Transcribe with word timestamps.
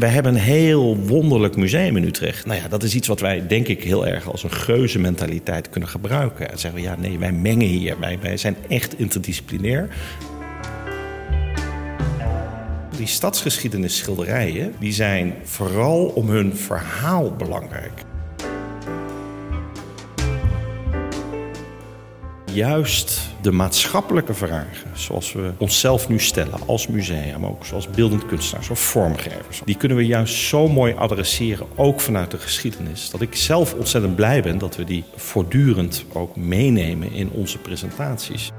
wij 0.00 0.08
hebben 0.08 0.34
een 0.34 0.40
heel 0.40 0.96
wonderlijk 0.96 1.56
museum 1.56 1.96
in 1.96 2.04
Utrecht. 2.04 2.46
Nou 2.46 2.60
ja, 2.60 2.68
dat 2.68 2.82
is 2.82 2.94
iets 2.94 3.08
wat 3.08 3.20
wij 3.20 3.46
denk 3.46 3.68
ik 3.68 3.82
heel 3.82 4.06
erg 4.06 4.30
als 4.30 4.42
een 4.42 4.52
geuze 4.52 4.98
mentaliteit 4.98 5.70
kunnen 5.70 5.88
gebruiken. 5.88 6.50
En 6.50 6.58
zeggen 6.58 6.80
we, 6.80 6.86
ja 6.86 6.96
nee, 6.98 7.18
wij 7.18 7.32
mengen 7.32 7.66
hier. 7.66 7.98
Wij, 7.98 8.18
wij 8.20 8.36
zijn 8.36 8.56
echt 8.68 8.98
interdisciplinair. 8.98 9.88
Die 12.96 13.06
stadsgeschiedenis 13.06 13.96
schilderijen, 13.96 14.74
die 14.78 14.92
zijn 14.92 15.34
vooral 15.42 16.04
om 16.04 16.28
hun 16.28 16.56
verhaal 16.56 17.36
belangrijk. 17.36 18.02
Juist 22.54 23.20
de 23.42 23.52
maatschappelijke 23.52 24.34
vragen, 24.34 24.90
zoals 24.94 25.32
we 25.32 25.52
onszelf 25.56 26.08
nu 26.08 26.18
stellen 26.18 26.66
als 26.66 26.86
museum, 26.86 27.46
ook 27.46 27.64
zoals 27.64 27.90
beeldend 27.90 28.26
kunstenaars 28.26 28.70
of 28.70 28.80
vormgevers, 28.80 29.62
die 29.64 29.76
kunnen 29.76 29.96
we 29.96 30.06
juist 30.06 30.34
zo 30.34 30.68
mooi 30.68 30.94
adresseren, 30.94 31.66
ook 31.76 32.00
vanuit 32.00 32.30
de 32.30 32.38
geschiedenis, 32.38 33.10
dat 33.10 33.20
ik 33.20 33.34
zelf 33.34 33.74
ontzettend 33.74 34.16
blij 34.16 34.42
ben 34.42 34.58
dat 34.58 34.76
we 34.76 34.84
die 34.84 35.04
voortdurend 35.16 36.04
ook 36.12 36.36
meenemen 36.36 37.12
in 37.12 37.30
onze 37.30 37.58
presentaties. 37.58 38.50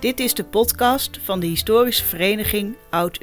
Dit 0.00 0.20
is 0.20 0.34
de 0.34 0.44
podcast 0.44 1.18
van 1.22 1.40
de 1.40 1.46
historische 1.46 2.04
vereniging 2.04 2.76
Oud 2.90 3.18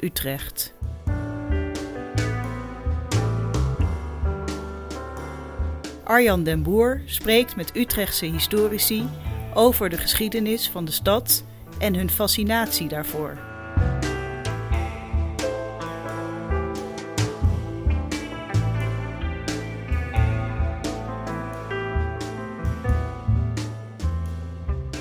Arjan 6.06 6.44
den 6.44 6.62
Boer 6.62 7.00
spreekt 7.04 7.56
met 7.56 7.76
Utrechtse 7.76 8.24
historici 8.24 9.04
over 9.54 9.88
de 9.88 9.96
geschiedenis 9.96 10.68
van 10.68 10.84
de 10.84 10.90
stad 10.90 11.44
en 11.78 11.94
hun 11.94 12.10
fascinatie 12.10 12.88
daarvoor. 12.88 13.38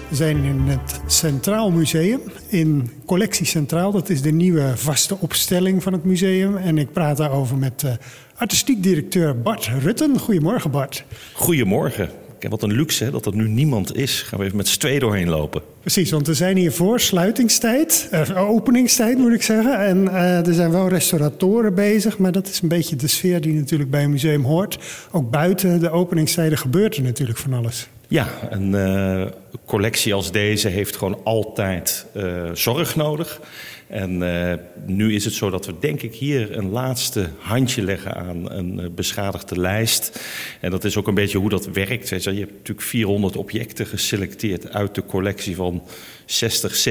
We 0.10 0.16
zijn 0.16 0.44
in 0.44 0.60
het 0.60 1.02
Centraal 1.06 1.72
Museum, 1.72 2.22
in 2.48 2.92
Collectie 3.06 3.46
Centraal. 3.46 3.92
Dat 3.92 4.10
is 4.10 4.22
de 4.22 4.32
nieuwe 4.32 4.78
vaste 4.78 5.18
opstelling 5.20 5.84
van 5.84 5.94
het 5.94 6.04
museum. 6.04 6.58
En 6.58 6.78
ik 6.78 6.92
praat 6.92 7.18
daarover 7.18 7.58
met 7.58 7.84
uh, 7.84 7.92
artistiek 8.36 8.84
directeur 8.84 9.42
Bart 9.42 9.70
Rutten. 9.82 10.20
Goedemorgen 10.20 10.72
Bart. 10.72 11.04
Goedemorgen. 11.34 12.10
Wat 12.50 12.64
een 12.64 12.74
luxe 12.74 13.04
hè, 13.04 13.12
dat 13.12 13.26
er 13.26 13.36
nu 13.36 13.48
niemand 13.48 13.96
is. 13.96 14.22
Gaan 14.22 14.40
we 14.40 14.46
even 14.46 14.58
met 14.58 14.68
z'n 14.68 14.80
twee 14.80 15.00
doorheen 15.00 15.30
lopen. 15.30 15.62
Precies, 15.82 16.12
want 16.12 16.28
we 16.28 16.34
zijn 16.34 16.58
hier 16.58 16.72
voor 16.72 17.00
sluitingstijd, 17.00 18.10
uh, 18.12 18.50
openingstijd 18.50 19.18
moet 19.18 19.34
ik 19.34 19.42
zeggen. 19.42 19.80
En 19.80 20.04
uh, 20.04 20.48
er 20.48 20.54
zijn 20.54 20.72
wel 20.72 20.88
restauratoren 20.88 21.76
bezig, 21.76 22.18
maar 22.18 22.32
dat 22.32 22.48
is 22.48 22.62
een 22.62 22.68
beetje 22.68 22.96
de 22.96 23.08
sfeer 23.08 23.42
die 23.42 23.54
natuurlijk 23.54 23.90
bij 23.90 24.04
een 24.04 24.10
museum 24.10 24.44
hoort. 24.44 24.78
Ook 25.12 25.32
buiten 25.32 25.80
de 25.80 25.90
openingstijden 25.90 26.58
gebeurt 26.58 26.96
er 26.96 27.04
natuurlijk 27.04 27.38
van 27.38 27.54
alles. 27.54 27.88
Ja, 28.08 28.28
een 28.50 28.72
uh, 28.72 29.26
collectie 29.66 30.14
als 30.14 30.32
deze 30.32 30.68
heeft 30.68 30.96
gewoon 30.96 31.20
altijd 31.24 32.06
uh, 32.18 32.50
zorg 32.54 32.96
nodig. 32.96 33.42
En 33.88 34.22
uh, 34.22 34.54
nu 34.86 35.14
is 35.14 35.26
het 35.26 35.34
zo 35.34 35.50
dat 35.50 35.66
we 35.66 35.74
denk 35.80 36.02
ik 36.02 36.16
hier 36.16 36.58
een 36.58 36.70
laatste 36.70 37.30
handje 37.38 37.82
leggen 37.82 38.16
aan 38.16 38.52
een 38.52 38.92
beschadigde 38.96 39.60
lijst. 39.60 40.20
En 40.62 40.72
dat 40.72 40.84
is 40.84 40.98
ook 40.98 41.08
een 41.08 41.14
beetje 41.14 41.38
hoe 41.38 41.50
dat 41.50 41.66
werkt. 41.66 42.10
Je 42.10 42.16
hebt 42.16 42.52
natuurlijk 42.52 42.82
400 42.82 43.36
objecten 43.38 43.86
geselecteerd 43.86 44.74
uit 44.74 44.96
de 44.96 45.06
collectie 45.06 45.56
van 45.56 45.84
60, 46.26 46.88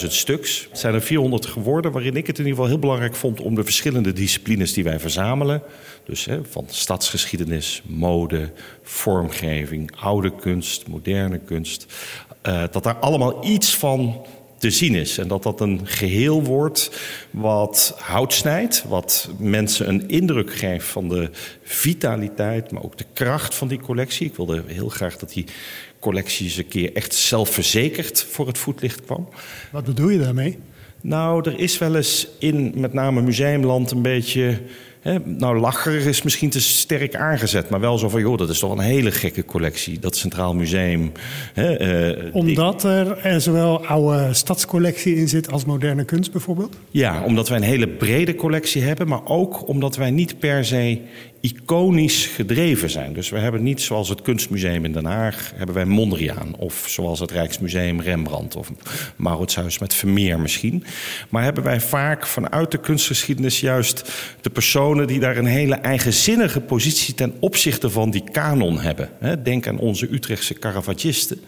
70.000 0.00 0.06
stuks. 0.06 0.66
Het 0.70 0.78
zijn 0.78 0.94
er 0.94 1.02
400 1.02 1.46
geworden, 1.46 1.92
waarin 1.92 2.16
ik 2.16 2.26
het 2.26 2.38
in 2.38 2.44
ieder 2.44 2.56
geval 2.56 2.66
heel 2.66 2.78
belangrijk 2.78 3.14
vond 3.14 3.40
om 3.40 3.54
de 3.54 3.64
verschillende 3.64 4.12
disciplines 4.12 4.72
die 4.72 4.84
wij 4.84 5.00
verzamelen. 5.00 5.62
Dus 6.04 6.24
hè, 6.24 6.40
van 6.44 6.64
stadsgeschiedenis, 6.68 7.82
mode, 7.86 8.50
vormgeving, 8.82 9.90
oude 10.00 10.34
kunst, 10.34 10.86
moderne 10.86 11.38
kunst. 11.38 11.86
Uh, 12.46 12.62
dat 12.70 12.82
daar 12.82 12.96
allemaal 12.96 13.44
iets 13.44 13.76
van 13.76 14.26
te 14.58 14.70
zien 14.70 14.94
is. 14.94 15.18
En 15.18 15.28
dat 15.28 15.42
dat 15.42 15.60
een 15.60 15.80
geheel 15.84 16.42
wordt 16.42 16.90
wat 17.30 17.94
hout 17.98 18.32
snijdt, 18.32 18.84
wat 18.88 19.30
mensen 19.38 19.88
een 19.88 20.08
indruk 20.08 20.54
geeft 20.54 20.86
van 20.86 21.08
de 21.08 21.30
vitaliteit, 21.62 22.70
maar 22.70 22.82
ook 22.82 22.98
de 22.98 23.06
kracht 23.12 23.54
van 23.54 23.68
die 23.68 23.80
collectie. 23.80 24.26
Ik 24.26 24.36
wilde 24.36 24.62
heel 24.66 24.88
graag 24.88 25.16
dat 25.16 25.32
die 25.32 25.44
collectie 26.00 26.44
eens 26.44 26.56
een 26.56 26.68
keer 26.68 26.94
echt 26.94 27.14
zelfverzekerd 27.14 28.26
voor 28.30 28.46
het 28.46 28.58
voetlicht 28.58 29.04
kwam. 29.04 29.28
Wat 29.72 29.84
bedoel 29.84 30.08
je 30.08 30.18
daarmee? 30.18 30.58
Nou, 31.00 31.50
er 31.50 31.58
is 31.58 31.78
wel 31.78 31.96
eens 31.96 32.28
in 32.38 32.72
met 32.76 32.92
name 32.92 33.22
museumland 33.22 33.90
een 33.90 34.02
beetje 34.02 34.60
Nou, 35.24 35.58
lacherig 35.58 36.04
is 36.04 36.22
misschien 36.22 36.50
te 36.50 36.60
sterk 36.60 37.14
aangezet, 37.14 37.68
maar 37.68 37.80
wel 37.80 37.98
zo 37.98 38.08
van, 38.08 38.20
joh, 38.20 38.38
dat 38.38 38.48
is 38.48 38.58
toch 38.58 38.72
een 38.72 38.78
hele 38.78 39.10
gekke 39.10 39.44
collectie, 39.44 39.98
dat 39.98 40.16
Centraal 40.16 40.54
Museum. 40.54 41.12
He, 41.52 42.20
uh, 42.24 42.34
omdat 42.34 42.84
er, 42.84 43.18
er 43.18 43.40
zowel 43.40 43.86
oude 43.86 44.34
stadscollectie 44.34 45.16
in 45.16 45.28
zit 45.28 45.50
als 45.50 45.64
moderne 45.64 46.04
kunst 46.04 46.32
bijvoorbeeld? 46.32 46.76
Ja, 46.90 47.22
omdat 47.22 47.48
wij 47.48 47.58
een 47.58 47.64
hele 47.64 47.88
brede 47.88 48.34
collectie 48.34 48.82
hebben, 48.82 49.08
maar 49.08 49.24
ook 49.24 49.68
omdat 49.68 49.96
wij 49.96 50.10
niet 50.10 50.38
per 50.38 50.64
se 50.64 51.00
iconisch 51.40 52.26
gedreven 52.26 52.90
zijn. 52.90 53.12
Dus 53.12 53.28
we 53.28 53.38
hebben 53.38 53.62
niet 53.62 53.80
zoals 53.80 54.08
het 54.08 54.22
Kunstmuseum 54.22 54.84
in 54.84 54.92
Den 54.92 55.04
Haag, 55.04 55.52
hebben 55.54 55.74
wij 55.74 55.84
Mondriaan. 55.84 56.54
Of 56.56 56.84
zoals 56.88 57.20
het 57.20 57.30
Rijksmuseum 57.30 58.00
Rembrandt 58.00 58.56
of 58.56 58.72
Mauritshuis 59.16 59.78
met 59.78 59.94
Vermeer 59.94 60.40
misschien. 60.40 60.84
Maar 61.28 61.42
hebben 61.42 61.64
wij 61.64 61.80
vaak 61.80 62.26
vanuit 62.26 62.70
de 62.70 62.78
kunstgeschiedenis 62.78 63.60
juist 63.60 64.12
de 64.40 64.50
personen 64.50 65.06
die 65.06 65.20
daar 65.20 65.36
een 65.36 65.46
hele 65.46 65.74
eigenzinnige 65.74 66.60
positie 66.60 67.14
ten 67.14 67.34
opzichte 67.40 67.90
van 67.90 68.10
die 68.10 68.24
kanon 68.32 68.80
hebben. 68.80 69.10
Denk 69.42 69.66
aan 69.66 69.78
onze 69.78 70.12
Utrechtse 70.12 70.54
Caravagisten. 70.54 71.40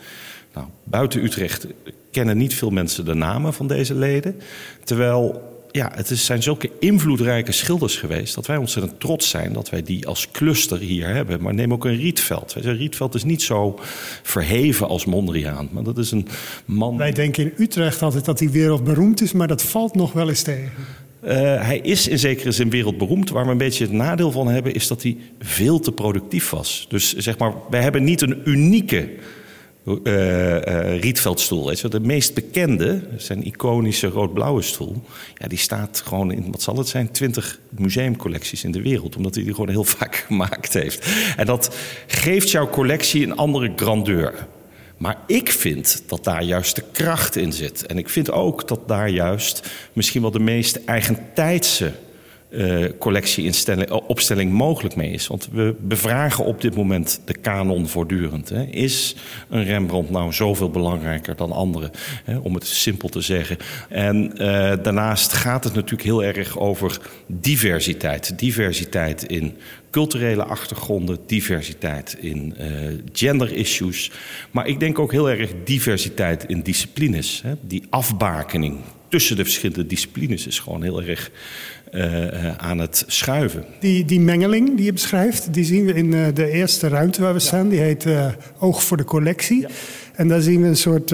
Nou, 0.54 0.66
buiten 0.84 1.24
Utrecht 1.24 1.66
kennen 2.10 2.36
niet 2.36 2.54
veel 2.54 2.70
mensen 2.70 3.04
de 3.04 3.14
namen 3.14 3.54
van 3.54 3.66
deze 3.66 3.94
leden. 3.94 4.40
Terwijl 4.84 5.49
ja, 5.72 5.90
het 5.94 6.10
is, 6.10 6.24
zijn 6.24 6.42
zulke 6.42 6.70
invloedrijke 6.78 7.52
schilders 7.52 7.96
geweest 7.96 8.34
dat 8.34 8.46
wij 8.46 8.56
ontzettend 8.56 9.00
trots 9.00 9.28
zijn 9.28 9.52
dat 9.52 9.70
wij 9.70 9.82
die 9.82 10.06
als 10.06 10.30
cluster 10.30 10.78
hier 10.78 11.08
hebben. 11.08 11.42
Maar 11.42 11.54
neem 11.54 11.72
ook 11.72 11.84
een 11.84 11.96
Rietveld. 11.96 12.52
Rietveld 12.52 13.14
is 13.14 13.24
niet 13.24 13.42
zo 13.42 13.78
verheven 14.22 14.88
als 14.88 15.04
Mondriaan, 15.04 15.68
maar 15.72 15.82
dat 15.82 15.98
is 15.98 16.10
een 16.10 16.28
man. 16.64 16.96
Wij 16.96 17.12
denken 17.12 17.44
in 17.44 17.52
Utrecht 17.56 18.02
altijd 18.02 18.24
dat 18.24 18.38
hij 18.38 18.50
wereldberoemd 18.50 19.22
is, 19.22 19.32
maar 19.32 19.48
dat 19.48 19.62
valt 19.62 19.94
nog 19.94 20.12
wel 20.12 20.28
eens 20.28 20.42
tegen. 20.42 20.72
Uh, 21.24 21.30
hij 21.62 21.78
is 21.78 22.08
in 22.08 22.18
zekere 22.18 22.52
zin 22.52 22.70
wereldberoemd. 22.70 23.30
Waar 23.30 23.44
we 23.44 23.50
een 23.50 23.58
beetje 23.58 23.84
het 23.84 23.92
nadeel 23.92 24.30
van 24.30 24.48
hebben, 24.48 24.74
is 24.74 24.86
dat 24.86 25.02
hij 25.02 25.16
veel 25.38 25.80
te 25.80 25.92
productief 25.92 26.50
was. 26.50 26.86
Dus 26.88 27.16
zeg 27.16 27.38
maar, 27.38 27.52
wij 27.70 27.82
hebben 27.82 28.04
niet 28.04 28.20
een 28.20 28.40
unieke 28.44 29.08
uh, 29.84 29.94
uh, 30.04 31.00
Rietveldstoel. 31.00 31.66
Weet 31.66 31.80
je. 31.80 31.88
De 31.88 32.00
meest 32.00 32.34
bekende, 32.34 33.02
zijn 33.16 33.44
iconische 33.44 34.06
rood-blauwe 34.06 34.62
stoel, 34.62 35.02
ja, 35.34 35.46
die 35.48 35.58
staat 35.58 36.02
gewoon 36.04 36.32
in, 36.32 36.50
wat 36.50 36.62
zal 36.62 36.76
het 36.76 36.88
zijn, 36.88 37.10
20 37.10 37.60
museumcollecties 37.68 38.64
in 38.64 38.72
de 38.72 38.82
wereld. 38.82 39.16
Omdat 39.16 39.34
hij 39.34 39.44
die 39.44 39.54
gewoon 39.54 39.70
heel 39.70 39.84
vaak 39.98 40.16
gemaakt 40.16 40.72
heeft. 40.72 41.06
En 41.36 41.46
dat 41.46 41.76
geeft 42.06 42.50
jouw 42.50 42.68
collectie 42.68 43.24
een 43.24 43.36
andere 43.36 43.72
grandeur. 43.76 44.46
Maar 44.96 45.18
ik 45.26 45.50
vind 45.50 46.02
dat 46.06 46.24
daar 46.24 46.42
juist 46.42 46.76
de 46.76 46.84
kracht 46.92 47.36
in 47.36 47.52
zit. 47.52 47.86
En 47.86 47.98
ik 47.98 48.08
vind 48.08 48.30
ook 48.30 48.68
dat 48.68 48.88
daar 48.88 49.08
juist 49.08 49.70
misschien 49.92 50.22
wel 50.22 50.30
de 50.30 50.38
meest 50.40 50.84
eigentijdse 50.84 51.92
uh, 52.50 52.84
collectieopstelling 52.98 54.52
mogelijk 54.52 54.96
mee 54.96 55.10
is. 55.10 55.26
Want 55.26 55.48
we 55.52 55.74
bevragen 55.80 56.44
op 56.44 56.60
dit 56.60 56.74
moment 56.74 57.20
de 57.24 57.34
kanon 57.34 57.88
voortdurend. 57.88 58.48
Hè. 58.48 58.62
Is 58.62 59.16
een 59.48 59.64
Rembrandt 59.64 60.10
nou 60.10 60.32
zoveel 60.32 60.70
belangrijker 60.70 61.36
dan 61.36 61.52
anderen? 61.52 61.90
Hè, 62.24 62.36
om 62.36 62.54
het 62.54 62.66
simpel 62.66 63.08
te 63.08 63.20
zeggen. 63.20 63.56
En 63.88 64.30
uh, 64.32 64.38
daarnaast 64.82 65.32
gaat 65.32 65.64
het 65.64 65.74
natuurlijk 65.74 66.02
heel 66.02 66.24
erg 66.24 66.58
over 66.58 67.00
diversiteit. 67.26 68.38
Diversiteit 68.38 69.24
in 69.24 69.56
culturele 69.90 70.44
achtergronden, 70.44 71.18
diversiteit 71.26 72.16
in 72.20 72.54
gender 73.12 73.52
issues. 73.52 74.10
Maar 74.50 74.66
ik 74.66 74.80
denk 74.80 74.98
ook 74.98 75.12
heel 75.12 75.30
erg 75.30 75.50
diversiteit 75.64 76.44
in 76.44 76.60
disciplines. 76.60 77.42
Hè. 77.42 77.54
Die 77.60 77.82
afbakening 77.90 78.80
tussen 79.10 79.36
de 79.36 79.44
verschillende 79.44 79.86
disciplines 79.86 80.46
is 80.46 80.58
gewoon 80.58 80.82
heel 80.82 81.02
erg 81.02 81.30
uh, 81.92 82.56
aan 82.56 82.78
het 82.78 83.04
schuiven. 83.06 83.64
Die, 83.80 84.04
die 84.04 84.20
mengeling 84.20 84.76
die 84.76 84.84
je 84.84 84.92
beschrijft, 84.92 85.54
die 85.54 85.64
zien 85.64 85.84
we 85.84 85.92
in 85.94 86.12
uh, 86.12 86.26
de 86.34 86.50
eerste 86.50 86.88
ruimte 86.88 87.20
waar 87.20 87.34
we 87.34 87.40
ja. 87.40 87.46
staan. 87.46 87.68
Die 87.68 87.80
heet 87.80 88.04
uh, 88.04 88.26
Oog 88.58 88.82
voor 88.82 88.96
de 88.96 89.04
Collectie. 89.04 89.60
Ja. 89.60 89.68
En 90.14 90.28
daar 90.28 90.40
zien 90.40 90.62
we 90.62 90.68
een 90.68 90.76
soort, 90.76 91.10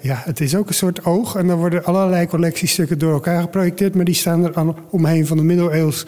ja, 0.00 0.22
het 0.24 0.40
is 0.40 0.56
ook 0.56 0.68
een 0.68 0.74
soort 0.74 1.04
oog. 1.04 1.36
En 1.36 1.46
dan 1.46 1.58
worden 1.58 1.84
allerlei 1.84 2.26
collectiestukken 2.26 2.98
door 2.98 3.12
elkaar 3.12 3.40
geprojecteerd. 3.40 3.94
Maar 3.94 4.04
die 4.04 4.14
staan 4.14 4.44
er 4.44 4.54
aan, 4.54 4.76
omheen 4.90 5.26
van 5.26 5.36
de 5.36 5.42
middeleeuws 5.42 6.06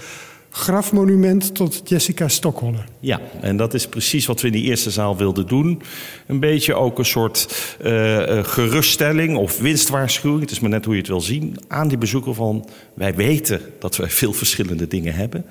grafmonument 0.56 1.54
tot 1.54 1.80
Jessica 1.84 2.28
Stockholder. 2.28 2.84
Ja, 3.00 3.20
en 3.40 3.56
dat 3.56 3.74
is 3.74 3.86
precies 3.86 4.26
wat 4.26 4.40
we 4.40 4.46
in 4.46 4.52
die 4.52 4.62
eerste 4.62 4.90
zaal 4.90 5.16
wilden 5.16 5.46
doen. 5.46 5.82
Een 6.26 6.40
beetje 6.40 6.74
ook 6.74 6.98
een 6.98 7.04
soort 7.04 7.76
uh, 7.84 8.44
geruststelling 8.44 9.36
of 9.36 9.58
winstwaarschuwing. 9.58 10.40
Het 10.40 10.50
is 10.50 10.60
maar 10.60 10.70
net 10.70 10.84
hoe 10.84 10.94
je 10.94 11.00
het 11.00 11.08
wil 11.08 11.20
zien. 11.20 11.56
Aan 11.68 11.88
die 11.88 11.98
bezoeker 11.98 12.34
van 12.34 12.68
wij 12.94 13.14
weten 13.14 13.60
dat 13.78 13.96
wij 13.96 14.10
veel 14.10 14.32
verschillende 14.32 14.86
dingen 14.86 15.14
hebben. 15.14 15.44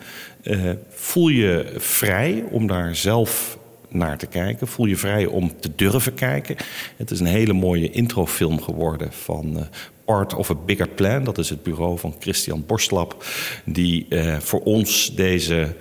Uh, 0.43 0.71
voel 0.89 1.27
je 1.27 1.73
vrij 1.77 2.43
om 2.51 2.67
daar 2.67 2.95
zelf 2.95 3.57
naar 3.95 4.18
te 4.18 4.25
kijken. 4.25 4.68
Voel 4.68 4.86
je 4.86 4.97
vrij 4.97 5.25
om 5.25 5.51
te 5.59 5.71
durven 5.75 6.13
kijken. 6.13 6.56
Het 6.97 7.12
is 7.12 7.19
een 7.19 7.25
hele 7.25 7.53
mooie 7.53 7.92
introfilm 7.92 8.62
geworden 8.62 9.13
van 9.13 9.57
uh, 9.57 9.62
Part 10.06 10.33
of 10.33 10.50
a 10.50 10.56
Bigger 10.56 10.89
Plan. 10.89 11.24
Dat 11.24 11.38
is 11.38 11.50
het 11.50 11.63
bureau 11.63 12.00
van 12.00 12.15
Christian 12.19 12.63
Borstlap, 12.65 13.25
die 13.65 14.06
uh, 14.09 14.39
voor 14.39 14.62
ons 14.62 15.15
deze 15.15 15.75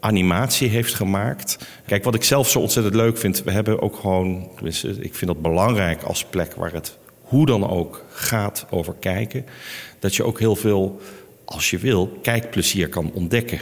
animatie 0.00 0.68
heeft 0.68 0.94
gemaakt. 0.94 1.58
Kijk, 1.86 2.04
wat 2.04 2.14
ik 2.14 2.24
zelf 2.24 2.48
zo 2.48 2.60
ontzettend 2.60 2.94
leuk 2.94 3.18
vind, 3.18 3.42
we 3.42 3.50
hebben 3.50 3.82
ook 3.82 3.96
gewoon, 3.96 4.48
ik 5.00 5.14
vind 5.14 5.26
dat 5.26 5.42
belangrijk 5.42 6.02
als 6.02 6.24
plek 6.24 6.54
waar 6.54 6.72
het 6.72 6.98
hoe 7.22 7.46
dan 7.46 7.70
ook 7.70 8.04
gaat 8.10 8.66
over 8.70 8.94
kijken, 9.00 9.44
dat 9.98 10.14
je 10.14 10.24
ook 10.24 10.38
heel 10.38 10.56
veel, 10.56 11.00
als 11.44 11.70
je 11.70 11.78
wil, 11.78 12.18
kijkplezier 12.22 12.88
kan 12.88 13.10
ontdekken. 13.12 13.60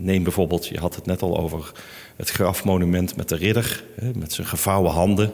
Neem 0.00 0.22
bijvoorbeeld, 0.22 0.66
je 0.66 0.78
had 0.78 0.94
het 0.94 1.06
net 1.06 1.22
al 1.22 1.38
over 1.38 1.72
het 2.22 2.30
grafmonument 2.30 3.16
met 3.16 3.28
de 3.28 3.36
ridder, 3.36 3.84
met 4.14 4.32
zijn 4.32 4.46
gevouwen 4.46 4.90
handen. 4.90 5.32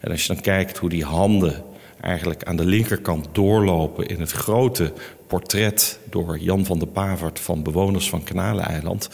En 0.00 0.10
als 0.10 0.22
je 0.26 0.32
dan 0.32 0.42
kijkt 0.42 0.78
hoe 0.78 0.88
die 0.88 1.04
handen 1.04 1.64
eigenlijk 2.00 2.44
aan 2.44 2.56
de 2.56 2.64
linkerkant 2.64 3.28
doorlopen 3.32 4.06
in 4.06 4.20
het 4.20 4.30
grote 4.30 4.92
portret 5.32 5.98
door 6.10 6.38
Jan 6.38 6.64
van 6.64 6.78
der 6.78 6.88
Pavert 6.88 7.40
van 7.40 7.62
bewoners 7.62 8.08
van 8.08 8.24
Kanaleiland, 8.24 9.08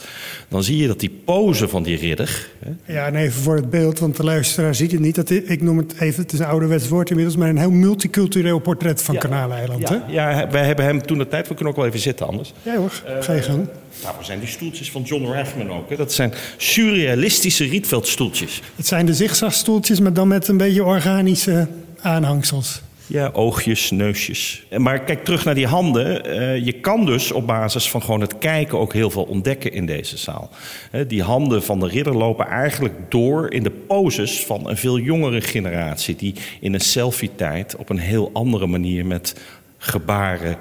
dan 0.47 0.63
zie 0.63 0.77
je 0.77 0.87
dat 0.87 0.99
die 0.99 1.09
pose 1.25 1.67
van 1.67 1.83
die 1.83 1.97
ridder. 1.97 2.49
Hè? 2.59 2.93
Ja, 2.93 3.05
en 3.05 3.15
even 3.15 3.41
voor 3.41 3.55
het 3.55 3.69
beeld, 3.69 3.99
want 3.99 4.15
de 4.15 4.23
luisteraar 4.23 4.75
ziet 4.75 4.91
het 4.91 4.99
niet. 4.99 5.15
Dat 5.15 5.29
ik 5.29 5.61
noem 5.61 5.77
het 5.77 5.93
even, 5.99 6.23
het 6.23 6.33
is 6.33 6.39
een 6.39 6.45
ouderwets 6.45 6.87
woord 6.87 7.09
inmiddels, 7.09 7.37
maar 7.37 7.49
een 7.49 7.57
heel 7.57 7.71
multicultureel 7.71 8.59
portret 8.59 9.01
van 9.01 9.13
ja, 9.15 9.19
Kanaleiland. 9.19 9.89
Ja, 9.89 10.03
ja, 10.07 10.49
wij 10.49 10.65
hebben 10.65 10.85
hem 10.85 11.05
toen 11.05 11.17
de 11.17 11.27
tijd, 11.27 11.47
we 11.47 11.53
kunnen 11.53 11.73
ook 11.73 11.79
wel 11.79 11.87
even 11.87 11.99
zitten 11.99 12.27
anders. 12.27 12.53
Ja 12.61 12.75
hoor, 12.75 13.03
ga 13.19 13.33
je 13.33 13.41
gang. 13.41 13.67
Nou, 14.03 14.15
we 14.17 14.23
zijn 14.23 14.39
die 14.39 14.49
stoeltjes 14.49 14.91
van 14.91 15.01
John 15.01 15.25
Rathman 15.25 15.71
ook. 15.71 15.89
Hè? 15.89 15.95
Dat 15.95 16.13
zijn 16.13 16.33
surrealistische 16.57 17.65
Rietveldstoeltjes. 17.65 18.61
Het 18.75 18.87
zijn 18.87 19.05
de 19.05 19.13
zigzagstoeltjes, 19.13 19.99
maar 19.99 20.13
dan 20.13 20.27
met 20.27 20.47
een 20.47 20.57
beetje 20.57 20.83
organische 20.83 21.67
aanhangsels. 22.01 22.81
Ja, 23.09 23.29
oogjes, 23.33 23.91
neusjes. 23.91 24.63
Maar 24.77 24.99
kijk 24.99 25.23
terug 25.23 25.45
naar 25.45 25.55
die 25.55 25.67
handen. 25.67 26.27
Uh, 26.27 26.65
je 26.65 26.71
kan 26.71 27.05
dus 27.05 27.31
op 27.31 27.47
basis 27.47 27.89
van 27.89 28.01
gewoon 28.01 28.21
het 28.21 28.37
kijken 28.37 28.79
ook 28.79 28.93
heel 28.93 29.09
veel 29.09 29.23
ontdekken 29.23 29.71
in 29.71 29.85
deze 29.85 30.17
zaal. 30.17 30.49
Uh, 30.91 31.01
die 31.07 31.23
handen 31.23 31.63
van 31.63 31.79
de 31.79 31.87
ridder 31.87 32.17
lopen 32.17 32.47
eigenlijk 32.47 32.95
door 33.11 33.51
in 33.51 33.63
de 33.63 33.71
poses 33.71 34.45
van 34.45 34.69
een 34.69 34.77
veel 34.77 34.99
jongere 34.99 35.41
generatie. 35.41 36.15
Die 36.15 36.35
in 36.59 36.73
een 36.73 36.79
selfie-tijd 36.79 37.75
op 37.75 37.89
een 37.89 37.99
heel 37.99 38.29
andere 38.33 38.67
manier 38.67 39.05
met 39.05 39.35
gebaren 39.77 40.57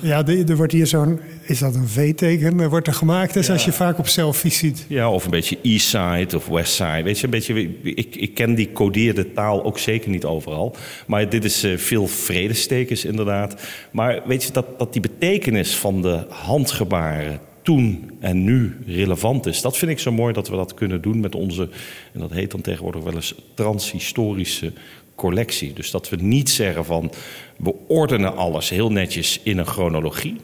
ja, 0.00 0.26
er 0.26 0.56
wordt 0.56 0.72
hier 0.72 0.86
zo'n, 0.86 1.20
is 1.42 1.58
dat 1.58 1.74
een 1.74 1.88
V-teken? 1.88 2.68
wordt 2.68 2.86
er 2.86 2.94
gemaakt, 2.94 3.34
dus 3.34 3.50
als 3.50 3.64
je 3.64 3.72
vaak 3.72 3.98
op 3.98 4.08
selfies 4.08 4.58
ziet. 4.58 4.84
Ja, 4.88 5.10
of 5.10 5.24
een 5.24 5.30
beetje 5.30 5.58
East 5.62 5.86
Side 5.86 6.36
of 6.36 6.46
West 6.46 6.74
Side. 6.74 7.02
Weet 7.02 7.18
je, 7.18 7.24
een 7.24 7.30
beetje, 7.30 7.68
ik, 7.82 8.16
ik 8.16 8.34
ken 8.34 8.54
die 8.54 8.72
codeerde 8.72 9.32
taal 9.32 9.64
ook 9.64 9.78
zeker 9.78 10.10
niet 10.10 10.24
overal. 10.24 10.76
Maar 11.06 11.28
dit 11.28 11.44
is 11.44 11.64
uh, 11.64 11.76
veel 11.76 12.06
vredestekens 12.06 13.04
inderdaad. 13.04 13.62
Maar 13.92 14.22
weet 14.26 14.42
je, 14.42 14.52
dat, 14.52 14.78
dat 14.78 14.92
die 14.92 15.02
betekenis 15.02 15.74
van 15.74 16.02
de 16.02 16.24
handgebaren 16.28 17.40
toen 17.62 18.10
en 18.20 18.44
nu 18.44 18.76
relevant 18.86 19.46
is. 19.46 19.60
Dat 19.60 19.76
vind 19.76 19.90
ik 19.90 19.98
zo 19.98 20.12
mooi 20.12 20.32
dat 20.32 20.48
we 20.48 20.56
dat 20.56 20.74
kunnen 20.74 21.02
doen 21.02 21.20
met 21.20 21.34
onze, 21.34 21.68
en 22.12 22.20
dat 22.20 22.30
heet 22.30 22.50
dan 22.50 22.60
tegenwoordig 22.60 23.02
wel 23.02 23.14
eens 23.14 23.34
transhistorische 23.54 24.72
collectie. 25.20 25.72
Dus 25.72 25.90
dat 25.90 26.08
we 26.08 26.16
niet 26.16 26.50
zeggen 26.50 26.84
van 26.84 27.12
we 27.56 27.74
ordenen 27.86 28.36
alles 28.36 28.68
heel 28.68 28.92
netjes 28.92 29.40
in 29.42 29.58
een 29.58 29.66
chronologie. 29.66 30.36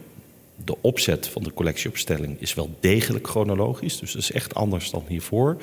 De 0.65 0.75
opzet 0.81 1.27
van 1.27 1.43
de 1.43 1.53
collectieopstelling 1.53 2.41
is 2.41 2.53
wel 2.53 2.69
degelijk 2.79 3.27
chronologisch, 3.27 3.99
dus 3.99 4.11
dat 4.11 4.21
is 4.21 4.31
echt 4.31 4.55
anders 4.55 4.89
dan 4.89 5.03
hiervoor. 5.07 5.57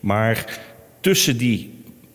Maar 0.00 0.60
tussen 1.00 1.36
die 1.36 1.70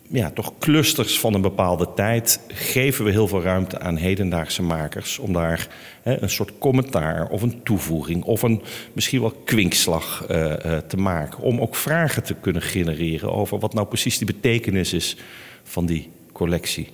ja, 0.08 0.30
toch 0.30 0.52
clusters 0.58 1.18
van 1.18 1.34
een 1.34 1.40
bepaalde 1.40 1.88
tijd 1.94 2.40
geven 2.48 3.04
we 3.04 3.10
heel 3.10 3.28
veel 3.28 3.42
ruimte 3.42 3.78
aan 3.78 3.96
hedendaagse 3.96 4.62
makers 4.62 5.18
om 5.18 5.32
daar 5.32 5.68
hè, 6.02 6.22
een 6.22 6.30
soort 6.30 6.52
commentaar 6.58 7.28
of 7.28 7.42
een 7.42 7.62
toevoeging 7.62 8.24
of 8.24 8.42
een 8.42 8.62
misschien 8.92 9.20
wel 9.20 9.34
kwinkslag 9.44 10.26
uh, 10.30 10.38
uh, 10.38 10.78
te 10.78 10.96
maken. 10.96 11.42
Om 11.42 11.60
ook 11.60 11.74
vragen 11.74 12.22
te 12.22 12.34
kunnen 12.34 12.62
genereren 12.62 13.32
over 13.32 13.58
wat 13.58 13.74
nou 13.74 13.86
precies 13.86 14.18
de 14.18 14.24
betekenis 14.24 14.92
is 14.92 15.16
van 15.62 15.86
die 15.86 16.10
collectie. 16.40 16.88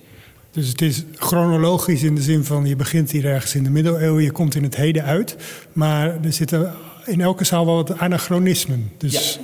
Dus 0.51 0.67
het 0.67 0.81
is 0.81 1.03
chronologisch 1.15 2.03
in 2.03 2.15
de 2.15 2.21
zin 2.21 2.43
van 2.43 2.65
je 2.65 2.75
begint 2.75 3.11
hier 3.11 3.25
ergens 3.25 3.55
in 3.55 3.63
de 3.63 3.69
middeleeuwen, 3.69 4.23
je 4.23 4.31
komt 4.31 4.55
in 4.55 4.63
het 4.63 4.75
heden 4.75 5.03
uit. 5.03 5.35
Maar 5.73 6.23
er 6.23 6.33
zitten 6.33 6.73
in 7.05 7.21
elke 7.21 7.43
zaal 7.43 7.65
wel 7.65 7.75
wat 7.75 7.97
anachronismen. 7.97 8.91
Dus 8.97 9.39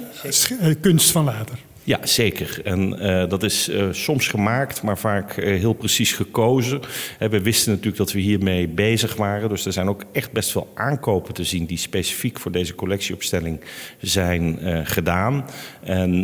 ja, 0.59 0.73
kunst 0.81 1.11
van 1.11 1.23
later. 1.23 1.57
Ja, 1.85 2.05
zeker. 2.05 2.61
En 2.63 3.05
uh, 3.05 3.29
dat 3.29 3.43
is 3.43 3.69
uh, 3.69 3.87
soms 3.91 4.27
gemaakt, 4.27 4.81
maar 4.81 4.97
vaak 4.97 5.37
uh, 5.37 5.45
heel 5.59 5.73
precies 5.73 6.13
gekozen. 6.13 6.81
we 7.19 7.41
wisten 7.41 7.69
natuurlijk 7.69 7.97
dat 7.97 8.11
we 8.11 8.19
hiermee 8.19 8.67
bezig 8.67 9.15
waren. 9.15 9.49
Dus 9.49 9.65
er 9.65 9.73
zijn 9.73 9.89
ook 9.89 10.03
echt 10.11 10.31
best 10.31 10.51
veel 10.51 10.71
aankopen 10.73 11.33
te 11.33 11.43
zien 11.43 11.65
die 11.65 11.77
specifiek 11.77 12.39
voor 12.39 12.51
deze 12.51 12.75
collectieopstelling 12.75 13.59
zijn 13.97 14.59
gedaan. 14.85 15.45
En 15.83 16.23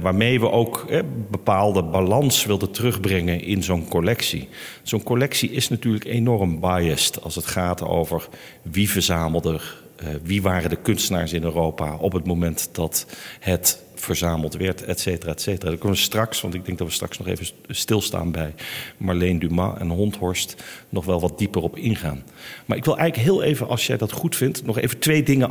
waarmee 0.00 0.40
we 0.40 0.50
ook 0.50 0.86
bepaalde 1.30 1.82
balans 1.82 2.44
wilden 2.44 2.70
terugbrengen 2.70 3.42
in 3.42 3.62
zo'n 3.62 3.88
collectie. 3.88 4.48
Zo'n 4.82 5.02
collectie 5.02 5.50
is 5.50 5.68
natuurlijk 5.68 6.04
enorm 6.04 6.60
biased 6.60 7.22
als 7.22 7.34
het 7.34 7.46
gaat 7.46 7.82
over 7.82 8.28
wie 8.62 8.90
verzamelde 8.90 9.52
er. 9.52 9.85
Wie 10.22 10.42
waren 10.42 10.70
de 10.70 10.76
kunstenaars 10.82 11.32
in 11.32 11.42
Europa 11.42 11.96
op 11.96 12.12
het 12.12 12.26
moment 12.26 12.68
dat 12.72 13.06
het 13.40 13.84
verzameld 13.94 14.54
werd, 14.54 14.84
et 14.84 15.00
cetera, 15.00 15.32
et 15.32 15.40
cetera. 15.40 15.68
Daar 15.68 15.78
kunnen 15.78 15.96
we 15.96 16.04
straks, 16.04 16.40
want 16.40 16.54
ik 16.54 16.64
denk 16.64 16.78
dat 16.78 16.86
we 16.86 16.92
straks 16.92 17.18
nog 17.18 17.26
even 17.26 17.46
stilstaan 17.68 18.32
bij 18.32 18.54
Marleen 18.96 19.38
Dumas 19.38 19.78
en 19.78 19.88
Hondhorst, 19.88 20.64
nog 20.88 21.04
wel 21.04 21.20
wat 21.20 21.38
dieper 21.38 21.62
op 21.62 21.76
ingaan. 21.76 22.24
Maar 22.66 22.76
ik 22.76 22.84
wil 22.84 22.98
eigenlijk 22.98 23.28
heel 23.28 23.42
even, 23.42 23.68
als 23.68 23.86
jij 23.86 23.96
dat 23.96 24.12
goed 24.12 24.36
vindt, 24.36 24.66
nog 24.66 24.78
even 24.78 24.98
twee 24.98 25.22
dingen 25.22 25.50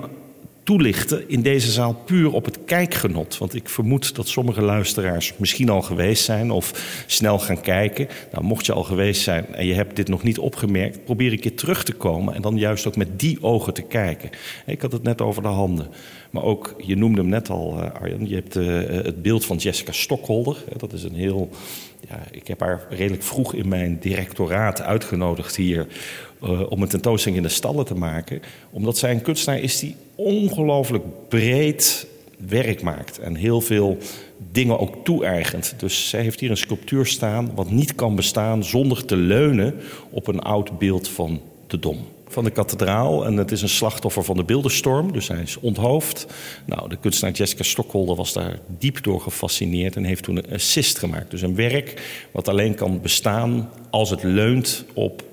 toelichten 0.65 1.29
in 1.29 1.41
deze 1.41 1.71
zaal 1.71 1.93
puur 1.93 2.33
op 2.33 2.45
het 2.45 2.59
kijkgenot. 2.65 3.37
Want 3.37 3.55
ik 3.55 3.69
vermoed 3.69 4.15
dat 4.15 4.27
sommige 4.27 4.61
luisteraars 4.61 5.33
misschien 5.37 5.69
al 5.69 5.81
geweest 5.81 6.23
zijn 6.23 6.51
of 6.51 7.03
snel 7.07 7.39
gaan 7.39 7.61
kijken. 7.61 8.07
Nou, 8.31 8.43
mocht 8.43 8.65
je 8.65 8.73
al 8.73 8.83
geweest 8.83 9.21
zijn 9.21 9.45
en 9.55 9.65
je 9.65 9.73
hebt 9.73 9.95
dit 9.95 10.07
nog 10.07 10.23
niet 10.23 10.39
opgemerkt, 10.39 11.05
probeer 11.05 11.31
een 11.31 11.39
keer 11.39 11.55
terug 11.55 11.83
te 11.83 11.93
komen 11.93 12.33
en 12.33 12.41
dan 12.41 12.57
juist 12.57 12.87
ook 12.87 12.95
met 12.95 13.19
die 13.19 13.43
ogen 13.43 13.73
te 13.73 13.81
kijken. 13.81 14.29
Ik 14.65 14.81
had 14.81 14.91
het 14.91 15.03
net 15.03 15.21
over 15.21 15.41
de 15.41 15.47
handen. 15.47 15.87
Maar 16.29 16.43
ook, 16.43 16.75
je 16.77 16.95
noemde 16.95 17.21
hem 17.21 17.29
net 17.29 17.49
al, 17.49 17.77
uh, 17.77 17.91
Arjan, 18.01 18.27
je 18.27 18.35
hebt 18.35 18.55
uh, 18.55 18.65
het 19.03 19.21
beeld 19.21 19.45
van 19.45 19.57
Jessica 19.57 19.91
Stockholder. 19.91 20.57
Dat 20.77 20.93
is 20.93 21.03
een 21.03 21.15
heel. 21.15 21.49
Ja, 22.09 22.23
ik 22.31 22.47
heb 22.47 22.59
haar 22.59 22.85
redelijk 22.89 23.23
vroeg 23.23 23.53
in 23.53 23.67
mijn 23.67 23.97
directoraat 23.99 24.81
uitgenodigd 24.81 25.55
hier 25.55 25.87
uh, 26.45 26.71
om 26.71 26.81
een 26.81 26.87
tentoonstelling 26.87 27.41
in 27.41 27.47
de 27.47 27.53
stallen 27.53 27.85
te 27.85 27.95
maken. 27.95 28.41
Omdat 28.71 28.97
zij 28.97 29.11
een 29.11 29.21
kunstenaar 29.21 29.59
is 29.59 29.79
die 29.79 29.95
ongelooflijk 30.15 31.03
breed 31.29 32.07
werk 32.47 32.81
maakt. 32.81 33.19
En 33.19 33.35
heel 33.35 33.61
veel 33.61 33.97
dingen 34.51 34.79
ook 34.79 34.95
toe-eigent. 35.03 35.73
Dus 35.77 36.09
zij 36.09 36.21
heeft 36.21 36.39
hier 36.39 36.49
een 36.49 36.57
sculptuur 36.57 37.05
staan 37.05 37.51
wat 37.55 37.69
niet 37.69 37.95
kan 37.95 38.15
bestaan 38.15 38.63
zonder 38.63 39.05
te 39.05 39.17
leunen 39.17 39.75
op 40.09 40.27
een 40.27 40.39
oud 40.39 40.77
beeld 40.79 41.07
van 41.07 41.41
de 41.67 41.79
Dom 41.79 41.97
van 42.27 42.43
de 42.43 42.49
kathedraal. 42.49 43.25
En 43.25 43.37
het 43.37 43.51
is 43.51 43.61
een 43.61 43.69
slachtoffer 43.69 44.23
van 44.23 44.35
de 44.37 44.43
beeldenstorm, 44.43 45.11
dus 45.11 45.27
hij 45.27 45.41
is 45.41 45.59
onthoofd. 45.59 46.27
Nou, 46.65 46.89
de 46.89 46.97
kunstenaar 46.97 47.33
Jessica 47.33 47.63
Stockholder 47.63 48.15
was 48.15 48.33
daar 48.33 48.59
diep 48.67 49.03
door 49.03 49.21
gefascineerd 49.21 49.95
en 49.95 50.03
heeft 50.03 50.23
toen 50.23 50.37
een 50.37 50.53
assist 50.53 50.99
gemaakt. 50.99 51.31
Dus 51.31 51.41
een 51.41 51.55
werk 51.55 52.01
wat 52.31 52.47
alleen 52.47 52.75
kan 52.75 53.01
bestaan 53.01 53.69
als 53.89 54.09
het 54.09 54.23
leunt 54.23 54.85
op 54.93 55.23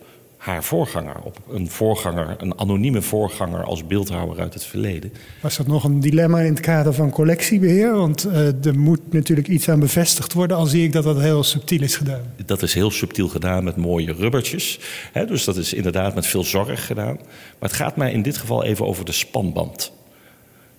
haar 0.42 0.64
voorganger, 0.64 1.16
op 1.22 1.38
een 1.50 1.70
voorganger, 1.70 2.34
een 2.38 2.58
anonieme 2.58 3.02
voorganger 3.02 3.64
als 3.64 3.86
beeldhouwer 3.86 4.40
uit 4.40 4.54
het 4.54 4.64
verleden. 4.64 5.12
Was 5.40 5.56
dat 5.56 5.66
nog 5.66 5.84
een 5.84 6.00
dilemma 6.00 6.40
in 6.40 6.52
het 6.52 6.60
kader 6.60 6.94
van 6.94 7.10
collectiebeheer? 7.10 7.94
Want 7.94 8.26
uh, 8.26 8.64
er 8.64 8.78
moet 8.78 9.12
natuurlijk 9.12 9.48
iets 9.48 9.68
aan 9.68 9.80
bevestigd 9.80 10.32
worden, 10.32 10.56
al 10.56 10.66
zie 10.66 10.84
ik 10.84 10.92
dat 10.92 11.04
dat 11.04 11.20
heel 11.20 11.42
subtiel 11.42 11.82
is 11.82 11.96
gedaan. 11.96 12.34
Dat 12.46 12.62
is 12.62 12.74
heel 12.74 12.90
subtiel 12.90 13.28
gedaan 13.28 13.64
met 13.64 13.76
mooie 13.76 14.12
rubbertjes. 14.12 14.78
Hè, 15.12 15.26
dus 15.26 15.44
dat 15.44 15.56
is 15.56 15.72
inderdaad 15.72 16.14
met 16.14 16.26
veel 16.26 16.44
zorg 16.44 16.86
gedaan. 16.86 17.16
Maar 17.58 17.68
het 17.68 17.72
gaat 17.72 17.96
mij 17.96 18.12
in 18.12 18.22
dit 18.22 18.36
geval 18.36 18.64
even 18.64 18.86
over 18.86 19.04
de 19.04 19.12
spanband. 19.12 19.92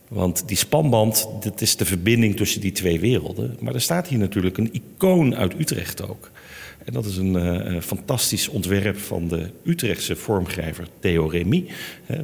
Want 0.08 0.48
die 0.48 0.58
spanband, 0.58 1.28
dat 1.42 1.62
is 1.62 1.76
de 1.76 1.86
verbinding 1.86 2.36
tussen 2.36 2.62
die 2.62 2.72
twee 2.72 3.00
werelden. 3.00 3.58
Maar 3.60 3.74
er 3.74 3.82
staat 3.82 4.08
hier 4.08 4.20
natuurlijk 4.20 4.58
een 4.58 4.74
icoon 4.74 5.36
uit 5.36 5.60
Utrecht 5.60 6.10
ook. 6.10 6.32
En 6.86 6.94
dat 6.94 7.06
is 7.06 7.18
een 7.18 7.36
uh, 7.36 7.82
fantastisch 7.82 8.48
ontwerp 8.48 8.98
van 8.98 9.28
de 9.28 9.50
Utrechtse 9.64 10.16
vormgever 10.16 10.88
Theo 11.00 11.26
Remy. 11.26 11.66
Uh, 12.08 12.20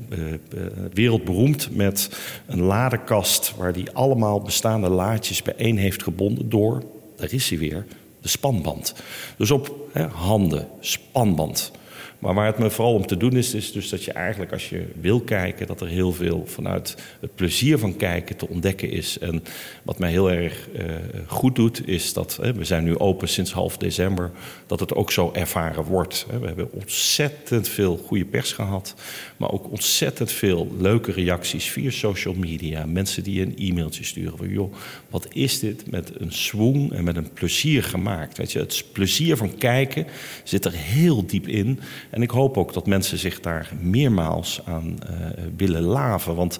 wereldberoemd 0.94 1.75
met 1.75 2.10
een 2.46 2.62
ladekast 2.62 3.56
waar 3.58 3.74
hij 3.74 3.88
allemaal 3.94 4.42
bestaande 4.42 4.89
laadjes 4.89 5.42
bijeen 5.42 5.78
heeft 5.78 6.04
gebonden 6.04 6.50
door, 6.50 6.84
daar 7.16 7.34
is 7.34 7.50
hij 7.50 7.58
weer, 7.58 7.86
de 8.22 8.28
spanband. 8.28 8.94
Dus 9.38 9.51
op 9.51 9.89
handen, 10.12 10.68
spanband. 10.80 11.72
Maar 12.20 12.34
waar 12.34 12.46
het 12.46 12.58
me 12.58 12.70
vooral 12.70 12.94
om 12.94 13.06
te 13.06 13.18
doen 13.18 13.38
is, 13.38 13.54
is 13.54 13.72
dus 13.72 13.90
dat 13.90 14.04
je 14.04 14.12
eigenlijk 14.12 14.52
als 14.52 14.70
je 14.70 14.86
wil 15.02 15.20
kijken, 15.20 15.68
dat 15.68 15.82
er 15.82 15.88
heel 15.88 16.12
veel 16.12 16.44
vanuit 16.46 16.96
het 17.20 17.36
plezier 17.36 17.78
van 17.78 17.96
kijken 17.96 18.36
te 18.36 18.48
ontdekken 18.48 18.92
is. 18.92 19.20
En 19.20 19.44
wat 19.84 20.00
mij 20.00 20.12
heel 20.12 20.32
erg 20.32 20.68
uh, 20.74 20.84
goed 21.28 21.56
doet, 21.56 21.88
is 21.88 22.14
dat 22.14 22.40
we 22.56 22.64
zijn 22.64 22.84
nu 22.84 22.98
open 22.98 23.28
sinds 23.28 23.52
half 23.52 23.78
december, 23.78 24.32
dat 24.66 24.80
het 24.80 24.96
ook 24.96 25.12
zo 25.12 25.32
ervaren 25.34 25.84
wordt. 25.84 26.26
We 26.40 26.48
hebben 26.48 26.72
ontzettend 26.72 27.68
veel 27.68 27.98
goede 27.98 28.26
pers 28.26 28.54
gehad, 28.54 28.96
maar 29.38 29.52
ook 29.52 29.72
ontzettend 29.72 30.32
veel 30.32 30.72
leuke 30.78 31.12
reacties 31.12 31.70
via 31.70 31.92
social 31.92 32.34
media. 32.34 32.86
Mensen 32.86 33.24
die 33.24 33.42
een 33.42 33.56
e-mailtje 33.58 34.04
sturen 34.04 34.38
van 34.38 34.50
joh, 34.50 34.74
wat 35.10 35.28
is 35.34 35.60
dit 35.60 35.92
met 35.92 36.12
een 36.18 36.32
swoon 36.32 36.94
en 36.94 37.04
met 37.04 37.16
een 37.16 37.34
plezier 37.34 37.84
gemaakt. 37.84 38.38
Weet 38.38 38.52
je, 38.52 38.60
het 38.60 38.86
plezier 38.92 39.38
van 39.38 39.58
kijken 39.58 40.06
zit 40.44 40.66
er 40.66 40.74
heel 40.74 41.26
diep 41.26 41.48
in. 41.48 41.80
En 42.10 42.22
ik 42.22 42.30
hoop 42.30 42.58
ook 42.58 42.74
dat 42.74 42.88
mensen 42.88 43.18
zich 43.18 43.39
daar 43.39 43.72
meermaals 43.80 44.62
aan 44.66 44.98
uh, 45.10 45.16
willen 45.56 45.82
laven. 45.82 46.36
Want 46.36 46.60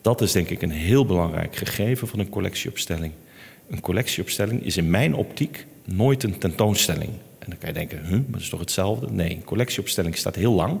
dat 0.00 0.20
is 0.20 0.32
denk 0.32 0.48
ik 0.48 0.62
een 0.62 0.70
heel 0.70 1.06
belangrijk 1.06 1.56
gegeven 1.56 2.08
van 2.08 2.18
een 2.18 2.28
collectieopstelling. 2.28 3.12
Een 3.70 3.80
collectieopstelling 3.80 4.64
is 4.64 4.76
in 4.76 4.90
mijn 4.90 5.14
optiek 5.14 5.66
nooit 5.84 6.22
een 6.22 6.38
tentoonstelling. 6.38 7.10
En 7.38 7.50
dan 7.50 7.58
kan 7.58 7.68
je 7.68 7.74
denken, 7.74 8.04
huh, 8.06 8.20
dat 8.26 8.40
is 8.40 8.48
toch 8.48 8.60
hetzelfde? 8.60 9.10
Nee, 9.10 9.30
een 9.30 9.44
collectieopstelling 9.44 10.16
staat 10.16 10.34
heel 10.34 10.52
lang. 10.52 10.80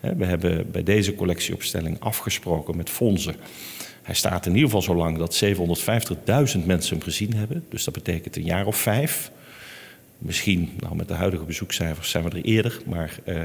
We 0.00 0.24
hebben 0.24 0.70
bij 0.70 0.82
deze 0.82 1.14
collectieopstelling 1.14 2.00
afgesproken 2.00 2.76
met 2.76 2.90
fondsen. 2.90 3.34
Hij 4.02 4.14
staat 4.14 4.46
in 4.46 4.52
ieder 4.52 4.64
geval 4.64 4.82
zo 4.82 4.94
lang 4.94 5.18
dat 5.18 5.42
750.000 5.44 6.64
mensen 6.66 6.96
hem 6.96 7.02
gezien 7.02 7.34
hebben. 7.34 7.64
Dus 7.68 7.84
dat 7.84 7.94
betekent 7.94 8.36
een 8.36 8.44
jaar 8.44 8.66
of 8.66 8.76
vijf. 8.76 9.30
Misschien, 10.20 10.70
nou 10.78 10.96
met 10.96 11.08
de 11.08 11.14
huidige 11.14 11.44
bezoekcijfers 11.44 12.10
zijn 12.10 12.24
we 12.24 12.30
er 12.30 12.44
eerder, 12.44 12.80
maar... 12.86 13.18
Uh, 13.24 13.36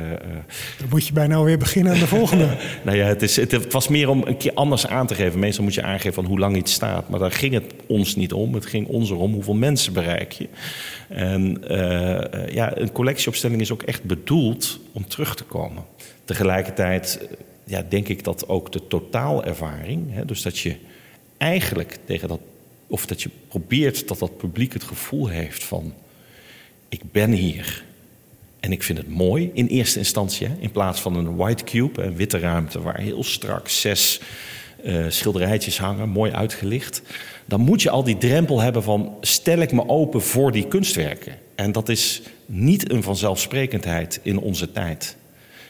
Dan 0.80 0.90
moet 0.90 1.08
je 1.08 1.14
bijna 1.14 1.36
alweer 1.36 1.58
beginnen 1.58 1.94
aan 1.94 2.00
de 2.00 2.08
volgende. 2.08 2.58
nou 2.86 2.98
ja, 2.98 3.06
het, 3.06 3.22
is, 3.22 3.36
het, 3.36 3.72
was 3.74 3.88
meer 3.88 4.10
om 4.10 4.22
een 4.26 4.38
keer 4.38 4.54
anders 4.54 4.88
aan 4.88 5.08
te 5.08 5.16
geven. 5.16 5.40
Meestal 5.40 5.64
moet 5.64 5.74
je 5.74 5.84
aangeven 5.84 6.14
van 6.14 6.26
hoe 6.26 6.40
lang 6.40 6.56
iets 6.56 6.74
staat. 6.74 7.10
Maar 7.10 7.20
daar 7.20 7.32
ging 7.32 7.54
het 7.54 7.74
ons 7.88 8.16
niet 8.16 8.34
om. 8.34 8.54
Het 8.54 8.66
ging 8.66 8.88
ons 8.88 9.10
erom 9.10 9.34
hoeveel 9.34 9.54
mensen 9.54 9.94
bereik 9.94 10.32
je. 10.32 10.48
En 11.08 11.58
uh, 11.72 12.48
ja, 12.54 12.78
een 12.78 12.92
collectieopstelling 12.92 13.62
is 13.62 13.72
ook 13.72 13.84
echt 13.84 14.04
bedoeld 14.04 14.80
om 14.92 15.08
terug 15.08 15.36
te 15.36 15.44
komen. 15.44 15.84
Tegelijkertijd 16.26 17.28
ja, 17.64 17.86
denk 17.90 18.08
ik 18.08 18.24
dat 18.24 18.48
ook 18.48 18.72
de 18.72 18.88
totaalervaring... 18.88 20.14
Hè, 20.14 20.26
dus 20.26 20.42
dat 20.42 20.60
je 20.60 20.76
eigenlijk 21.38 21.98
tegen 22.06 22.28
dat... 22.28 22.40
of 22.88 23.06
dat 23.06 23.22
je 23.22 23.30
probeert 23.48 24.08
dat 24.08 24.20
dat 24.20 24.38
publiek 24.38 24.74
het 24.74 24.84
gevoel 24.84 25.28
heeft 25.28 25.64
van 25.64 25.94
ik 26.94 27.12
ben 27.12 27.32
hier. 27.32 27.84
En 28.60 28.72
ik 28.72 28.84
vind 28.84 28.98
het 28.98 29.10
mooi 29.10 29.52
in 29.54 29.68
eerste 29.68 30.00
instantie, 30.00 30.48
in 30.60 30.72
plaats 30.72 31.02
van 31.02 31.16
een 31.16 31.36
white 31.36 31.64
cube, 31.64 32.02
een 32.02 32.16
witte 32.16 32.40
ruimte 32.40 32.82
waar 32.82 33.00
heel 33.00 33.24
strak 33.24 33.70
zes 33.70 34.22
uh, 34.86 35.06
schilderijtjes 35.10 35.78
hangen, 35.80 36.10
mooi 36.10 36.32
uitgelicht. 36.32 37.02
Dan 37.46 37.62
moet 37.62 37.82
je 37.82 37.90
al 37.90 38.04
die 38.04 38.18
drempel 38.18 38.62
hebben 38.62 38.84
van 38.84 39.18
stel 39.22 39.58
ik 39.58 39.72
me 39.72 39.88
open 39.88 40.22
voor 40.22 40.52
die 40.52 40.68
kunstwerken. 40.68 41.34
En 41.56 41.72
dat 41.72 41.90
is 41.90 42.22
niet 42.46 42.92
een 42.92 43.04
vanzelfsprekendheid 43.04 44.20
in 44.24 44.40
onze 44.40 44.72
tijd. 44.72 45.16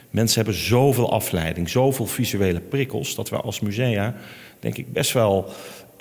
Mensen 0.10 0.44
hebben 0.44 0.62
zoveel 0.62 1.12
afleiding, 1.12 1.70
zoveel 1.70 2.08
visuele 2.08 2.60
prikkels, 2.60 3.15
dat 3.15 3.30
we 3.30 3.36
als 3.36 3.60
musea, 3.60 4.15
denk 4.60 4.77
ik, 4.77 4.94
best 4.94 5.12
wel 5.12 5.53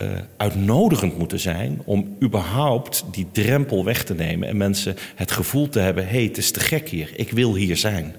uh, 0.02 0.11
uitnodigend 0.37 1.18
moeten 1.18 1.40
zijn 1.40 1.82
om 1.85 2.16
überhaupt 2.23 3.04
die 3.11 3.26
drempel 3.32 3.85
weg 3.85 4.04
te 4.04 4.14
nemen 4.14 4.49
en 4.49 4.56
mensen 4.56 4.97
het 5.14 5.30
gevoel 5.30 5.68
te 5.68 5.78
hebben: 5.78 6.04
hé, 6.04 6.11
hey, 6.11 6.23
het 6.23 6.38
is 6.38 6.50
te 6.50 6.61
gek 6.61 6.88
hier, 6.88 7.11
ik 7.16 7.30
wil 7.30 7.54
hier 7.54 7.76
zijn. 7.76 8.14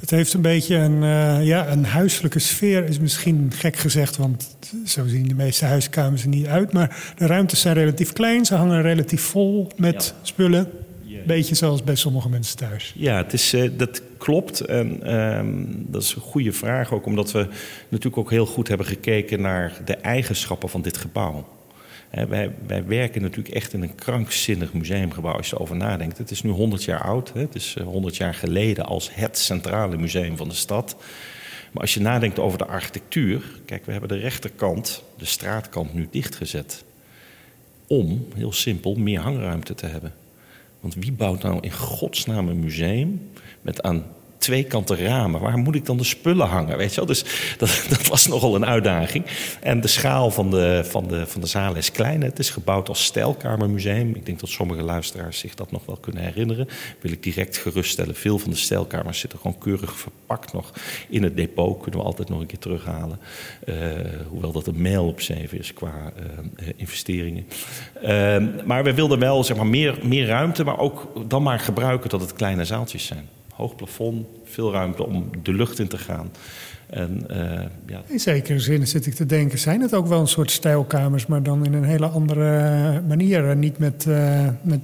Het 0.00 0.10
heeft 0.10 0.32
een 0.32 0.40
beetje 0.40 0.76
een, 0.76 1.02
uh, 1.02 1.46
ja, 1.46 1.68
een 1.68 1.84
huiselijke 1.84 2.38
sfeer, 2.38 2.84
is 2.84 2.98
misschien 2.98 3.52
gek 3.54 3.76
gezegd, 3.76 4.16
want 4.16 4.56
zo 4.86 5.06
zien 5.06 5.28
de 5.28 5.34
meeste 5.34 5.64
huiskamers 5.64 6.22
er 6.22 6.28
niet 6.28 6.46
uit. 6.46 6.72
Maar 6.72 7.12
de 7.16 7.26
ruimtes 7.26 7.60
zijn 7.60 7.74
relatief 7.74 8.12
klein, 8.12 8.44
ze 8.44 8.54
hangen 8.54 8.82
relatief 8.82 9.22
vol 9.22 9.70
met 9.76 10.14
ja. 10.16 10.26
spullen. 10.26 10.70
Beetje 11.26 11.54
zoals 11.54 11.84
bij 11.84 11.94
sommige 11.94 12.28
mensen 12.28 12.56
thuis. 12.56 12.92
Ja, 12.96 13.16
het 13.16 13.32
is, 13.32 13.54
uh, 13.54 13.70
dat 13.76 14.02
klopt. 14.18 14.60
En 14.60 15.14
um, 15.14 15.86
dat 15.88 16.02
is 16.02 16.14
een 16.14 16.22
goede 16.22 16.52
vraag 16.52 16.92
ook, 16.92 17.06
omdat 17.06 17.32
we 17.32 17.48
natuurlijk 17.88 18.16
ook 18.16 18.30
heel 18.30 18.46
goed 18.46 18.68
hebben 18.68 18.86
gekeken 18.86 19.40
naar 19.40 19.80
de 19.84 19.96
eigenschappen 19.96 20.68
van 20.68 20.82
dit 20.82 20.96
gebouw. 20.96 21.48
Wij, 22.28 22.54
wij, 22.66 22.84
werken 22.86 23.22
natuurlijk 23.22 23.54
echt 23.54 23.72
in 23.72 23.82
een 23.82 23.94
krankzinnig 23.94 24.72
museumgebouw 24.72 25.36
als 25.36 25.48
je 25.48 25.54
erover 25.54 25.76
nadenkt. 25.76 26.18
Het 26.18 26.30
is 26.30 26.42
nu 26.42 26.50
100 26.50 26.84
jaar 26.84 27.02
oud. 27.02 27.32
Het 27.34 27.54
is 27.54 27.76
100 27.84 28.16
jaar 28.16 28.34
geleden 28.34 28.84
als 28.84 29.14
het 29.14 29.38
centrale 29.38 29.96
museum 29.96 30.36
van 30.36 30.48
de 30.48 30.54
stad. 30.54 30.96
Maar 31.72 31.82
als 31.82 31.94
je 31.94 32.00
nadenkt 32.00 32.38
over 32.38 32.58
de 32.58 32.66
architectuur. 32.66 33.42
Kijk, 33.64 33.86
we 33.86 33.92
hebben 33.92 34.08
de 34.08 34.18
rechterkant, 34.18 35.02
de 35.18 35.24
straatkant, 35.24 35.94
nu 35.94 36.08
dichtgezet. 36.10 36.84
Om, 37.86 38.26
heel 38.34 38.52
simpel, 38.52 38.94
meer 38.94 39.20
hangruimte 39.20 39.74
te 39.74 39.86
hebben. 39.86 40.12
Want 40.82 40.94
wie 40.94 41.12
bouwt 41.12 41.42
nou 41.42 41.58
in 41.60 41.72
godsnaam 41.72 42.48
een 42.48 42.60
museum 42.60 43.30
met 43.60 43.82
aan 43.82 44.04
twee 44.42 44.64
kanten 44.64 44.96
ramen. 44.96 45.40
Waar 45.40 45.58
moet 45.58 45.74
ik 45.74 45.86
dan 45.86 45.96
de 45.96 46.04
spullen 46.04 46.46
hangen? 46.46 46.76
Weet 46.76 46.90
je 46.90 46.96
wel? 46.96 47.06
Dus 47.06 47.24
dat, 47.58 47.84
dat 47.88 48.06
was 48.06 48.26
nogal 48.26 48.54
een 48.54 48.66
uitdaging. 48.66 49.24
En 49.60 49.80
de 49.80 49.88
schaal 49.88 50.30
van 50.30 50.50
de, 50.50 50.84
van, 50.84 51.08
de, 51.08 51.26
van 51.26 51.40
de 51.40 51.46
zaal 51.46 51.76
is 51.76 51.92
klein. 51.92 52.22
Het 52.22 52.38
is 52.38 52.50
gebouwd 52.50 52.88
als 52.88 53.04
stijlkamermuseum. 53.04 54.14
Ik 54.14 54.26
denk 54.26 54.40
dat 54.40 54.48
sommige 54.48 54.82
luisteraars 54.82 55.38
zich 55.38 55.54
dat 55.54 55.70
nog 55.70 55.86
wel 55.86 55.96
kunnen 55.96 56.22
herinneren. 56.22 56.68
Wil 57.00 57.12
ik 57.12 57.22
direct 57.22 57.56
geruststellen. 57.56 58.14
Veel 58.14 58.38
van 58.38 58.50
de 58.50 58.56
stijlkamers 58.56 59.18
zitten 59.18 59.38
gewoon 59.38 59.58
keurig 59.58 59.96
verpakt 59.96 60.52
nog 60.52 60.72
in 61.08 61.22
het 61.22 61.36
depot. 61.36 61.82
Kunnen 61.82 62.00
we 62.00 62.06
altijd 62.06 62.28
nog 62.28 62.40
een 62.40 62.46
keer 62.46 62.58
terughalen. 62.58 63.18
Uh, 63.64 63.74
hoewel 64.28 64.52
dat 64.52 64.66
een 64.66 64.82
mail 64.82 65.06
op 65.06 65.20
zeven 65.20 65.58
is 65.58 65.74
qua 65.74 66.12
uh, 66.60 66.68
investeringen. 66.76 67.46
Uh, 68.02 68.64
maar 68.64 68.84
we 68.84 68.94
wilden 68.94 69.18
wel 69.18 69.44
zeg 69.44 69.56
maar, 69.56 69.66
meer, 69.66 69.98
meer 70.02 70.26
ruimte, 70.26 70.64
maar 70.64 70.78
ook 70.78 71.12
dan 71.28 71.42
maar 71.42 71.60
gebruiken 71.60 72.10
dat 72.10 72.20
het 72.20 72.32
kleine 72.32 72.64
zaaltjes 72.64 73.06
zijn 73.06 73.28
hoog 73.62 73.76
plafond, 73.76 74.26
veel 74.44 74.72
ruimte 74.72 75.06
om 75.06 75.30
de 75.42 75.52
lucht 75.52 75.78
in 75.78 75.88
te 75.88 75.98
gaan. 75.98 76.30
En, 76.86 77.24
uh, 77.30 77.36
ja. 77.86 78.02
In 78.06 78.20
zekere 78.20 78.58
zin 78.58 78.86
zit 78.86 79.06
ik 79.06 79.14
te 79.14 79.26
denken, 79.26 79.58
zijn 79.58 79.80
het 79.80 79.94
ook 79.94 80.06
wel 80.06 80.20
een 80.20 80.26
soort 80.26 80.50
stijlkamers, 80.50 81.26
maar 81.26 81.42
dan 81.42 81.64
in 81.64 81.72
een 81.72 81.84
hele 81.84 82.06
andere 82.06 83.02
manier. 83.08 83.56
Niet 83.56 83.78
met, 83.78 84.04
uh, 84.08 84.48
met 84.62 84.80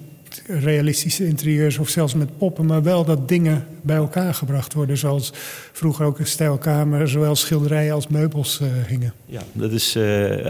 realistische 0.47 1.27
interieurs 1.27 1.79
of 1.79 1.89
zelfs 1.89 2.15
met 2.15 2.39
poppen, 2.39 2.67
maar 2.67 2.83
wel 2.83 3.05
dat 3.05 3.29
dingen 3.29 3.67
bij 3.89 3.97
elkaar 3.97 4.35
gebracht 4.35 4.75
worden. 4.75 4.97
Zoals 4.97 5.33
vroeger 5.73 6.07
ook 6.07 6.19
een 6.19 6.27
stijlkamer, 6.27 7.09
zowel 7.09 7.37
schilderijen 7.37 7.95
als 7.95 8.09
meubels 8.09 8.61
uh, 8.61 8.69
hingen. 8.87 9.13
Ja, 9.27 9.43
dat 9.53 9.73
is 9.73 9.97
uh, 9.97 10.03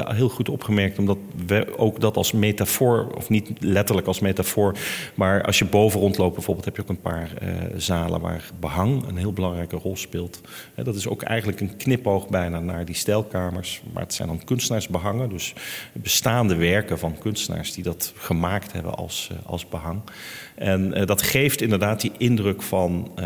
heel 0.09 0.28
goed 0.28 0.49
opgemerkt, 0.49 0.99
omdat 0.99 1.18
we 1.47 1.78
ook 1.78 2.00
dat 2.00 2.16
als 2.16 2.33
metafoor, 2.33 3.07
of 3.14 3.28
niet 3.28 3.50
letterlijk 3.59 4.07
als 4.07 4.21
metafoor, 4.21 4.76
maar 5.14 5.42
als 5.42 5.59
je 5.59 5.64
boven 5.64 6.00
rondloopt 6.00 6.35
bijvoorbeeld, 6.35 6.64
heb 6.64 6.76
je 6.76 6.83
ook 6.83 6.88
een 6.88 7.00
paar 7.00 7.30
uh, 7.42 7.49
zalen 7.76 8.21
waar 8.21 8.50
behang 8.61 9.07
een 9.09 9.16
heel 9.16 9.33
belangrijke 9.33 9.76
rol 9.76 9.97
speelt. 9.97 10.40
dat 10.75 10.95
is 10.95 11.09
ook 11.09 11.23
eigenlijk 11.23 11.61
een 11.61 11.76
knipoog 11.76 12.28
bijna 12.28 12.61
naar 12.61 12.85
die 12.85 12.95
stijlkamers, 12.95 13.83
maar 13.92 14.02
het 14.02 14.14
zijn 14.14 14.28
dan 14.28 14.45
kunstenaarsbehangen, 14.45 15.28
dus 15.28 15.54
bestaande 15.92 16.54
werken 16.54 16.99
van 16.99 17.18
kunstenaars 17.18 17.73
die 17.73 17.85
dat 17.85 18.12
gemaakt 18.16 18.73
hebben 18.73 18.95
als, 18.95 19.30
als 19.47 19.68
behang. 19.68 20.00
En 20.59 20.99
uh, 20.99 21.07
dat 21.07 21.23
geeft 21.23 21.61
inderdaad 21.61 22.00
die 22.00 22.12
indruk 22.17 22.62
van 22.62 23.12
uh, 23.19 23.25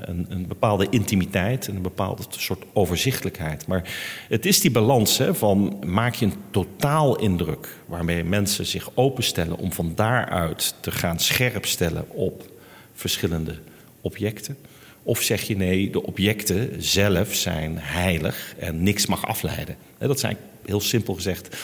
een, 0.00 0.26
een, 0.28 0.46
bepaalde 0.46 0.86
intimiteit 0.90 1.68
en 1.68 1.76
een 1.76 1.82
bepaalde 1.82 2.22
soort 2.28 2.64
overzichtelijkheid. 2.72 3.66
Maar 3.66 3.88
het 4.28 4.46
is 4.46 4.60
die 4.60 4.70
balans 4.70 5.18
hè, 5.18 5.34
van 5.34 5.76
maak 5.86 6.14
je 6.14 6.26
een 6.26 6.34
totaalindruk 6.50 7.76
waarmee 7.86 8.24
mensen 8.24 8.66
zich 8.66 8.90
openstellen 8.94 9.58
om 9.58 9.72
van 9.72 9.92
daaruit 9.94 10.74
te 10.80 10.90
gaan 10.90 11.18
scherp 11.18 11.66
stellen 11.66 12.04
op 12.10 12.50
verschillende 12.94 13.54
objecten. 14.00 14.56
Of 15.02 15.20
zeg 15.20 15.42
je 15.42 15.56
nee, 15.56 15.90
de 15.90 16.02
objecten 16.02 16.82
zelf 16.82 17.34
zijn 17.34 17.78
heilig 17.78 18.54
en 18.58 18.82
niks 18.82 19.06
mag 19.06 19.26
afleiden. 19.26 19.76
Dat 19.98 20.20
zijn 20.20 20.36
heel 20.64 20.80
simpel 20.80 21.14
gezegd 21.14 21.56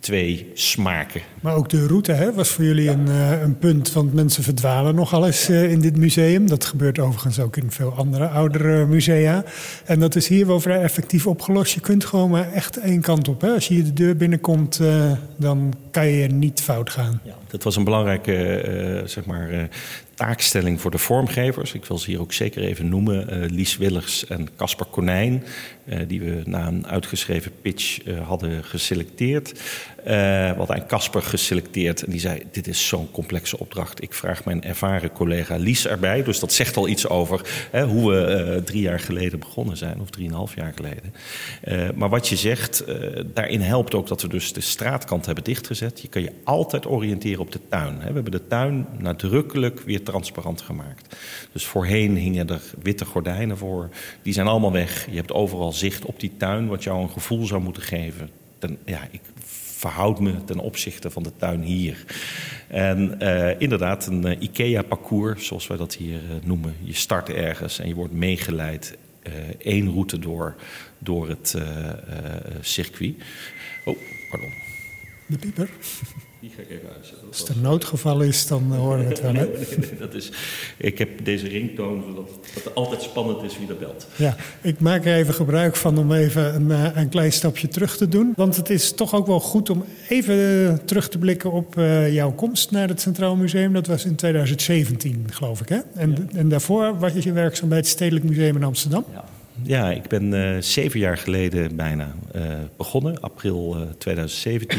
twee 0.00 0.50
smaken. 0.54 1.20
Maar 1.40 1.54
ook 1.54 1.68
de 1.68 1.86
route 1.86 2.12
hè, 2.12 2.32
was 2.32 2.48
voor 2.48 2.64
jullie 2.64 2.88
een, 2.88 3.06
uh, 3.06 3.42
een 3.42 3.58
punt, 3.58 3.92
want 3.92 4.14
mensen 4.14 4.42
verdwalen 4.42 4.94
nogal 4.94 5.26
eens 5.26 5.50
uh, 5.50 5.70
in 5.70 5.80
dit 5.80 5.96
museum. 5.96 6.48
Dat 6.48 6.64
gebeurt 6.64 6.98
overigens 6.98 7.40
ook 7.40 7.56
in 7.56 7.70
veel 7.70 7.92
andere 7.92 8.28
oudere 8.28 8.86
musea. 8.86 9.44
En 9.84 10.00
dat 10.00 10.16
is 10.16 10.28
hier 10.28 10.46
wel 10.46 10.60
vrij 10.60 10.80
effectief 10.80 11.26
opgelost. 11.26 11.72
Je 11.72 11.80
kunt 11.80 12.04
gewoon 12.04 12.30
maar 12.30 12.52
echt 12.52 12.76
één 12.76 13.00
kant 13.00 13.28
op. 13.28 13.40
Hè. 13.40 13.48
Als 13.48 13.68
je 13.68 13.74
hier 13.74 13.84
de 13.84 13.92
deur 13.92 14.16
binnenkomt, 14.16 14.78
uh, 14.82 15.12
dan 15.36 15.74
kan 15.90 16.06
je 16.06 16.28
niet 16.28 16.60
fout 16.60 16.90
gaan. 16.90 17.20
Ja, 17.24 17.34
dat 17.48 17.62
was 17.62 17.76
een 17.76 17.84
belangrijke 17.84 19.02
zeg 19.04 19.24
maar, 19.24 19.68
taakstelling 20.20 20.80
voor 20.80 20.90
de 20.90 20.98
vormgevers. 20.98 21.72
Ik 21.72 21.84
wil 21.84 21.98
ze 21.98 22.10
hier 22.10 22.20
ook 22.20 22.32
zeker 22.32 22.62
even 22.62 22.88
noemen. 22.88 23.50
Lies 23.50 23.76
Willers 23.76 24.26
en 24.26 24.48
Casper 24.56 24.86
Konijn. 24.86 25.44
die 26.06 26.20
we 26.20 26.42
na 26.44 26.66
een 26.66 26.86
uitgeschreven 26.86 27.52
pitch 27.62 27.98
hadden 28.24 28.64
geselecteerd. 28.64 29.60
Hadden 30.56 30.76
een 30.76 30.86
Casper 30.86 31.22
geselecteerd 31.22 32.02
en 32.02 32.10
die 32.10 32.20
zei: 32.20 32.42
Dit 32.50 32.66
is 32.66 32.88
zo'n 32.88 33.10
complexe 33.10 33.58
opdracht. 33.58 34.02
Ik 34.02 34.14
vraag 34.14 34.44
mijn 34.44 34.62
ervaren 34.62 35.12
collega 35.12 35.56
Lies 35.56 35.86
erbij. 35.86 36.22
Dus 36.22 36.40
dat 36.40 36.52
zegt 36.52 36.76
al 36.76 36.88
iets 36.88 37.08
over 37.08 37.40
hè, 37.70 37.84
hoe 37.84 38.10
we 38.10 38.62
drie 38.64 38.82
jaar 38.82 39.00
geleden 39.00 39.38
begonnen 39.38 39.76
zijn, 39.76 40.00
of 40.00 40.10
drieënhalf 40.10 40.54
jaar 40.54 40.72
geleden. 40.76 41.14
Maar 41.96 42.08
wat 42.08 42.28
je 42.28 42.36
zegt, 42.36 42.84
daarin 43.34 43.60
helpt 43.60 43.94
ook 43.94 44.06
dat 44.06 44.22
we 44.22 44.28
dus 44.28 44.52
de 44.52 44.60
straatkant 44.60 45.26
hebben 45.26 45.44
dichtgezet. 45.44 46.00
Je 46.00 46.08
kan 46.08 46.22
je 46.22 46.32
altijd 46.44 46.86
oriënteren 46.86 47.40
op 47.40 47.52
de 47.52 47.60
tuin. 47.68 47.94
Hè. 48.00 48.06
We 48.08 48.14
hebben 48.14 48.32
de 48.32 48.46
tuin 48.46 48.86
nadrukkelijk 48.98 49.80
weer 49.80 50.04
transparant 50.10 50.60
gemaakt. 50.60 51.16
Dus 51.52 51.66
voorheen 51.66 52.16
hingen 52.16 52.48
er 52.48 52.62
witte 52.82 53.04
gordijnen 53.04 53.58
voor. 53.58 53.88
Die 54.22 54.32
zijn 54.32 54.46
allemaal 54.46 54.72
weg. 54.72 55.06
Je 55.10 55.16
hebt 55.16 55.32
overal 55.32 55.72
zicht 55.72 56.04
op 56.04 56.20
die 56.20 56.32
tuin, 56.36 56.66
wat 56.66 56.82
jou 56.82 57.02
een 57.02 57.10
gevoel 57.10 57.46
zou 57.46 57.62
moeten 57.62 57.82
geven. 57.82 58.30
Dan, 58.58 58.76
ja, 58.84 59.08
ik 59.10 59.20
verhoud 59.76 60.20
me 60.20 60.44
ten 60.44 60.58
opzichte 60.58 61.10
van 61.10 61.22
de 61.22 61.32
tuin 61.36 61.62
hier. 61.62 62.04
En 62.68 63.18
uh, 63.22 63.60
inderdaad, 63.60 64.06
een 64.06 64.26
uh, 64.26 64.40
IKEA-parcours, 64.40 65.46
zoals 65.46 65.66
wij 65.66 65.76
dat 65.76 65.94
hier 65.94 66.22
uh, 66.22 66.30
noemen. 66.42 66.74
Je 66.82 66.94
start 66.94 67.28
ergens 67.28 67.78
en 67.78 67.88
je 67.88 67.94
wordt 67.94 68.12
meegeleid 68.12 68.98
één 69.58 69.92
route 69.92 70.18
door, 70.18 70.54
door 70.98 71.28
het 71.28 71.56
circuit. 72.60 73.14
Oh, 73.84 73.96
pardon. 74.30 74.50
De 75.26 75.38
pieper. 75.38 75.70
Die 76.40 76.50
ga 76.56 76.62
ik 76.62 76.70
even 76.70 76.88
uitzetten. 76.96 77.28
Als 77.28 77.48
er 77.48 77.56
noodgeval 77.62 78.20
is, 78.20 78.46
dan 78.46 78.72
horen 78.72 78.98
we 78.98 79.04
het 79.04 79.20
wel. 79.20 79.34
Hè? 79.34 79.46
Nee, 79.46 79.56
nee, 79.68 79.78
nee, 79.78 79.98
dat 79.98 80.14
is, 80.14 80.32
ik 80.76 80.98
heb 80.98 81.24
deze 81.24 81.48
ringtoon, 81.48 82.04
zodat 82.06 82.30
het 82.54 82.74
altijd 82.74 83.02
spannend 83.02 83.42
is 83.42 83.58
wie 83.58 83.68
er 83.68 83.76
belt. 83.76 84.06
Ja, 84.16 84.36
ik 84.60 84.80
maak 84.80 85.04
er 85.04 85.14
even 85.14 85.34
gebruik 85.34 85.76
van 85.76 85.98
om 85.98 86.12
even 86.12 86.54
een, 86.54 86.70
eh, 86.70 86.96
een 87.02 87.08
klein 87.08 87.32
stapje 87.32 87.68
terug 87.68 87.96
te 87.96 88.08
doen. 88.08 88.32
Want 88.36 88.56
het 88.56 88.70
is 88.70 88.92
toch 88.92 89.14
ook 89.14 89.26
wel 89.26 89.40
goed 89.40 89.70
om 89.70 89.84
even 90.08 90.80
terug 90.84 91.08
te 91.08 91.18
blikken 91.18 91.52
op 91.52 91.76
uh, 91.76 92.12
jouw 92.12 92.32
komst 92.32 92.70
naar 92.70 92.88
het 92.88 93.00
Centraal 93.00 93.36
Museum. 93.36 93.72
Dat 93.72 93.86
was 93.86 94.04
in 94.04 94.14
2017, 94.14 95.26
geloof 95.30 95.60
ik. 95.60 95.68
Hè? 95.68 95.78
En, 95.94 96.10
ja. 96.10 96.38
en 96.38 96.48
daarvoor 96.48 96.98
was 96.98 97.12
je 97.12 97.32
werkzaam 97.32 97.68
bij 97.68 97.78
het 97.78 97.86
Stedelijk 97.86 98.24
Museum 98.24 98.56
in 98.56 98.64
Amsterdam. 98.64 99.04
Ja. 99.12 99.24
Ja, 99.62 99.90
ik 99.90 100.08
ben 100.08 100.32
uh, 100.32 100.56
zeven 100.60 101.00
jaar 101.00 101.18
geleden 101.18 101.76
bijna 101.76 102.14
uh, 102.36 102.42
begonnen, 102.76 103.20
april 103.20 103.76
uh, 103.76 103.82
2017. 103.98 104.78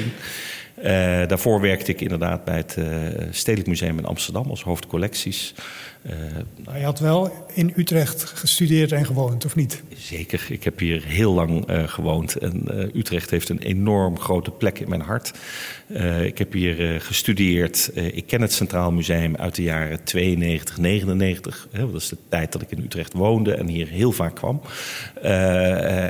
Uh, 0.84 0.88
daarvoor 1.28 1.62
werkte 1.62 1.92
ik 1.92 2.02
inderdaad 2.02 2.44
bij 2.44 2.56
het 2.56 2.76
uh, 2.80 2.86
Stedelijk 3.32 3.70
Museum 3.70 3.98
in 3.98 4.06
Amsterdam 4.06 4.50
als 4.50 4.64
hoofdcollecties. 4.64 5.54
Uh, 6.06 6.14
maar 6.66 6.78
je 6.78 6.84
had 6.86 7.00
wel 7.00 7.48
in 7.54 7.74
Utrecht 7.76 8.24
gestudeerd 8.24 8.92
en 8.92 9.06
gewoond, 9.06 9.46
of 9.46 9.56
niet? 9.56 9.84
Zeker, 9.96 10.46
ik 10.50 10.64
heb 10.64 10.80
hier 10.80 11.04
heel 11.06 11.34
lang 11.34 11.66
gewoond. 11.86 12.36
En 12.36 12.68
Utrecht 12.98 13.30
heeft 13.30 13.50
een 13.50 13.60
enorm 13.60 14.20
grote 14.20 14.52
plek 14.52 14.80
in 14.80 14.90
mijn 14.90 15.02
hart. 15.02 15.32
ik 16.24 16.38
heb 16.38 16.54
hier 16.54 17.02
gestudeerd. 17.02 17.92
ik 17.94 18.28
ken 18.28 18.42
het 18.42 18.54
Centraal 18.54 18.92
Museum 18.92 19.36
uit 19.36 19.56
de 19.56 19.64
jaren 19.64 20.04
92, 20.04 20.78
99. 20.78 21.68
dat 21.72 21.94
is 21.94 22.10
de 22.10 22.18
tijd 22.30 22.52
dat 22.52 22.62
ik 22.62 22.72
in 22.72 22.84
Utrecht 22.84 23.14
woonde 23.14 23.54
en 23.54 23.68
hier 23.68 23.88
heel 23.88 24.12
vaak 24.12 24.36
kwam. 24.36 24.62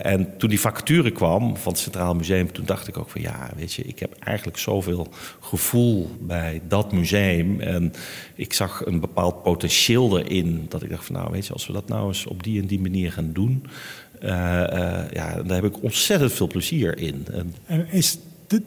en 0.01 0.37
toen 0.37 0.49
die 0.49 0.59
vacature 0.59 1.11
kwam 1.11 1.57
van 1.57 1.71
het 1.71 1.81
Centraal 1.81 2.15
Museum, 2.15 2.51
toen 2.51 2.65
dacht 2.65 2.87
ik 2.87 2.97
ook 2.97 3.09
van 3.09 3.21
ja, 3.21 3.49
weet 3.55 3.73
je, 3.73 3.83
ik 3.83 3.99
heb 3.99 4.15
eigenlijk 4.19 4.57
zoveel 4.57 5.07
gevoel 5.39 6.09
bij 6.19 6.61
dat 6.67 6.91
museum. 6.91 7.59
En 7.59 7.93
ik 8.35 8.53
zag 8.53 8.85
een 8.85 8.99
bepaald 8.99 9.43
potentieel 9.43 9.79
erin. 9.87 10.65
Dat 10.69 10.83
ik 10.83 10.89
dacht 10.89 11.05
van 11.05 11.15
nou 11.15 11.31
weet 11.31 11.47
je, 11.47 11.53
als 11.53 11.67
we 11.67 11.73
dat 11.73 11.87
nou 11.87 12.07
eens 12.07 12.25
op 12.25 12.43
die 12.43 12.61
en 12.61 12.67
die 12.67 12.79
manier 12.79 13.11
gaan 13.11 13.33
doen. 13.33 13.65
Uh, 14.23 14.29
uh, 14.29 15.03
ja, 15.11 15.43
daar 15.43 15.61
heb 15.61 15.75
ik 15.75 15.83
ontzettend 15.83 16.33
veel 16.33 16.47
plezier 16.47 16.97
in. 16.97 17.25
En, 17.31 17.55
en 17.65 17.87
is 17.91 18.17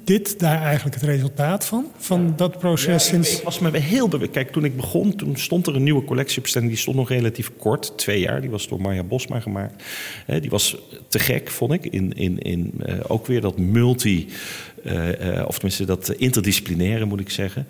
dit 0.05 0.39
daar 0.39 0.63
eigenlijk 0.63 0.95
het 0.95 1.05
resultaat 1.05 1.67
van? 1.67 1.87
Van 1.97 2.25
ja. 2.25 2.33
dat 2.37 2.59
proces 2.59 3.05
ja, 3.05 3.11
sinds... 3.11 3.33
Ik, 3.33 3.39
ik 3.39 3.45
was 3.45 3.59
me 3.59 3.79
heel 3.79 4.09
bewust. 4.09 4.31
Kijk, 4.31 4.53
toen 4.53 4.65
ik 4.65 4.77
begon, 4.77 5.17
toen 5.17 5.37
stond 5.37 5.67
er 5.67 5.77
een 5.77 5.83
nieuwe 5.83 6.05
collectieopstelling. 6.05 6.71
Die 6.71 6.81
stond 6.81 6.97
nog 6.97 7.09
relatief 7.09 7.51
kort, 7.59 7.99
twee 7.99 8.21
jaar. 8.21 8.41
Die 8.41 8.51
was 8.51 8.69
door 8.69 8.81
Marja 8.81 9.03
Bosma 9.03 9.41
gemaakt. 9.41 9.83
He, 10.27 10.41
die 10.41 10.51
was 10.51 10.77
te 11.09 11.19
gek, 11.19 11.51
vond 11.51 11.73
ik. 11.73 11.87
In, 11.87 12.13
in, 12.13 12.39
in, 12.39 12.75
uh, 12.87 12.95
ook 13.07 13.27
weer 13.27 13.41
dat 13.41 13.59
multi... 13.59 14.29
Of 15.47 15.55
tenminste 15.55 15.85
dat 15.85 16.11
interdisciplinaire, 16.11 17.05
moet 17.05 17.21
ik 17.21 17.31
zeggen. 17.31 17.67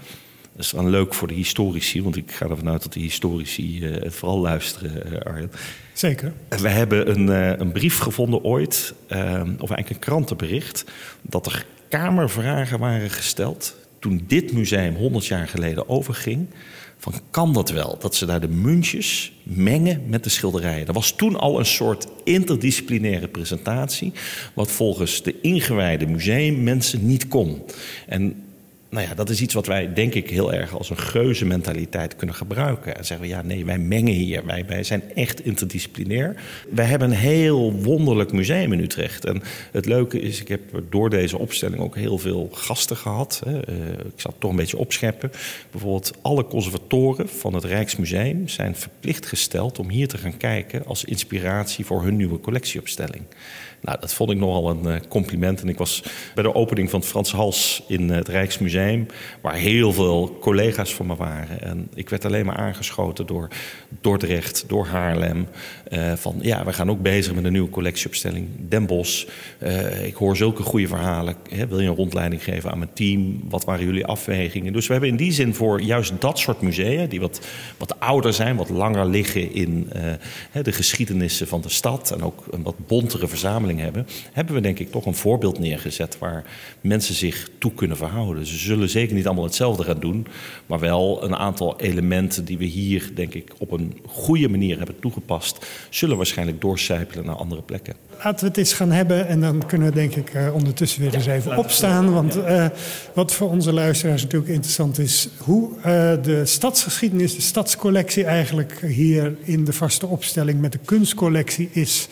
Dat 0.57 0.65
is 0.65 0.71
dan 0.71 0.91
leuk 0.91 1.15
voor 1.15 1.29
de 1.29 1.35
historici, 1.35 2.03
want 2.03 2.17
ik 2.17 2.33
ga 2.33 2.49
ervan 2.49 2.69
uit 2.69 2.83
dat 2.83 2.93
de 2.93 3.01
historici 3.01 3.87
uh, 3.87 4.03
het 4.03 4.15
vooral 4.15 4.39
luisteren, 4.39 5.13
uh, 5.13 5.19
Arjen. 5.19 5.51
Zeker. 5.93 6.33
We 6.49 6.69
hebben 6.69 7.11
een, 7.11 7.27
uh, 7.27 7.59
een 7.59 7.73
brief 7.73 7.99
gevonden 7.99 8.45
ooit, 8.45 8.95
of 9.09 9.71
eigenlijk 9.71 9.91
een 9.91 9.99
krantenbericht, 9.99 10.85
dat 11.23 11.47
er 11.47 11.67
kamervragen 11.89 12.79
waren 12.79 13.11
gesteld 13.11 13.77
toen 13.99 14.25
dit 14.27 14.53
museum 14.53 14.95
100 14.95 15.27
jaar 15.27 15.49
geleden 15.49 15.89
overging. 15.89 16.47
Van 16.99 17.15
kan 17.31 17.53
dat 17.53 17.71
wel, 17.71 17.97
dat 18.01 18.15
ze 18.15 18.27
daar 18.27 18.41
de 18.41 18.49
muntjes 18.49 19.33
mengen 19.43 20.03
met 20.07 20.25
de 20.25 20.31
schilderijen? 20.31 20.87
Er 20.87 20.93
was 20.93 21.13
toen 21.13 21.37
al 21.37 21.59
een 21.59 21.67
soort 21.67 22.07
interdisciplinaire 22.25 23.29
presentatie, 23.29 24.13
wat 24.55 24.71
volgens 24.71 25.23
de 25.23 25.41
ingewijde 25.41 26.07
museummensen 26.07 27.07
niet 27.07 27.29
kon. 27.29 27.63
En 28.07 28.44
nou 28.95 29.07
ja, 29.07 29.15
dat 29.15 29.31
is 29.31 29.41
iets 29.41 29.55
wat 29.55 29.67
wij, 29.67 29.93
denk 29.93 30.15
ik, 30.15 30.31
heel 30.31 30.53
erg 30.53 30.77
als 30.77 30.91
een 30.91 30.99
geuze 30.99 31.45
mentaliteit 31.45 32.17
kunnen 32.17 32.37
gebruiken. 32.37 32.97
En 32.97 33.05
zeggen 33.05 33.27
we, 33.27 33.33
ja, 33.33 33.43
nee, 33.43 33.65
wij 33.65 33.79
mengen 33.79 34.13
hier. 34.13 34.47
Wij, 34.47 34.65
wij 34.67 34.83
zijn 34.83 35.03
echt 35.15 35.45
interdisciplinair. 35.45 36.37
Wij 36.71 36.85
hebben 36.85 37.11
een 37.11 37.17
heel 37.17 37.73
wonderlijk 37.73 38.33
museum 38.33 38.73
in 38.73 38.81
Utrecht. 38.81 39.25
En 39.25 39.43
het 39.73 39.87
leuke 39.87 40.21
is, 40.21 40.41
ik 40.41 40.49
heb 40.49 40.61
door 40.91 41.11
deze 41.11 41.39
opstelling 41.39 41.81
ook 41.81 41.97
heel 41.97 42.19
veel 42.19 42.49
gasten 42.53 42.97
gehad. 42.97 43.43
Hè. 43.45 43.53
Uh, 43.53 43.89
ik 43.93 44.21
zal 44.21 44.31
het 44.31 44.41
toch 44.41 44.51
een 44.51 44.57
beetje 44.57 44.79
opscheppen. 44.79 45.31
Bijvoorbeeld 45.71 46.13
alle 46.23 46.47
conservatoren 46.47 47.29
van 47.29 47.55
het 47.55 47.65
Rijksmuseum 47.65 48.49
zijn 48.49 48.77
verplicht 48.77 49.27
gesteld 49.27 49.79
om 49.79 49.89
hier 49.89 50.09
te 50.09 50.19
gaan 50.19 50.37
kijken 50.37 50.87
als 50.87 51.05
inspiratie 51.05 51.85
voor 51.85 52.03
hun 52.03 52.17
nieuwe 52.17 52.41
collectieopstelling. 52.41 53.23
Nou, 53.85 54.01
dat 54.01 54.15
vond 54.15 54.31
ik 54.31 54.37
nogal 54.37 54.71
een 54.71 54.87
uh, 54.87 54.97
compliment. 55.09 55.61
En 55.61 55.69
ik 55.69 55.79
was 55.79 56.03
bij 56.35 56.43
de 56.43 56.55
opening 56.55 56.91
van 56.91 57.01
het 57.01 57.09
Frans 57.09 57.33
Hals 57.33 57.83
in 57.87 58.11
het 58.11 58.29
Rijksmuseum, 58.29 59.07
waar 59.41 59.55
heel 59.55 59.93
veel 59.93 60.37
collega's 60.41 60.95
van 60.95 61.07
me 61.07 61.17
waren. 61.17 61.63
En 61.63 61.89
ik 61.95 62.09
werd 62.09 62.25
alleen 62.25 62.47
maar 62.47 62.57
aangeschoten 62.57 63.27
door 63.27 63.49
Dordrecht, 64.01 64.65
door 64.67 64.87
Haarlem. 64.87 65.49
Uh, 65.93 66.13
van 66.13 66.35
ja, 66.41 66.65
we 66.65 66.73
gaan 66.73 66.91
ook 66.91 67.03
bezig 67.03 67.35
met 67.35 67.45
een 67.45 67.53
nieuwe 67.53 67.71
collectieopstelling. 67.71 68.49
Den 68.69 68.87
Bosch. 68.87 69.27
Uh, 69.63 70.07
ik 70.07 70.15
hoor 70.15 70.37
zulke 70.37 70.63
goede 70.63 70.87
verhalen. 70.87 71.35
Wil 71.69 71.81
je 71.81 71.89
een 71.89 71.95
rondleiding 71.95 72.45
geven 72.45 72.71
aan 72.71 72.79
mijn 72.79 72.93
team? 72.93 73.41
Wat 73.49 73.65
waren 73.65 73.85
jullie 73.85 74.07
afwegingen? 74.07 74.73
Dus 74.73 74.87
we 74.87 74.93
hebben 74.93 75.11
in 75.11 75.17
die 75.17 75.33
zin 75.33 75.55
voor 75.55 75.81
juist 75.81 76.13
dat 76.19 76.39
soort 76.39 76.61
musea, 76.61 77.07
die 77.07 77.21
wat, 77.21 77.41
wat 77.77 78.01
ouder 78.01 78.33
zijn, 78.33 78.57
wat 78.57 78.69
langer 78.69 79.07
liggen 79.07 79.55
in 79.55 79.89
de 80.63 80.73
geschiedenissen 80.73 81.47
van 81.47 81.61
de 81.61 81.69
stad 81.69 82.11
en 82.11 82.23
ook 82.23 82.45
een 82.51 82.63
wat 82.63 82.87
bontere 82.87 83.29
verzameling 83.29 83.81
hebben, 83.81 84.07
hebben 84.33 84.55
we 84.55 84.61
denk 84.61 84.79
ik 84.79 84.91
toch 84.91 85.07
een 85.07 85.15
voorbeeld 85.15 85.59
neergezet 85.59 86.19
waar 86.19 86.45
mensen 86.81 87.15
zich 87.15 87.51
toe 87.59 87.73
kunnen 87.75 87.97
verhouden. 87.97 88.47
Ze 88.47 88.57
zullen 88.57 88.89
zeker 88.89 89.15
niet 89.15 89.27
allemaal 89.27 89.45
hetzelfde 89.45 89.85
gaan 89.85 90.01
doen, 90.01 90.27
maar 90.67 90.79
wel 90.79 91.25
een 91.25 91.37
aantal 91.37 91.81
elementen 91.81 92.45
die 92.45 92.59
we 92.59 92.65
hier 92.65 93.11
denk 93.15 93.35
ik 93.35 93.53
op 93.59 93.71
een 93.71 93.99
goede 94.07 94.49
manier 94.49 94.77
hebben 94.77 95.01
toegepast, 95.01 95.67
zullen 95.91 96.17
waarschijnlijk 96.17 96.61
doorcijpelen 96.61 97.27
naar 97.27 97.35
andere 97.35 97.63
plekken. 97.63 97.95
Laten 98.25 98.41
we 98.41 98.47
het 98.47 98.57
eens 98.57 98.73
gaan 98.73 98.93
hebben 98.93 99.29
en 99.29 99.41
dan 99.41 99.67
kunnen 99.67 99.89
we 99.89 99.95
denk 99.95 100.15
ik 100.15 100.35
uh, 100.35 100.55
ondertussen 100.55 101.01
weer 101.01 101.11
ja, 101.11 101.17
eens 101.17 101.27
even 101.27 101.57
opstaan. 101.57 102.13
Want 102.13 102.37
uh, 102.37 102.67
wat 103.15 103.33
voor 103.33 103.51
onze 103.51 103.73
luisteraars 103.73 104.23
natuurlijk 104.23 104.53
interessant 104.53 104.99
is, 104.99 105.29
hoe 105.39 105.71
uh, 105.77 105.85
de 106.23 106.43
stadsgeschiedenis, 106.45 107.35
de 107.35 107.41
stadscollectie 107.41 108.25
eigenlijk 108.25 108.81
hier 108.81 109.37
in 109.43 109.65
de 109.65 109.73
vaste 109.73 110.07
opstelling 110.07 110.61
met 110.61 110.73
de 110.73 110.79
kunstcollectie 110.85 111.69
is 111.73 112.09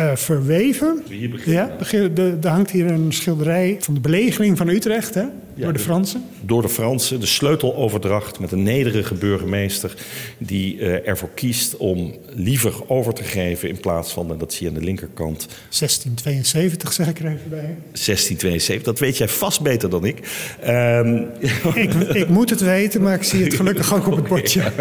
uh, 0.00 0.16
verweven. 0.16 1.02
Hier 1.08 1.30
beginnen. 1.30 1.72
Ja, 2.14 2.38
er 2.42 2.48
hangt 2.48 2.70
hier 2.70 2.90
een 2.90 3.12
schilderij 3.12 3.76
van 3.80 3.94
de 3.94 4.00
belegering 4.00 4.56
van 4.56 4.68
Utrecht 4.68 5.14
hè, 5.14 5.24
door 5.60 5.72
de 5.72 5.78
Fransen. 5.78 6.24
Door 6.40 6.62
de 6.62 6.68
Fransen, 6.68 7.20
de 7.20 7.26
sleuteloverdracht 7.26 8.38
met 8.38 8.52
een 8.52 8.62
nederige 8.62 9.14
burgemeester 9.14 9.94
die 10.38 10.76
uh, 10.76 11.08
ervoor 11.08 11.30
kiest 11.34 11.76
om 11.76 12.14
liever 12.34 12.74
over 12.86 13.14
te 13.14 13.22
geven 13.22 13.68
in 13.68 13.80
plaats 13.80 14.12
van, 14.12 14.30
en 14.30 14.38
dat 14.38 14.52
zie 14.52 14.62
je 14.62 14.72
aan 14.72 14.78
de 14.78 14.84
linkerkant. 14.84 15.46
1672 15.78 16.92
zeg 16.92 17.08
ik 17.08 17.18
er 17.18 17.26
even 17.26 17.50
bij. 17.50 17.76
1672, 17.92 18.82
dat 18.82 18.98
weet 18.98 19.16
jij 19.16 19.28
vast 19.28 19.60
beter 19.60 19.90
dan 19.90 20.04
ik. 20.04 20.18
Um, 20.66 21.26
ik, 21.74 21.94
ik, 21.94 22.28
moet 22.28 22.50
het 22.50 22.60
weten, 22.60 23.02
maar 23.02 23.14
ik 23.14 23.22
zie 23.22 23.44
het 23.44 23.54
gelukkig 23.54 23.94
ook 23.94 24.06
op 24.06 24.16
het 24.16 24.28
bordje. 24.28 24.72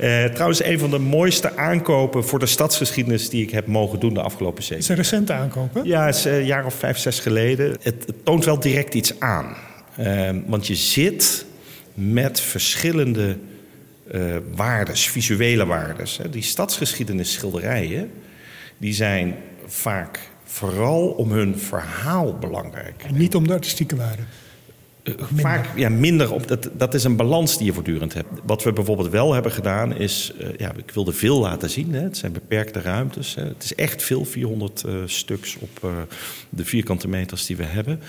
uh, 0.00 0.24
trouwens, 0.34 0.64
een 0.64 0.78
van 0.78 0.90
de 0.90 0.98
mooiste 0.98 1.56
aankopen 1.56 2.24
voor 2.24 2.38
de 2.38 2.46
stadsgeschiedenis 2.46 3.28
die 3.28 3.42
ik 3.42 3.50
heb 3.50 3.66
mogen 3.66 4.00
doen 4.00 4.14
de 4.14 4.22
afgelopen 4.22 4.62
zeven 4.62 4.78
Is 4.78 4.88
een 4.88 4.96
recente 4.96 5.32
aankopen? 5.32 5.84
Ja, 5.84 6.06
het 6.06 6.14
is 6.14 6.24
een 6.24 6.44
jaar 6.44 6.66
of 6.66 6.74
vijf, 6.74 6.98
zes 6.98 7.20
geleden. 7.20 7.70
Het, 7.80 8.04
het 8.06 8.24
toont 8.24 8.44
wel 8.44 8.60
direct 8.60 8.94
iets 8.94 9.20
aan. 9.20 9.41
Uh, 9.98 10.30
want 10.46 10.66
je 10.66 10.74
zit 10.74 11.44
met 11.94 12.40
verschillende 12.40 13.36
uh, 14.12 14.36
waardes, 14.54 15.08
visuele 15.08 15.66
waardes. 15.66 16.18
Die 16.30 16.42
stadsgeschiedenis 16.42 17.32
schilderijen, 17.32 18.10
die 18.78 18.92
zijn 18.92 19.34
vaak 19.66 20.18
vooral 20.44 21.08
om 21.08 21.32
hun 21.32 21.58
verhaal 21.58 22.38
belangrijk. 22.38 23.02
En 23.02 23.16
niet 23.16 23.34
om 23.34 23.46
de 23.46 23.52
artistieke 23.52 23.96
waarde. 23.96 24.22
Uh, 25.04 25.14
vaak 25.34 25.68
ja, 25.76 25.88
minder 25.88 26.32
op. 26.32 26.48
Dat, 26.48 26.70
dat 26.76 26.94
is 26.94 27.04
een 27.04 27.16
balans 27.16 27.56
die 27.56 27.66
je 27.66 27.72
voortdurend 27.72 28.14
hebt. 28.14 28.28
Wat 28.44 28.62
we 28.62 28.72
bijvoorbeeld 28.72 29.10
wel 29.10 29.32
hebben 29.32 29.52
gedaan 29.52 29.96
is. 29.96 30.32
Uh, 30.40 30.48
ja, 30.56 30.72
ik 30.76 30.90
wilde 30.90 31.12
veel 31.12 31.38
laten 31.38 31.70
zien. 31.70 31.94
Hè. 31.94 32.00
Het 32.00 32.16
zijn 32.16 32.32
beperkte 32.32 32.80
ruimtes. 32.80 33.34
Hè. 33.34 33.44
Het 33.44 33.62
is 33.62 33.74
echt 33.74 34.02
veel, 34.02 34.24
400 34.24 34.82
uh, 34.86 34.94
stuks 35.06 35.56
op 35.58 35.90
de 36.48 36.64
vierkante 36.64 37.08
meters 37.08 37.46
die 37.46 37.56
we 37.56 37.64
hebben. 37.64 38.00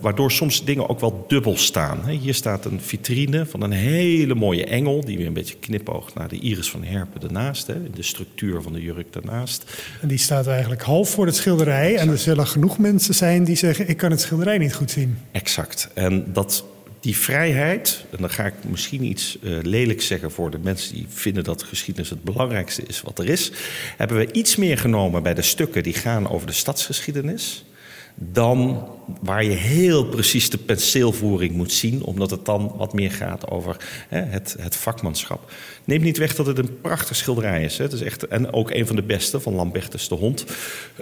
waardoor 0.00 0.32
soms 0.32 0.64
dingen 0.64 0.88
ook 0.88 1.00
wel 1.00 1.24
dubbel 1.28 1.56
staan. 1.56 2.00
Hè. 2.04 2.12
Hier 2.12 2.34
staat 2.34 2.64
een 2.64 2.80
vitrine 2.80 3.46
van 3.46 3.62
een 3.62 3.72
hele 3.72 4.34
mooie 4.34 4.64
engel. 4.64 5.04
die 5.04 5.16
weer 5.16 5.26
een 5.26 5.32
beetje 5.32 5.56
knipoogt 5.56 6.14
naar 6.14 6.28
de 6.28 6.38
iris 6.38 6.70
van 6.70 6.84
Herpen 6.84 7.22
ernaast. 7.22 7.66
Hè, 7.66 7.74
in 7.74 7.92
de 7.94 8.02
structuur 8.02 8.62
van 8.62 8.72
de 8.72 8.82
jurk 8.82 9.12
daarnaast. 9.12 9.64
En 10.00 10.08
die 10.08 10.18
staat 10.18 10.46
eigenlijk 10.46 10.82
half 10.82 11.10
voor 11.10 11.26
het 11.26 11.36
schilderij. 11.36 11.90
Exact. 11.90 12.06
En 12.06 12.12
er 12.12 12.18
zullen 12.18 12.46
genoeg 12.46 12.78
mensen 12.78 13.14
zijn 13.14 13.44
die 13.44 13.56
zeggen: 13.56 13.88
Ik 13.88 13.96
kan 13.96 14.10
het 14.10 14.20
schilderij 14.20 14.58
niet 14.58 14.74
goed 14.74 14.90
zien. 14.90 15.18
Exact. 15.32 15.88
En 16.00 16.32
dat, 16.32 16.64
die 17.00 17.16
vrijheid, 17.16 18.04
en 18.10 18.16
dan 18.20 18.30
ga 18.30 18.44
ik 18.44 18.54
misschien 18.68 19.04
iets 19.04 19.38
uh, 19.42 19.58
lelijks 19.62 20.06
zeggen 20.06 20.30
voor 20.30 20.50
de 20.50 20.58
mensen 20.58 20.94
die 20.94 21.06
vinden 21.08 21.44
dat 21.44 21.62
geschiedenis 21.62 22.10
het 22.10 22.24
belangrijkste 22.24 22.82
is 22.86 23.02
wat 23.02 23.18
er 23.18 23.28
is, 23.28 23.52
hebben 23.96 24.16
we 24.16 24.32
iets 24.32 24.56
meer 24.56 24.78
genomen 24.78 25.22
bij 25.22 25.34
de 25.34 25.42
stukken 25.42 25.82
die 25.82 25.94
gaan 25.94 26.28
over 26.28 26.46
de 26.46 26.52
stadsgeschiedenis. 26.52 27.64
Dan 28.14 28.88
waar 29.20 29.44
je 29.44 29.50
heel 29.50 30.04
precies 30.04 30.50
de 30.50 30.58
penseelvoering 30.58 31.52
moet 31.52 31.72
zien, 31.72 32.04
omdat 32.04 32.30
het 32.30 32.44
dan 32.44 32.74
wat 32.76 32.92
meer 32.92 33.10
gaat 33.10 33.50
over 33.50 33.76
hè, 34.08 34.20
het, 34.20 34.56
het, 34.58 34.76
vakmanschap. 34.76 35.52
Neemt 35.84 36.02
niet 36.02 36.18
weg 36.18 36.34
dat 36.34 36.46
het 36.46 36.58
een 36.58 36.80
prachtig 36.80 37.16
schilderij 37.16 37.64
is. 37.64 37.78
Hè. 37.78 37.84
Het 37.84 37.92
is 37.92 38.02
echt, 38.02 38.26
en 38.26 38.52
ook 38.52 38.70
een 38.70 38.86
van 38.86 38.96
de 38.96 39.02
beste 39.02 39.40
van 39.40 39.54
Lambertus 39.54 40.08
de 40.08 40.14
Hond. 40.14 40.44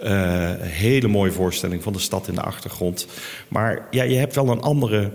Uh, 0.02 0.50
hele 0.58 1.08
mooie 1.08 1.32
voorstelling 1.32 1.82
van 1.82 1.92
de 1.92 1.98
stad 1.98 2.28
in 2.28 2.34
de 2.34 2.42
achtergrond. 2.42 3.06
Maar 3.48 3.86
ja, 3.90 4.02
je 4.02 4.16
hebt 4.16 4.34
wel 4.34 4.48
een 4.48 4.60
andere 4.60 5.10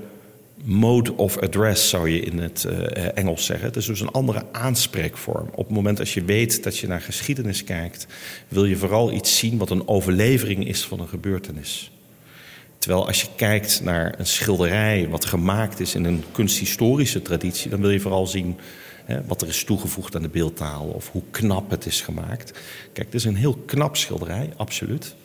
mode 0.64 1.18
of 1.18 1.38
address, 1.38 1.90
zou 1.90 2.10
je 2.10 2.20
in 2.20 2.40
het 2.40 2.66
uh, 2.68 3.18
Engels 3.18 3.46
zeggen. 3.46 3.68
Het 3.68 3.76
is 3.76 3.86
dus 3.86 4.00
een 4.00 4.12
andere 4.12 4.46
aanspreekvorm. 4.52 5.50
Op 5.52 5.66
het 5.66 5.76
moment 5.76 6.00
als 6.00 6.14
je 6.14 6.24
weet 6.24 6.64
dat 6.64 6.78
je 6.78 6.88
naar 6.88 7.02
geschiedenis 7.02 7.64
kijkt, 7.64 8.08
wil 8.48 8.66
je 8.66 8.76
vooral 8.76 9.12
iets 9.12 9.38
zien 9.38 9.58
wat 9.58 9.70
een 9.70 9.88
overlevering 9.88 10.68
is 10.68 10.86
van 10.86 11.00
een 11.00 11.08
gebeurtenis. 11.08 11.92
Terwijl 12.78 13.08
als 13.08 13.22
je 13.22 13.28
kijkt 13.36 13.82
naar 13.84 14.16
een 14.18 14.26
schilderij 14.26 15.08
wat 15.10 15.26
gemaakt 15.26 15.80
is 15.80 15.96
in 15.96 16.04
een 16.04 16.24
kunsthistorische 16.32 17.22
traditie, 17.22 17.70
dan 17.70 17.82
wil 17.82 17.90
je 17.90 18.00
vooral 18.00 18.28
zien 18.28 18.58
hè, 19.06 19.26
wat 19.26 19.42
er 19.42 19.48
is 19.48 19.64
toegevoegd 19.64 20.16
aan 20.16 20.22
de 20.22 20.30
beeldtaal 20.30 20.86
of 20.86 21.12
hoe 21.12 21.24
knap 21.32 21.70
het 21.70 21.86
is 21.86 22.02
gemaakt. 22.02 22.52
Kijk, 22.94 23.06
het 23.06 23.16
is 23.16 23.26
een 23.26 23.36
heel 23.36 23.60
knap 23.66 23.98
schilderij, 23.98 24.50
absoluut. 24.56 25.16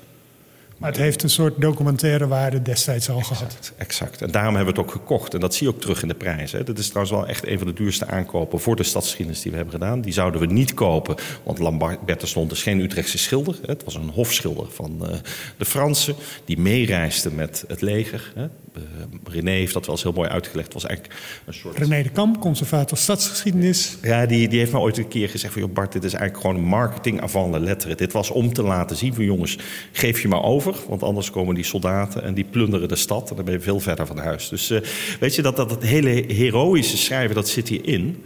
Maar 0.78 0.90
het 0.90 0.98
heeft 0.98 1.22
een 1.22 1.30
soort 1.30 1.60
documentaire 1.60 2.26
waarde 2.28 2.62
destijds 2.62 3.10
al 3.10 3.18
exact, 3.18 3.38
gehad. 3.38 3.72
Exact. 3.76 4.22
En 4.22 4.30
daarom 4.30 4.54
hebben 4.54 4.74
we 4.74 4.80
het 4.80 4.88
ook 4.88 4.96
gekocht. 4.96 5.34
En 5.34 5.40
dat 5.40 5.54
zie 5.54 5.66
je 5.66 5.74
ook 5.74 5.80
terug 5.80 6.02
in 6.02 6.08
de 6.08 6.14
prijs. 6.14 6.52
Hè. 6.52 6.64
Dat 6.64 6.78
is 6.78 6.88
trouwens 6.88 7.16
wel 7.16 7.26
echt 7.26 7.46
een 7.46 7.58
van 7.58 7.66
de 7.66 7.72
duurste 7.72 8.06
aankopen 8.06 8.60
voor 8.60 8.76
de 8.76 8.82
stadsgeschiedenis 8.82 9.42
die 9.42 9.50
we 9.50 9.56
hebben 9.56 9.74
gedaan. 9.74 10.00
Die 10.00 10.12
zouden 10.12 10.40
we 10.40 10.46
niet 10.46 10.74
kopen, 10.74 11.14
want 11.42 11.58
Lambertus 11.58 12.30
stond 12.30 12.52
is 12.52 12.62
geen 12.62 12.80
Utrechtse 12.80 13.18
schilder. 13.18 13.54
Hè. 13.60 13.72
Het 13.72 13.84
was 13.84 13.94
een 13.94 14.08
hofschilder 14.08 14.66
van 14.70 14.98
uh, 15.02 15.08
de 15.56 15.64
Fransen 15.64 16.14
die 16.44 16.58
meereisde 16.58 17.30
met 17.32 17.64
het 17.68 17.80
leger. 17.80 18.32
Hè. 18.34 18.46
Uh, 18.78 19.32
René 19.32 19.50
heeft 19.50 19.72
dat 19.72 19.86
wel 19.86 19.94
eens 19.94 20.04
heel 20.04 20.12
mooi 20.12 20.28
uitgelegd. 20.28 20.72
Het 20.72 20.82
was 20.82 20.90
eigenlijk 20.90 21.20
een 21.46 21.54
soort... 21.54 21.78
René 21.78 22.02
de 22.02 22.08
Kamp, 22.08 22.40
conservator 22.40 22.98
stadsgeschiedenis. 22.98 23.98
Ja, 24.02 24.26
die, 24.26 24.48
die 24.48 24.58
heeft 24.58 24.72
me 24.72 24.78
ooit 24.78 24.98
een 24.98 25.08
keer 25.08 25.28
gezegd 25.28 25.52
van... 25.52 25.62
Joh 25.62 25.72
Bart, 25.72 25.92
dit 25.92 26.04
is 26.04 26.12
eigenlijk 26.12 26.46
gewoon 26.46 26.64
marketing 26.64 27.20
avant 27.20 27.52
la 27.52 27.58
lettre. 27.58 27.94
Dit 27.94 28.12
was 28.12 28.30
om 28.30 28.52
te 28.52 28.62
laten 28.62 28.96
zien 28.96 29.14
van 29.14 29.24
jongens, 29.24 29.58
geef 29.92 30.22
je 30.22 30.28
maar 30.28 30.42
over. 30.42 30.74
Want 30.88 31.02
anders 31.02 31.30
komen 31.30 31.54
die 31.54 31.64
soldaten 31.64 32.22
en 32.22 32.34
die 32.34 32.44
plunderen 32.44 32.88
de 32.88 32.96
stad. 32.96 33.30
En 33.30 33.36
dan 33.36 33.44
ben 33.44 33.54
je 33.54 33.60
veel 33.60 33.80
verder 33.80 34.06
van 34.06 34.18
huis. 34.18 34.48
Dus 34.48 34.70
uh, 34.70 34.80
weet 35.20 35.34
je, 35.34 35.42
dat, 35.42 35.56
dat 35.56 35.70
het 35.70 35.82
hele 35.82 36.24
heroïsche 36.28 36.96
schrijven, 36.96 37.34
dat 37.34 37.48
zit 37.48 37.68
hierin. 37.68 38.24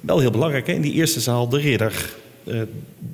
Wel 0.00 0.18
heel 0.18 0.30
belangrijk, 0.30 0.66
hè? 0.66 0.72
in 0.72 0.80
die 0.80 0.92
eerste 0.92 1.20
zaal 1.20 1.48
de 1.48 1.58
ridder 1.58 2.22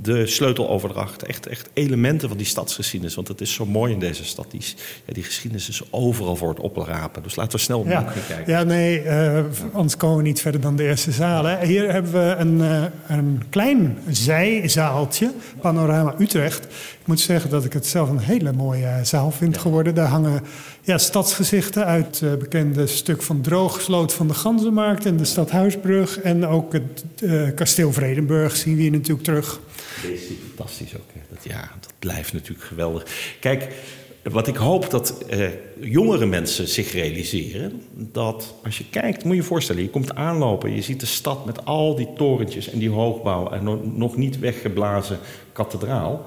de 0.02 0.26
sleuteloverdracht. 0.26 1.22
Echt, 1.22 1.46
echt 1.46 1.68
elementen 1.72 2.28
van 2.28 2.36
die 2.36 2.46
stadsgeschiedenis. 2.46 3.14
Want 3.14 3.28
het 3.28 3.40
is 3.40 3.54
zo 3.54 3.66
mooi 3.66 3.92
in 3.92 3.98
deze 3.98 4.24
stad. 4.24 4.50
Die, 4.50 4.62
ja, 5.04 5.12
die 5.12 5.22
geschiedenis 5.22 5.68
is 5.68 5.82
overal 5.90 6.36
voor 6.36 6.48
het 6.48 6.60
oprapen. 6.60 7.22
Dus 7.22 7.36
laten 7.36 7.52
we 7.52 7.58
snel 7.58 7.86
ja. 7.86 8.02
kijken. 8.02 8.52
Ja, 8.52 8.62
nee, 8.62 9.04
uh, 9.04 9.44
anders 9.72 9.96
komen 9.96 10.16
we 10.16 10.22
niet 10.22 10.40
verder 10.40 10.60
dan 10.60 10.76
de 10.76 10.84
eerste 10.84 11.12
zaal. 11.12 11.44
Hè. 11.44 11.66
Hier 11.66 11.92
hebben 11.92 12.12
we 12.12 12.34
een, 12.38 12.58
uh, 12.58 12.84
een 13.08 13.42
klein 13.50 13.98
zijzaaltje, 14.08 15.32
Panorama 15.60 16.14
Utrecht. 16.18 16.66
Moet 17.10 17.20
zeggen 17.20 17.50
dat 17.50 17.64
ik 17.64 17.72
het 17.72 17.86
zelf 17.86 18.08
een 18.08 18.18
hele 18.18 18.52
mooie 18.52 19.00
zaal 19.02 19.30
vind 19.30 19.54
ja. 19.54 19.60
geworden. 19.60 19.94
Daar 19.94 20.08
hangen 20.08 20.42
ja, 20.82 20.98
stadsgezichten 20.98 21.84
uit 21.84 22.20
het 22.20 22.38
bekende 22.38 22.86
stuk 22.86 23.22
van 23.22 23.40
Droogsloot 23.40 24.12
van 24.12 24.28
de 24.28 24.34
Ganzenmarkt... 24.34 25.06
en 25.06 25.16
de 25.16 25.24
Stadhuisbrug. 25.24 26.20
En 26.20 26.46
ook 26.46 26.72
het 26.72 27.04
kasteel 27.54 27.92
Vredenburg 27.92 28.56
zien 28.56 28.76
we 28.76 28.82
hier 28.82 28.90
natuurlijk 28.90 29.24
terug. 29.24 29.60
Deze 30.02 30.14
is 30.14 30.36
fantastisch 30.54 30.96
ook. 30.96 31.08
Hè. 31.12 31.20
Dat, 31.28 31.44
ja, 31.44 31.70
dat 31.80 31.92
blijft 31.98 32.32
natuurlijk 32.32 32.66
geweldig. 32.66 33.06
Kijk, 33.40 33.68
wat 34.22 34.46
ik 34.46 34.56
hoop 34.56 34.90
dat 34.90 35.24
eh, 35.28 35.48
jongere 35.80 36.26
mensen 36.26 36.68
zich 36.68 36.92
realiseren... 36.92 37.82
dat 37.94 38.54
als 38.64 38.78
je 38.78 38.84
kijkt, 38.90 39.24
moet 39.24 39.34
je 39.34 39.40
je 39.40 39.46
voorstellen... 39.46 39.82
je 39.82 39.90
komt 39.90 40.14
aanlopen, 40.14 40.74
je 40.74 40.82
ziet 40.82 41.00
de 41.00 41.06
stad 41.06 41.46
met 41.46 41.64
al 41.64 41.94
die 41.94 42.08
torentjes 42.16 42.70
en 42.70 42.78
die 42.78 42.90
hoogbouw... 42.90 43.50
en 43.50 43.64
no 43.64 43.80
nog 43.84 44.16
niet 44.16 44.38
weggeblazen 44.38 45.18
kathedraal... 45.52 46.26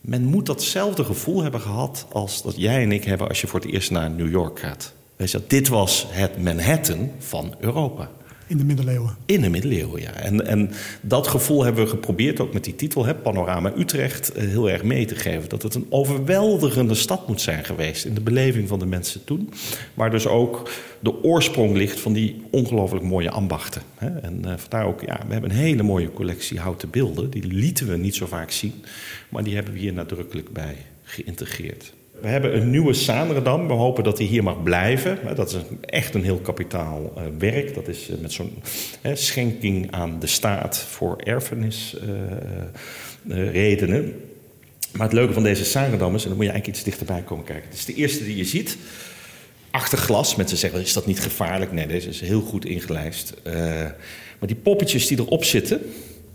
Men 0.00 0.24
moet 0.24 0.46
datzelfde 0.46 1.04
gevoel 1.04 1.42
hebben 1.42 1.60
gehad 1.60 2.06
als 2.12 2.42
dat 2.42 2.54
jij 2.56 2.82
en 2.82 2.92
ik 2.92 3.04
hebben... 3.04 3.28
als 3.28 3.40
je 3.40 3.46
voor 3.46 3.60
het 3.60 3.70
eerst 3.70 3.90
naar 3.90 4.10
New 4.10 4.30
York 4.30 4.58
gaat. 4.58 4.92
Weet 5.16 5.30
je, 5.30 5.42
dit 5.46 5.68
was 5.68 6.06
het 6.08 6.42
Manhattan 6.42 7.10
van 7.18 7.54
Europa. 7.58 8.10
In 8.50 8.56
de 8.56 8.64
middeleeuwen. 8.64 9.16
In 9.26 9.40
de 9.40 9.48
middeleeuwen, 9.48 10.00
ja. 10.00 10.12
En, 10.12 10.46
en 10.46 10.70
dat 11.00 11.26
gevoel 11.26 11.64
hebben 11.64 11.84
we 11.84 11.90
geprobeerd 11.90 12.40
ook 12.40 12.52
met 12.52 12.64
die 12.64 12.74
titel, 12.74 13.14
Panorama 13.14 13.72
Utrecht, 13.76 14.32
heel 14.34 14.70
erg 14.70 14.82
mee 14.82 15.04
te 15.04 15.14
geven. 15.14 15.48
Dat 15.48 15.62
het 15.62 15.74
een 15.74 15.86
overweldigende 15.90 16.94
stad 16.94 17.28
moet 17.28 17.40
zijn 17.40 17.64
geweest 17.64 18.04
in 18.04 18.14
de 18.14 18.20
beleving 18.20 18.68
van 18.68 18.78
de 18.78 18.86
mensen 18.86 19.24
toen. 19.24 19.52
Waar 19.94 20.10
dus 20.10 20.26
ook 20.26 20.70
de 21.00 21.22
oorsprong 21.22 21.76
ligt 21.76 22.00
van 22.00 22.12
die 22.12 22.42
ongelooflijk 22.50 23.04
mooie 23.04 23.30
ambachten. 23.30 23.82
Hè. 23.94 24.18
En 24.18 24.42
uh, 24.44 24.52
vandaar 24.56 24.86
ook, 24.86 25.00
ja, 25.00 25.20
we 25.26 25.32
hebben 25.32 25.50
een 25.50 25.56
hele 25.56 25.82
mooie 25.82 26.12
collectie 26.12 26.58
houten 26.58 26.90
beelden. 26.90 27.30
Die 27.30 27.46
lieten 27.46 27.88
we 27.88 27.96
niet 27.96 28.14
zo 28.14 28.26
vaak 28.26 28.50
zien, 28.50 28.74
maar 29.28 29.42
die 29.44 29.54
hebben 29.54 29.72
we 29.72 29.78
hier 29.78 29.92
nadrukkelijk 29.92 30.52
bij 30.52 30.76
geïntegreerd. 31.02 31.92
We 32.20 32.28
hebben 32.28 32.56
een 32.56 32.70
nieuwe 32.70 32.92
Zaanderdam. 32.92 33.66
We 33.66 33.72
hopen 33.72 34.04
dat 34.04 34.16
die 34.16 34.28
hier 34.28 34.42
mag 34.42 34.62
blijven. 34.62 35.18
Dat 35.36 35.50
is 35.50 35.56
echt 35.80 36.14
een 36.14 36.24
heel 36.24 36.38
kapitaal 36.38 37.12
uh, 37.16 37.22
werk. 37.38 37.74
Dat 37.74 37.88
is 37.88 38.10
uh, 38.10 38.16
met 38.20 38.32
zo'n 38.32 38.62
schenking 39.14 39.90
aan 39.90 40.18
de 40.18 40.26
staat 40.26 40.78
voor 40.78 41.16
erfenisredenen. 41.16 44.14
maar 44.92 45.06
het 45.06 45.12
leuke 45.12 45.32
van 45.32 45.42
deze 45.42 45.64
Zaanderdam 45.64 46.14
is, 46.14 46.22
en 46.22 46.28
dan 46.28 46.36
moet 46.36 46.46
je 46.46 46.52
eigenlijk 46.52 46.80
iets 46.80 46.90
dichterbij 46.90 47.22
komen 47.22 47.44
kijken. 47.44 47.68
Het 47.68 47.78
is 47.78 47.84
de 47.84 47.94
eerste 47.94 48.24
die 48.24 48.36
je 48.36 48.44
ziet. 48.44 48.76
Achter 49.70 49.98
glas. 49.98 50.36
Mensen 50.36 50.56
zeggen, 50.56 50.80
is 50.80 50.92
dat 50.92 51.06
niet 51.06 51.20
gevaarlijk? 51.20 51.72
Nee, 51.72 51.86
deze 51.86 52.08
is 52.08 52.20
heel 52.20 52.40
goed 52.40 52.64
ingelijst. 52.64 53.34
maar 54.38 54.46
die 54.46 54.56
poppetjes 54.56 55.06
die 55.06 55.18
erop 55.18 55.44
zitten, 55.44 55.80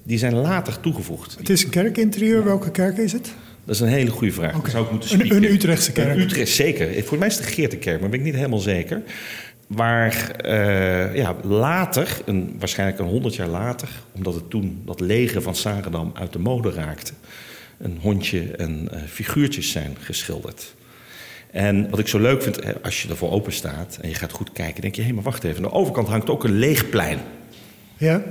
die 0.04 0.18
zijn 0.18 0.36
later 0.36 0.80
toegevoegd. 0.80 1.36
Het 1.38 1.50
is 1.50 1.64
een 1.64 1.70
kerkinterieur. 1.70 2.44
Welke 2.44 2.72
kerk 2.72 2.98
is 2.98 3.12
het? 3.12 3.34
Dat 3.66 3.76
is 3.76 3.82
een 3.82 3.88
hele 3.88 4.12
goede 4.12 4.34
vraag. 4.34 4.56
Okay. 4.56 4.72
Zou 4.72 4.86
ik 4.86 4.92
moeten 4.92 5.20
een, 5.20 5.36
een 5.36 5.44
Utrechtse 5.44 5.92
kerk? 5.92 6.16
Een 6.16 6.22
Utrecht, 6.22 6.52
zeker. 6.52 7.04
Voor 7.04 7.18
mij 7.18 7.28
is 7.28 7.36
het 7.36 7.46
de 7.46 7.52
Geertenkerk, 7.52 8.00
maar 8.00 8.10
ben 8.10 8.20
ik 8.20 8.26
niet 8.26 8.36
helemaal 8.36 8.60
zeker. 8.60 9.02
Waar 9.68 10.32
uh, 10.46 11.16
ja, 11.16 11.36
later, 11.44 12.08
een, 12.26 12.56
waarschijnlijk 12.60 13.00
een 13.00 13.06
honderd 13.06 13.36
jaar 13.36 13.48
later... 13.48 13.90
omdat 14.12 14.34
het 14.34 14.50
toen 14.50 14.82
dat 14.86 15.00
leger 15.00 15.42
van 15.42 15.56
Sarendam 15.56 16.12
uit 16.14 16.34
de 16.34 16.40
mode 16.40 16.72
raakte... 16.72 17.14
een 17.78 17.98
hondje 18.02 18.52
en 18.52 18.90
uh, 18.94 19.00
figuurtjes 19.08 19.72
zijn 19.72 19.98
geschilderd. 20.00 20.76
En 21.52 21.90
wat 21.90 22.00
ik 22.00 22.08
zo 22.08 22.20
leuk 22.20 22.42
vind, 22.42 22.84
als 22.84 23.02
je 23.02 23.10
ervoor 23.10 23.32
open 23.32 23.54
staat 23.54 23.98
en 24.02 24.10
je 24.10 24.16
gaat 24.16 24.32
goed 24.32 24.52
kijken, 24.52 24.82
denk 24.82 24.96
je: 24.96 25.02
hé, 25.02 25.14
maar 25.14 25.24
wacht 25.24 25.44
even. 25.44 25.58
Aan 25.58 25.70
de 25.70 25.76
overkant 25.78 26.08
hangt 26.08 26.30
ook 26.30 26.44
een 26.44 26.58
leeg 26.58 26.90
plein. 26.90 27.20
Ja. 27.98 28.24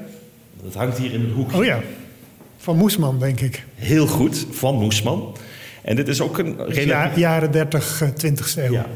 Dat 0.63 0.75
hangt 0.75 0.99
hier 0.99 1.13
in 1.13 1.21
het 1.21 1.33
hoekje. 1.33 1.57
Oh 1.57 1.65
ja. 1.65 1.81
Van 2.65 2.77
Moesman, 2.77 3.19
denk 3.19 3.41
ik. 3.41 3.65
Heel 3.75 4.07
goed, 4.07 4.47
van 4.51 4.75
Moesman. 4.75 5.37
En 5.83 5.97
dit 5.97 6.09
is 6.09 6.21
ook 6.21 6.39
een... 6.39 6.57
Dus 6.57 6.85
ja, 6.85 7.13
jaren 7.17 7.53
30, 7.53 8.03
20 8.15 8.57
eeuw. 8.57 8.73
Ja. 8.73 8.87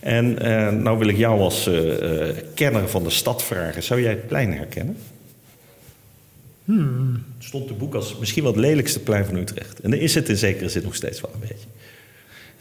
En 0.00 0.46
uh, 0.46 0.70
nou 0.70 0.98
wil 0.98 1.08
ik 1.08 1.16
jou 1.16 1.40
als 1.40 1.68
uh, 1.68 2.28
kenner 2.54 2.88
van 2.88 3.02
de 3.02 3.10
stad 3.10 3.42
vragen. 3.42 3.82
Zou 3.82 4.02
jij 4.02 4.10
het 4.10 4.26
plein 4.26 4.52
herkennen? 4.52 4.96
Hmm. 6.64 7.24
Stond 7.38 7.68
de 7.68 7.74
boek 7.74 7.94
als 7.94 8.16
misschien 8.18 8.42
wel 8.42 8.52
het 8.52 8.60
lelijkste 8.60 9.00
plein 9.00 9.24
van 9.24 9.36
Utrecht. 9.36 9.80
En 9.80 9.90
dan 9.90 10.00
is 10.00 10.14
het 10.14 10.28
in 10.28 10.36
zekere 10.36 10.68
zin 10.68 10.82
nog 10.82 10.94
steeds 10.94 11.20
wel 11.20 11.30
een 11.34 11.40
beetje. 11.40 11.66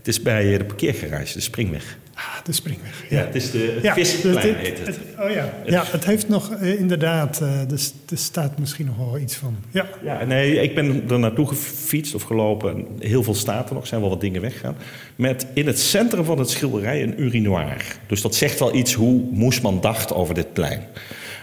Het 0.08 0.16
is 0.16 0.22
bij 0.22 0.58
de 0.58 0.66
parkeergarage, 0.66 1.34
de 1.34 1.40
Springweg. 1.40 1.98
Ah, 2.14 2.24
de 2.44 2.52
Springweg. 2.52 3.04
Ja, 3.10 3.18
het 3.18 3.36
is 3.36 3.52
de 3.52 3.80
ja, 3.82 3.94
visplein 3.94 4.56
heet 4.56 4.86
het. 4.86 5.00
Oh 5.20 5.30
ja, 5.30 5.54
ja 5.66 5.84
het 5.88 6.06
heeft 6.06 6.30
nog 6.30 6.52
uh, 6.62 6.80
inderdaad, 6.80 7.40
uh, 7.42 7.60
er, 7.60 7.80
er, 8.10 8.18
staat 8.18 8.60
misschien 8.60 8.86
nog 8.86 8.98
wel 8.98 9.18
iets 9.18 9.36
van. 9.36 9.56
Ja. 9.72 9.88
ja, 10.04 10.24
nee, 10.24 10.62
ik 10.62 10.76
ben 10.76 11.10
er 11.10 11.20
naartoe 11.20 11.48
gefietst 11.48 12.16
of 12.16 12.24
gelopen. 12.24 12.88
Heel 13.00 13.24
veel 13.24 13.36
staat 13.36 13.70
er 13.70 13.76
nog, 13.76 13.88
zijn 13.88 14.02
wel 14.02 14.10
wat 14.10 14.22
dingen 14.22 14.42
weggegaan. 14.42 14.76
Met 15.16 15.48
in 15.54 15.68
het 15.68 15.80
centrum 15.80 16.26
van 16.26 16.40
het 16.40 16.50
schilderij 16.50 17.04
een 17.04 17.22
urinoir. 17.22 17.98
Dus 18.08 18.22
dat 18.22 18.36
zegt 18.36 18.60
wel 18.60 18.76
iets 18.76 18.94
hoe 18.94 19.22
Moesman 19.32 19.82
dacht 19.82 20.14
over 20.14 20.34
dit 20.34 20.54
plein. 20.54 20.82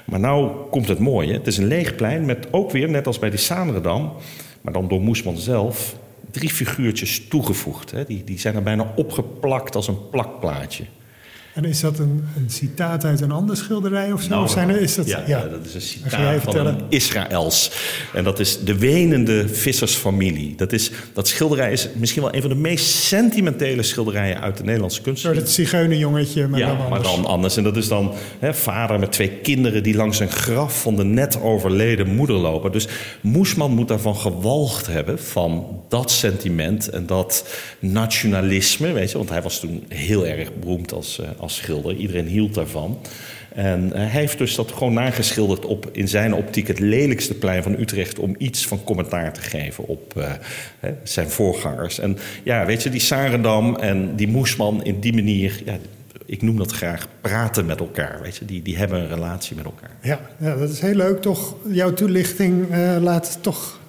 Maar 0.04 0.20
nou 0.20 0.50
komt 0.70 0.88
het 0.88 0.98
mooie. 0.98 1.32
Het 1.32 1.46
is 1.46 1.56
een 1.56 1.66
leeg 1.66 1.94
plein 1.94 2.24
met 2.24 2.46
ook 2.50 2.70
weer, 2.70 2.88
net 2.88 3.06
als 3.06 3.18
bij 3.18 3.30
die 3.30 3.38
Sanerdam... 3.38 4.12
maar 4.60 4.72
dan 4.72 4.88
door 4.88 5.00
Moesman 5.00 5.36
zelf, 5.36 5.96
drie 6.34 6.50
figuurtjes 6.50 7.28
toegevoegd. 7.28 7.90
Hè. 7.90 8.04
Die, 8.04 8.24
die 8.24 8.38
zijn 8.38 8.54
er 8.54 8.62
bijna 8.62 8.92
opgeplakt 8.96 9.76
als 9.76 9.88
een 9.88 10.08
plakplaatje. 10.10 10.84
En 11.54 11.64
is 11.64 11.80
dat 11.80 11.98
een, 11.98 12.24
een 12.36 12.50
citaat 12.50 13.04
uit 13.04 13.20
een 13.20 13.30
ander 13.30 13.56
schilderij 13.56 14.12
of 14.12 14.22
zo? 14.22 14.28
Nou, 14.28 14.44
of 14.44 14.50
zijn 14.50 14.68
er, 14.68 14.80
is 14.80 14.94
dat, 14.94 15.06
ja, 15.06 15.22
ja. 15.26 15.48
dat 15.48 15.66
is 15.66 15.74
een 15.74 15.80
citaat 15.80 16.42
van 16.42 16.66
een 16.66 16.80
Israëls. 16.88 17.70
En 18.14 18.24
dat 18.24 18.38
is 18.40 18.64
de 18.64 18.78
wenende 18.78 19.48
vissersfamilie. 19.48 20.54
Dat, 20.56 20.72
is, 20.72 20.90
dat 21.12 21.28
schilderij 21.28 21.72
is 21.72 21.88
misschien 21.94 22.22
wel 22.22 22.34
een 22.34 22.40
van 22.40 22.50
de 22.50 22.56
meest 22.56 22.86
sentimentele 22.86 23.82
schilderijen 23.82 24.40
uit 24.40 24.56
de 24.56 24.64
Nederlandse 24.64 25.00
kunst. 25.00 25.22
Zo, 25.22 25.32
dat 25.32 25.50
zigeunerjongetje, 25.50 26.48
maar 26.48 26.60
ja, 26.60 26.66
dan 26.66 26.76
anders. 26.76 26.90
maar 26.90 27.16
dan 27.16 27.24
anders. 27.24 27.56
En 27.56 27.62
dat 27.62 27.76
is 27.76 27.88
dan 27.88 28.12
hè, 28.38 28.54
vader 28.54 28.98
met 28.98 29.12
twee 29.12 29.30
kinderen 29.30 29.82
die 29.82 29.94
langs 29.94 30.20
een 30.20 30.30
graf 30.30 30.80
van 30.80 30.96
de 30.96 31.04
net 31.04 31.40
overleden 31.40 32.14
moeder 32.14 32.36
lopen. 32.36 32.72
Dus 32.72 32.88
Moesman 33.20 33.72
moet 33.72 33.88
daarvan 33.88 34.16
gewalgd 34.16 34.86
hebben, 34.86 35.18
van 35.18 35.82
dat 35.88 36.10
sentiment 36.10 36.88
en 36.88 37.06
dat 37.06 37.48
nationalisme. 37.78 38.92
Weet 38.92 39.10
je, 39.10 39.16
want 39.16 39.30
hij 39.30 39.42
was 39.42 39.60
toen 39.60 39.84
heel 39.88 40.26
erg 40.26 40.54
beroemd 40.54 40.92
als 40.92 41.20
als 41.44 41.56
schilder. 41.56 41.96
Iedereen 41.96 42.26
hield 42.26 42.54
daarvan. 42.54 42.98
En 43.54 43.90
hij 43.92 44.06
heeft 44.06 44.38
dus 44.38 44.54
dat 44.54 44.72
gewoon 44.72 44.92
nageschilderd 44.92 45.66
op, 45.66 45.88
in 45.92 46.08
zijn 46.08 46.34
optiek, 46.34 46.66
het 46.66 46.78
lelijkste 46.78 47.34
plein 47.34 47.62
van 47.62 47.80
Utrecht. 47.80 48.18
om 48.18 48.34
iets 48.38 48.66
van 48.66 48.84
commentaar 48.84 49.32
te 49.32 49.40
geven 49.40 49.86
op 49.86 50.14
uh, 50.16 50.30
zijn 51.02 51.30
voorgangers. 51.30 51.98
En 51.98 52.18
ja, 52.42 52.66
weet 52.66 52.82
je, 52.82 52.90
die 52.90 53.00
Sarendam 53.00 53.76
en 53.76 54.16
die 54.16 54.28
Moesman 54.28 54.84
in 54.84 55.00
die 55.00 55.14
manier. 55.14 55.62
Ja, 55.64 55.76
ik 56.26 56.42
noem 56.42 56.56
dat 56.56 56.72
graag 56.72 57.08
praten 57.20 57.66
met 57.66 57.80
elkaar. 57.80 58.18
Weet 58.22 58.36
je? 58.36 58.44
Die, 58.44 58.62
die 58.62 58.76
hebben 58.76 59.00
een 59.00 59.08
relatie 59.08 59.56
met 59.56 59.64
elkaar. 59.64 59.96
Ja, 60.02 60.20
ja 60.38 60.56
dat 60.56 60.70
is 60.70 60.80
heel 60.80 60.94
leuk 60.94 61.22
toch. 61.22 61.56
Jouw 61.68 61.94
toelichting 61.94 62.70
uh, 62.70 62.96
laat 63.00 63.38
toch 63.40 63.82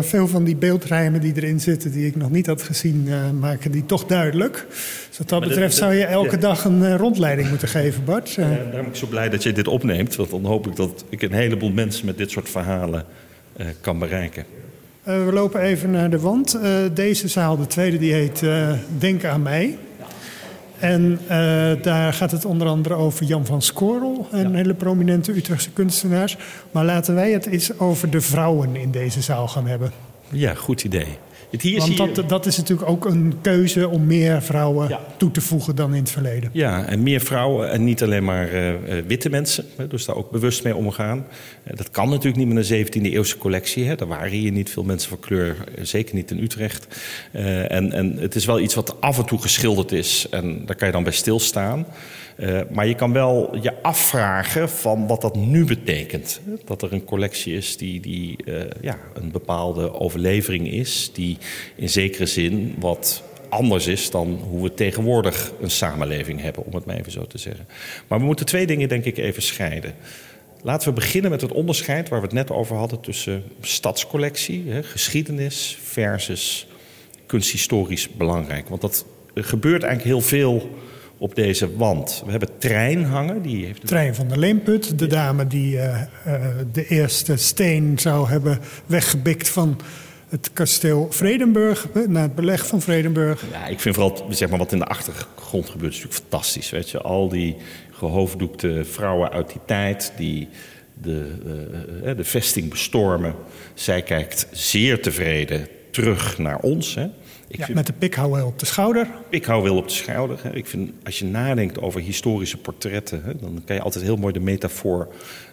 veel 0.00 0.28
van 0.28 0.44
die 0.44 0.56
beeldrijmen 0.56 1.20
die 1.20 1.32
erin 1.36 1.60
zitten, 1.60 1.92
die 1.92 2.06
ik 2.06 2.16
nog 2.16 2.30
niet 2.30 2.46
had 2.46 2.62
gezien, 2.62 3.08
maken 3.38 3.70
die 3.70 3.86
toch 3.86 4.06
duidelijk. 4.06 4.66
Dus 5.14 5.22
wat 5.22 5.32
dat 5.32 5.40
maar 5.40 5.48
betreft 5.48 5.76
zou 5.76 5.94
je 5.94 6.04
elke 6.04 6.30
ja. 6.30 6.36
dag 6.36 6.64
een 6.64 6.82
uh, 6.82 6.94
rondleiding 6.96 7.48
moeten 7.48 7.68
geven, 7.68 8.04
Bart. 8.04 8.30
Ja, 8.30 8.48
daarom 8.48 8.70
ben 8.70 8.86
ik 8.86 8.94
zo 8.94 9.06
blij 9.06 9.28
dat 9.28 9.42
je 9.42 9.52
dit 9.52 9.68
opneemt. 9.68 10.16
Want 10.16 10.30
dan 10.30 10.44
hoop 10.44 10.66
ik 10.66 10.76
dat 10.76 11.04
ik 11.08 11.22
een 11.22 11.32
heleboel 11.32 11.70
mensen 11.70 12.06
met 12.06 12.18
dit 12.18 12.30
soort 12.30 12.48
verhalen 12.48 13.04
kan 13.80 13.98
bereiken. 13.98 14.44
we 15.02 15.30
lopen 15.32 15.60
even 15.60 15.90
naar 15.90 16.10
de 16.10 16.20
wand. 16.20 16.58
deze 16.94 17.28
zaal, 17.28 17.56
de 17.56 17.66
tweede, 17.66 17.98
die 17.98 18.12
heet 18.12 18.42
Denk 18.98 19.24
aan 19.24 19.42
mij. 19.42 19.78
En 20.78 21.18
uh, 21.22 21.28
daar 21.82 22.12
gaat 22.12 22.30
het 22.30 22.44
onder 22.44 22.66
andere 22.66 22.94
over 22.94 23.26
Jan 23.26 23.46
van 23.46 23.62
Skorrel, 23.62 24.28
een 24.30 24.50
ja. 24.50 24.56
hele 24.56 24.74
prominente 24.74 25.32
Utrechtse 25.32 25.70
kunstenaar. 25.70 26.36
Maar 26.70 26.84
laten 26.84 27.14
wij 27.14 27.32
het 27.32 27.46
eens 27.46 27.78
over 27.78 28.10
de 28.10 28.20
vrouwen 28.20 28.76
in 28.76 28.90
deze 28.90 29.22
zaal 29.22 29.48
gaan 29.48 29.66
hebben. 29.66 29.92
Ja, 30.28 30.54
goed 30.54 30.84
idee. 30.84 31.18
Het 31.50 31.62
hier 31.62 31.78
Want 31.78 31.96
dat, 31.96 32.28
dat, 32.28 32.46
is 32.46 32.56
natuurlijk 32.56 32.88
ook 32.88 33.04
een 33.04 33.34
keuze 33.40 33.88
om 33.88 34.06
meer 34.06 34.42
vrouwen 34.42 34.88
ja. 34.88 35.00
toe 35.16 35.30
te 35.30 35.40
voegen 35.40 35.76
dan 35.76 35.94
in 35.94 36.00
het 36.00 36.10
verleden. 36.10 36.50
Ja, 36.52 36.84
en 36.84 37.02
meer 37.02 37.20
vrouwen 37.20 37.70
en 37.70 37.84
niet 37.84 38.02
alleen 38.02 38.24
maar 38.24 38.54
uh, 38.54 38.72
witte 39.06 39.30
mensen. 39.30 39.64
Dus 39.88 40.04
daar 40.04 40.16
ook 40.16 40.30
bewust 40.30 40.64
mee 40.64 40.76
omgaan. 40.76 41.18
Uh, 41.18 41.76
dat 41.76 41.90
kan 41.90 42.08
natuurlijk 42.08 42.36
niet 42.36 42.54
met 42.54 42.70
een 42.70 42.86
17e 42.86 43.12
eeuwse 43.12 43.38
collectie. 43.38 43.84
Hè. 43.84 43.94
Er 43.94 44.06
waren 44.06 44.30
hier 44.30 44.52
niet 44.52 44.70
veel 44.70 44.84
mensen 44.84 45.08
van 45.08 45.20
kleur, 45.20 45.56
zeker 45.82 46.14
niet 46.14 46.30
in 46.30 46.42
Utrecht. 46.42 46.86
en, 47.32 47.92
en 47.92 48.16
het 48.18 48.34
is 48.34 48.44
wel 48.44 48.60
iets 48.60 48.74
wat 48.74 49.00
af 49.00 49.18
en 49.18 49.24
toe 49.24 49.40
geschilderd 49.40 49.92
is. 49.92 50.26
En 50.30 50.62
daar 50.66 50.76
kan 50.76 50.86
je 50.86 50.92
dan 50.92 51.02
bij 51.02 51.12
stilstaan. 51.12 51.86
Uh, 52.36 52.60
maar 52.70 52.86
je 52.86 52.94
kan 52.94 53.12
wel 53.12 53.56
je 53.60 53.82
afvragen 53.82 54.68
van 54.68 55.06
wat 55.06 55.20
dat 55.20 55.36
nu 55.36 55.64
betekent. 55.64 56.40
Dat 56.64 56.82
er 56.82 56.92
een 56.92 57.04
collectie 57.04 57.54
is 57.54 57.76
die, 57.76 58.00
die 58.00 58.36
uh, 58.44 58.62
ja, 58.80 58.98
een 59.14 59.30
bepaalde 59.30 60.00
overlevering 60.00 60.72
is, 60.72 61.10
die 61.12 61.38
in 61.74 61.88
zekere 61.88 62.26
zin 62.26 62.74
wat 62.78 63.22
anders 63.48 63.86
is 63.86 64.10
dan 64.10 64.40
hoe 64.48 64.62
we 64.62 64.74
tegenwoordig 64.74 65.52
een 65.60 65.70
samenleving 65.70 66.40
hebben, 66.40 66.64
om 66.64 66.74
het 66.74 66.84
maar 66.84 66.96
even 66.96 67.12
zo 67.12 67.26
te 67.26 67.38
zeggen. 67.38 67.66
Maar 68.08 68.18
we 68.18 68.24
moeten 68.24 68.46
twee 68.46 68.66
dingen 68.66 68.88
denk 68.88 69.04
ik 69.04 69.18
even 69.18 69.42
scheiden. 69.42 69.94
Laten 70.62 70.88
we 70.88 70.94
beginnen 70.94 71.30
met 71.30 71.40
het 71.40 71.52
onderscheid 71.52 72.08
waar 72.08 72.20
we 72.20 72.26
het 72.26 72.34
net 72.34 72.50
over 72.50 72.76
hadden 72.76 73.00
tussen 73.00 73.42
stadscollectie, 73.60 74.64
hè, 74.68 74.82
geschiedenis 74.82 75.78
versus 75.82 76.66
kunsthistorisch 77.26 78.08
belangrijk. 78.08 78.68
Want 78.68 78.80
dat 78.80 79.04
gebeurt 79.34 79.82
eigenlijk 79.82 80.14
heel 80.14 80.28
veel 80.28 80.70
op 81.18 81.34
deze 81.34 81.76
wand. 81.76 82.22
We 82.24 82.30
hebben 82.30 82.58
Trein 82.58 83.04
hangen. 83.04 83.42
Die 83.42 83.66
heeft 83.66 83.86
Trein 83.86 84.14
van 84.14 84.28
de 84.28 84.38
Leemput, 84.38 84.98
de 84.98 85.06
dame 85.06 85.46
die 85.46 85.74
uh, 85.74 86.00
uh, 86.26 86.44
de 86.72 86.86
eerste 86.86 87.36
steen 87.36 87.98
zou 87.98 88.28
hebben 88.28 88.58
weggebikt 88.86 89.48
van 89.48 89.80
het 90.28 90.50
kasteel 90.52 91.06
Vredenburg, 91.10 91.88
na 92.08 92.22
het 92.22 92.34
beleg 92.34 92.66
van 92.66 92.80
Vredenburg. 92.80 93.44
Ja, 93.52 93.66
ik 93.66 93.80
vind 93.80 93.94
vooral 93.94 94.26
zeg 94.30 94.48
maar, 94.48 94.58
wat 94.58 94.72
in 94.72 94.78
de 94.78 94.84
achtergrond 94.84 95.70
gebeurt 95.70 95.92
is 95.92 95.98
natuurlijk 95.98 96.30
fantastisch. 96.30 96.70
Weet 96.70 96.90
je? 96.90 97.00
Al 97.00 97.28
die 97.28 97.56
gehoofddoekte 97.90 98.84
vrouwen 98.84 99.30
uit 99.30 99.48
die 99.48 99.60
tijd 99.66 100.12
die 100.16 100.48
de, 101.02 101.30
de 102.16 102.24
vesting 102.24 102.70
bestormen. 102.70 103.34
Zij 103.74 104.02
kijkt 104.02 104.46
zeer 104.50 105.02
tevreden 105.02 105.68
terug 105.90 106.38
naar 106.38 106.58
ons. 106.58 106.94
Hè? 106.94 107.06
Ik 107.54 107.60
ja, 107.60 107.66
vind, 107.66 107.78
met 107.78 107.86
de 107.86 107.92
pikhouwel 107.92 108.46
op 108.46 108.58
de 108.58 108.66
schouder. 108.66 109.08
Pikhouwel 109.28 109.76
op 109.76 109.88
de 109.88 109.94
schouder. 109.94 110.38
Hè. 110.42 110.54
Ik 110.54 110.66
vind, 110.66 110.90
als 111.04 111.18
je 111.18 111.24
nadenkt 111.24 111.80
over 111.80 112.00
historische 112.00 112.56
portretten, 112.56 113.22
hè, 113.24 113.36
dan 113.36 113.62
kan 113.64 113.76
je 113.76 113.82
altijd 113.82 114.04
heel 114.04 114.16
mooi 114.16 114.32
de 114.32 114.40
metafoor 114.40 115.08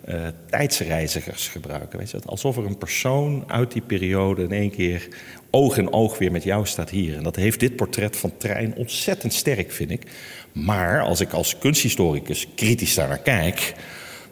uh, 0.10 0.28
tijdsreizigers 0.50 1.48
gebruiken. 1.48 2.00
Weet 2.00 2.12
je? 2.12 2.20
Alsof 2.26 2.58
er 2.58 2.66
een 2.66 2.78
persoon 2.78 3.44
uit 3.48 3.72
die 3.72 3.82
periode 3.82 4.44
in 4.44 4.52
één 4.52 4.72
keer 4.72 5.08
oog 5.50 5.78
in 5.78 5.94
oog 5.94 6.18
weer 6.18 6.32
met 6.32 6.44
jou 6.44 6.66
staat 6.66 6.90
hier. 6.90 7.18
En 7.18 7.24
dat 7.24 7.36
heeft 7.36 7.60
dit 7.60 7.76
portret 7.76 8.18
van 8.18 8.32
Trein 8.38 8.76
ontzettend 8.76 9.34
sterk, 9.34 9.72
vind 9.72 9.92
ik. 9.92 10.04
Maar 10.52 11.02
als 11.02 11.20
ik 11.20 11.32
als 11.32 11.58
kunsthistoricus 11.58 12.48
kritisch 12.56 12.94
daar 12.94 13.08
naar 13.08 13.22
kijk, 13.22 13.74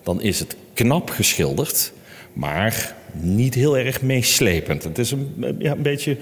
dan 0.03 0.21
is 0.21 0.39
het 0.39 0.55
knap 0.73 1.09
geschilderd, 1.09 1.91
maar 2.33 2.95
niet 3.13 3.53
heel 3.53 3.77
erg 3.77 4.01
meeslepend. 4.01 4.83
Het 4.83 4.97
is 4.97 5.11
een, 5.11 5.55
ja, 5.59 5.71
een 5.71 5.81
beetje 5.81 6.17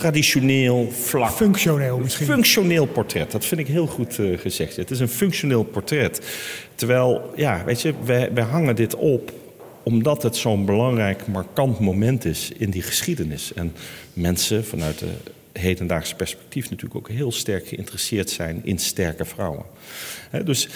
traditioneel, 0.00 0.88
vlak. 0.92 1.30
Functioneel 1.30 1.98
misschien. 1.98 2.26
Functioneel 2.26 2.86
portret, 2.86 3.30
dat 3.30 3.44
vind 3.44 3.60
ik 3.60 3.66
heel 3.66 3.86
goed 3.86 4.18
uh, 4.18 4.38
gezegd. 4.38 4.76
Het 4.76 4.90
is 4.90 5.00
een 5.00 5.08
functioneel 5.08 5.64
portret. 5.64 6.20
Terwijl, 6.74 7.32
ja, 7.36 7.64
weet 7.64 7.82
je, 7.82 7.94
wij, 8.04 8.30
wij 8.32 8.44
hangen 8.44 8.76
dit 8.76 8.94
op 8.94 9.32
omdat 9.82 10.22
het 10.22 10.36
zo'n 10.36 10.64
belangrijk, 10.64 11.26
markant 11.26 11.78
moment 11.78 12.24
is 12.24 12.52
in 12.56 12.70
die 12.70 12.82
geschiedenis. 12.82 13.52
En 13.54 13.72
mensen 14.12 14.64
vanuit 14.64 14.98
de 14.98 15.12
hedendaagse 15.52 16.14
perspectief 16.14 16.70
natuurlijk 16.70 16.94
ook 16.94 17.08
heel 17.08 17.32
sterk 17.32 17.68
geïnteresseerd 17.68 18.30
zijn 18.30 18.60
in 18.64 18.78
sterke 18.78 19.24
vrouwen. 19.24 19.64
He, 20.30 20.44
dus 20.44 20.68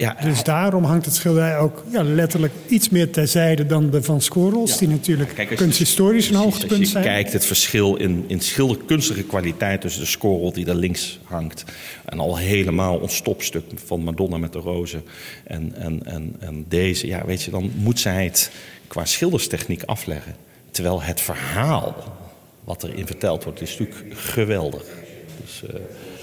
ja, 0.00 0.16
dus 0.22 0.44
daarom 0.44 0.84
hangt 0.84 1.04
het 1.04 1.14
schilderij 1.14 1.58
ook 1.58 1.84
ja, 1.90 2.02
letterlijk 2.02 2.52
iets 2.68 2.88
meer 2.88 3.10
terzijde 3.10 3.66
dan 3.66 3.90
de 3.90 4.02
Van 4.02 4.20
Scorels, 4.20 4.72
ja. 4.72 4.78
die 4.78 4.88
natuurlijk 4.88 5.34
Kijk, 5.34 5.56
kunsthistorisch 5.56 6.28
een 6.28 6.34
hoogtepunt 6.34 6.88
zijn. 6.88 7.04
Als 7.04 7.04
je 7.04 7.10
kijkt 7.10 7.32
het 7.32 7.46
verschil 7.46 7.96
in, 7.96 8.24
in 8.26 8.40
schilderkunstige 8.40 9.22
kwaliteit 9.22 9.80
tussen 9.80 10.00
de 10.00 10.06
Scorel 10.06 10.52
die 10.52 10.64
daar 10.64 10.74
links 10.74 11.20
hangt 11.24 11.64
en 12.04 12.18
al 12.18 12.36
helemaal 12.36 12.98
ons 12.98 13.16
stopstuk 13.16 13.64
van 13.84 14.02
Madonna 14.02 14.38
met 14.38 14.52
de 14.52 14.58
rozen 14.58 15.02
en, 15.44 15.74
en, 15.74 16.06
en, 16.06 16.36
en 16.38 16.64
deze, 16.68 17.06
ja, 17.06 17.24
weet 17.26 17.42
je, 17.42 17.50
dan 17.50 17.72
moet 17.76 18.00
zij 18.00 18.24
het 18.24 18.50
qua 18.86 19.04
schilderstechniek 19.04 19.82
afleggen. 19.82 20.34
Terwijl 20.70 21.02
het 21.02 21.20
verhaal 21.20 21.94
wat 22.64 22.82
erin 22.82 23.06
verteld 23.06 23.44
wordt, 23.44 23.60
is 23.60 23.78
natuurlijk 23.78 24.18
geweldig. 24.18 24.84
Dus, 25.40 25.62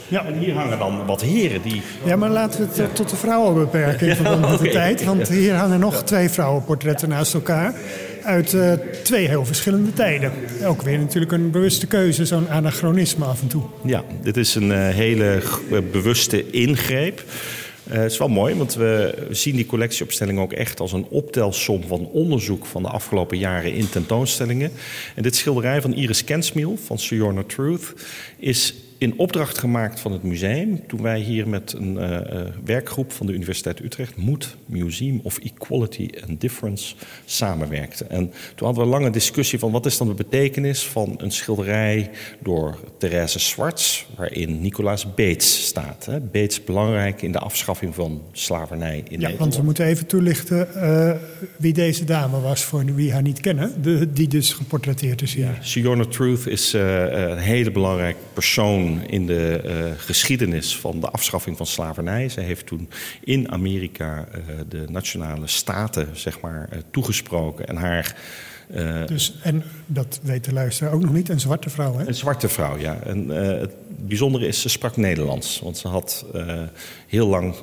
ja. 0.07 0.25
En 0.25 0.37
hier 0.37 0.53
hangen 0.53 0.79
dan 0.79 1.05
wat 1.05 1.21
heren 1.21 1.61
die... 1.61 1.81
Ja, 2.05 2.15
maar 2.15 2.29
laten 2.29 2.59
we 2.59 2.81
het 2.81 2.95
tot 2.95 3.09
de 3.09 3.15
vrouwen 3.15 3.55
beperken 3.55 4.07
in 4.07 4.15
verband 4.15 4.49
met 4.49 4.59
de 4.59 4.69
tijd. 4.69 5.03
Want 5.03 5.29
hier 5.29 5.53
hangen 5.53 5.79
nog 5.79 6.03
twee 6.03 6.29
vrouwenportretten 6.29 7.09
naast 7.09 7.33
elkaar 7.33 7.73
uit 8.23 8.53
uh, 8.53 8.73
twee 9.03 9.27
heel 9.27 9.45
verschillende 9.45 9.93
tijden. 9.93 10.31
Ook 10.65 10.81
weer 10.81 10.99
natuurlijk 10.99 11.31
een 11.31 11.51
bewuste 11.51 11.87
keuze, 11.87 12.25
zo'n 12.25 12.49
anachronisme 12.49 13.25
af 13.25 13.41
en 13.41 13.47
toe. 13.47 13.63
Ja, 13.83 14.03
dit 14.21 14.37
is 14.37 14.55
een 14.55 14.69
uh, 14.69 14.89
hele 14.89 15.41
bewuste 15.91 16.49
ingreep. 16.51 17.23
Uh, 17.91 17.93
het 17.93 18.11
is 18.11 18.17
wel 18.17 18.27
mooi, 18.27 18.55
want 18.55 18.75
we 18.75 19.13
zien 19.29 19.55
die 19.55 19.65
collectieopstelling 19.65 20.39
ook 20.39 20.53
echt 20.53 20.79
als 20.79 20.93
een 20.93 21.05
optelsom 21.09 21.83
van 21.87 22.05
onderzoek 22.05 22.65
van 22.65 22.81
de 22.81 22.89
afgelopen 22.89 23.37
jaren 23.37 23.73
in 23.73 23.89
tentoonstellingen. 23.89 24.71
En 25.15 25.23
dit 25.23 25.35
schilderij 25.35 25.81
van 25.81 25.93
Iris 25.93 26.23
Kensmiel 26.23 26.77
van 26.85 26.99
Sojourner 26.99 27.45
Truth 27.45 27.93
is 28.37 28.73
in 28.97 29.13
opdracht 29.17 29.57
gemaakt 29.57 29.99
van 29.99 30.11
het 30.11 30.23
museum. 30.23 30.87
Toen 30.87 31.01
wij 31.01 31.19
hier 31.19 31.47
met 31.47 31.73
een 31.73 31.95
uh, 31.95 32.19
werkgroep 32.65 33.11
van 33.11 33.25
de 33.25 33.33
Universiteit 33.33 33.83
Utrecht, 33.83 34.15
Moed 34.15 34.57
Museum 34.65 35.19
of 35.23 35.37
Equality 35.37 36.09
and 36.27 36.41
Difference, 36.41 36.95
samenwerkten. 37.25 38.09
En 38.09 38.31
toen 38.55 38.67
hadden 38.67 38.75
we 38.75 38.81
een 38.81 38.99
lange 38.99 39.11
discussie 39.11 39.59
van 39.59 39.71
wat 39.71 39.85
is 39.85 39.97
dan 39.97 40.07
de 40.07 40.13
betekenis 40.13 40.83
van 40.83 41.13
een 41.17 41.31
schilderij 41.31 42.09
door 42.39 42.77
Therese 42.97 43.39
Swarts, 43.39 44.07
waarin 44.15 44.61
Nicolaas 44.61 45.13
Beets 45.13 45.65
staat. 45.65 46.05
Hè? 46.05 46.19
Beets 46.19 46.63
belangrijk 46.63 47.21
in 47.21 47.31
de 47.31 47.39
afschaffing 47.39 47.95
van 47.95 48.21
slavernij 48.31 48.97
in 48.97 49.03
ja, 49.03 49.09
Nederland. 49.09 49.39
Want 49.39 49.55
we 49.55 49.63
moeten 49.63 49.85
even 49.85 50.05
toelichten 50.05 50.67
uh, 50.75 51.11
wie 51.57 51.73
deze 51.73 52.03
dame 52.03 52.39
was, 52.39 52.63
voor 52.63 52.85
wie 52.85 53.11
haar 53.11 53.21
niet 53.21 53.39
kennen, 53.39 53.81
de, 53.81 54.11
die 54.11 54.27
dus 54.27 54.53
geportretteerd 54.53 55.21
is 55.21 55.33
hier. 55.33 55.45
Ja, 55.45 55.57
Sojourner 55.61 56.07
Truth 56.07 56.47
is 56.47 56.73
een 56.73 57.37
hele 57.37 57.71
belangrijke 57.71 58.19
persoon 58.33 58.86
in 59.07 59.25
de 59.25 59.61
uh, 59.65 59.91
geschiedenis 59.97 60.77
van 60.77 60.99
de 60.99 61.09
afschaffing 61.09 61.57
van 61.57 61.65
slavernij. 61.65 62.29
Zij 62.29 62.43
heeft 62.43 62.65
toen 62.65 62.89
in 63.23 63.51
Amerika 63.51 64.27
uh, 64.27 64.55
de 64.69 64.85
nationale 64.89 65.47
staten 65.47 66.09
zeg 66.13 66.39
maar, 66.39 66.69
uh, 66.73 66.79
toegesproken 66.91 67.67
en 67.67 67.75
haar. 67.75 68.15
Dus, 69.05 69.35
en 69.41 69.63
dat 69.85 70.19
weet 70.23 70.45
de 70.45 70.53
luisteraar 70.53 70.93
ook 70.93 71.01
nog 71.01 71.13
niet, 71.13 71.29
een 71.29 71.39
zwarte 71.39 71.69
vrouw, 71.69 71.97
hè? 71.97 72.07
Een 72.07 72.13
zwarte 72.13 72.49
vrouw, 72.49 72.77
ja. 72.77 72.99
En 73.03 73.29
het 73.29 73.71
bijzondere 73.87 74.47
is, 74.47 74.61
ze 74.61 74.69
sprak 74.69 74.97
Nederlands. 74.97 75.59
Want 75.59 75.77
ze 75.77 75.87
had 75.87 76.25
heel 77.07 77.27
lang, 77.27 77.55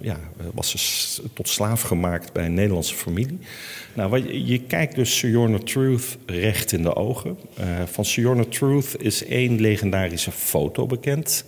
ja, 0.00 0.18
was 0.54 0.70
ze 0.70 1.22
tot 1.32 1.48
slaaf 1.48 1.82
gemaakt 1.82 2.32
bij 2.32 2.44
een 2.44 2.54
Nederlandse 2.54 2.94
familie. 2.94 3.38
Nou, 3.94 4.10
wat, 4.10 4.22
je 4.46 4.60
kijkt 4.60 4.94
dus 4.94 5.18
Sojourner 5.18 5.64
Truth 5.64 6.16
recht 6.26 6.72
in 6.72 6.82
de 6.82 6.94
ogen. 6.94 7.38
Van 7.90 8.04
Sojourner 8.04 8.48
Truth 8.48 9.02
is 9.02 9.24
één 9.24 9.60
legendarische 9.60 10.32
foto 10.32 10.86
bekend. 10.86 11.44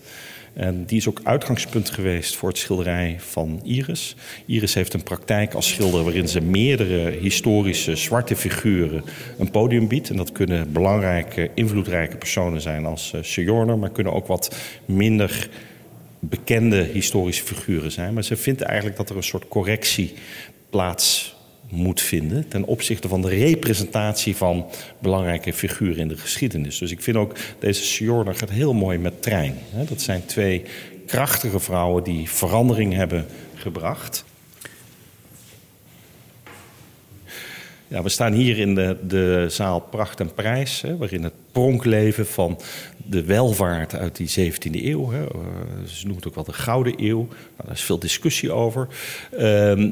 En 0.58 0.84
die 0.84 0.96
is 0.96 1.08
ook 1.08 1.20
uitgangspunt 1.22 1.90
geweest 1.90 2.36
voor 2.36 2.48
het 2.48 2.58
schilderij 2.58 3.16
van 3.18 3.60
Iris. 3.62 4.16
Iris 4.46 4.74
heeft 4.74 4.94
een 4.94 5.02
praktijk 5.02 5.54
als 5.54 5.68
schilder 5.68 6.04
waarin 6.04 6.28
ze 6.28 6.40
meerdere 6.40 7.10
historische 7.10 7.96
zwarte 7.96 8.36
figuren 8.36 9.04
een 9.38 9.50
podium 9.50 9.88
biedt. 9.88 10.10
En 10.10 10.16
dat 10.16 10.32
kunnen 10.32 10.72
belangrijke, 10.72 11.50
invloedrijke 11.54 12.16
personen 12.16 12.60
zijn 12.60 12.86
als 12.86 13.12
uh, 13.14 13.22
Sojourner, 13.22 13.78
maar 13.78 13.90
kunnen 13.90 14.12
ook 14.12 14.26
wat 14.26 14.56
minder 14.84 15.48
bekende 16.18 16.82
historische 16.82 17.44
figuren 17.44 17.92
zijn. 17.92 18.14
Maar 18.14 18.24
ze 18.24 18.36
vindt 18.36 18.60
eigenlijk 18.60 18.96
dat 18.96 19.10
er 19.10 19.16
een 19.16 19.22
soort 19.22 19.48
correctie 19.48 20.14
plaats 20.70 21.36
moet 21.70 22.00
vinden 22.00 22.48
ten 22.48 22.64
opzichte 22.64 23.08
van 23.08 23.22
de 23.22 23.28
representatie 23.28 24.36
van 24.36 24.66
belangrijke 24.98 25.52
figuren 25.52 25.98
in 25.98 26.08
de 26.08 26.16
geschiedenis. 26.16 26.78
Dus 26.78 26.90
ik 26.90 27.02
vind 27.02 27.16
ook 27.16 27.34
deze 27.58 27.82
Sjorner 27.84 28.34
gaat 28.34 28.50
heel 28.50 28.72
mooi 28.72 28.98
met 28.98 29.22
trein. 29.22 29.54
Dat 29.88 30.00
zijn 30.00 30.26
twee 30.26 30.62
krachtige 31.06 31.58
vrouwen 31.58 32.04
die 32.04 32.30
verandering 32.30 32.94
hebben 32.94 33.26
gebracht. 33.54 34.24
Ja, 37.88 38.02
we 38.02 38.08
staan 38.08 38.32
hier 38.32 38.58
in 38.58 38.74
de, 38.74 38.96
de 39.06 39.46
zaal 39.48 39.80
Pracht 39.80 40.20
en 40.20 40.34
Prijs, 40.34 40.80
hè, 40.80 40.96
waarin 40.96 41.22
het 41.22 41.32
pronkleven 41.52 42.26
van 42.26 42.60
de 42.96 43.24
welvaart 43.24 43.94
uit 43.94 44.16
die 44.16 44.52
17e 44.52 44.84
eeuw, 44.84 45.10
hè, 45.10 45.20
uh, 45.20 45.28
ze 45.86 46.06
noemen 46.06 46.16
het 46.16 46.26
ook 46.26 46.34
wel 46.34 46.44
de 46.44 46.52
Gouden 46.52 46.94
Eeuw, 46.96 47.26
nou, 47.26 47.64
daar 47.64 47.74
is 47.74 47.82
veel 47.82 47.98
discussie 47.98 48.52
over. 48.52 48.88
Um, 49.32 49.40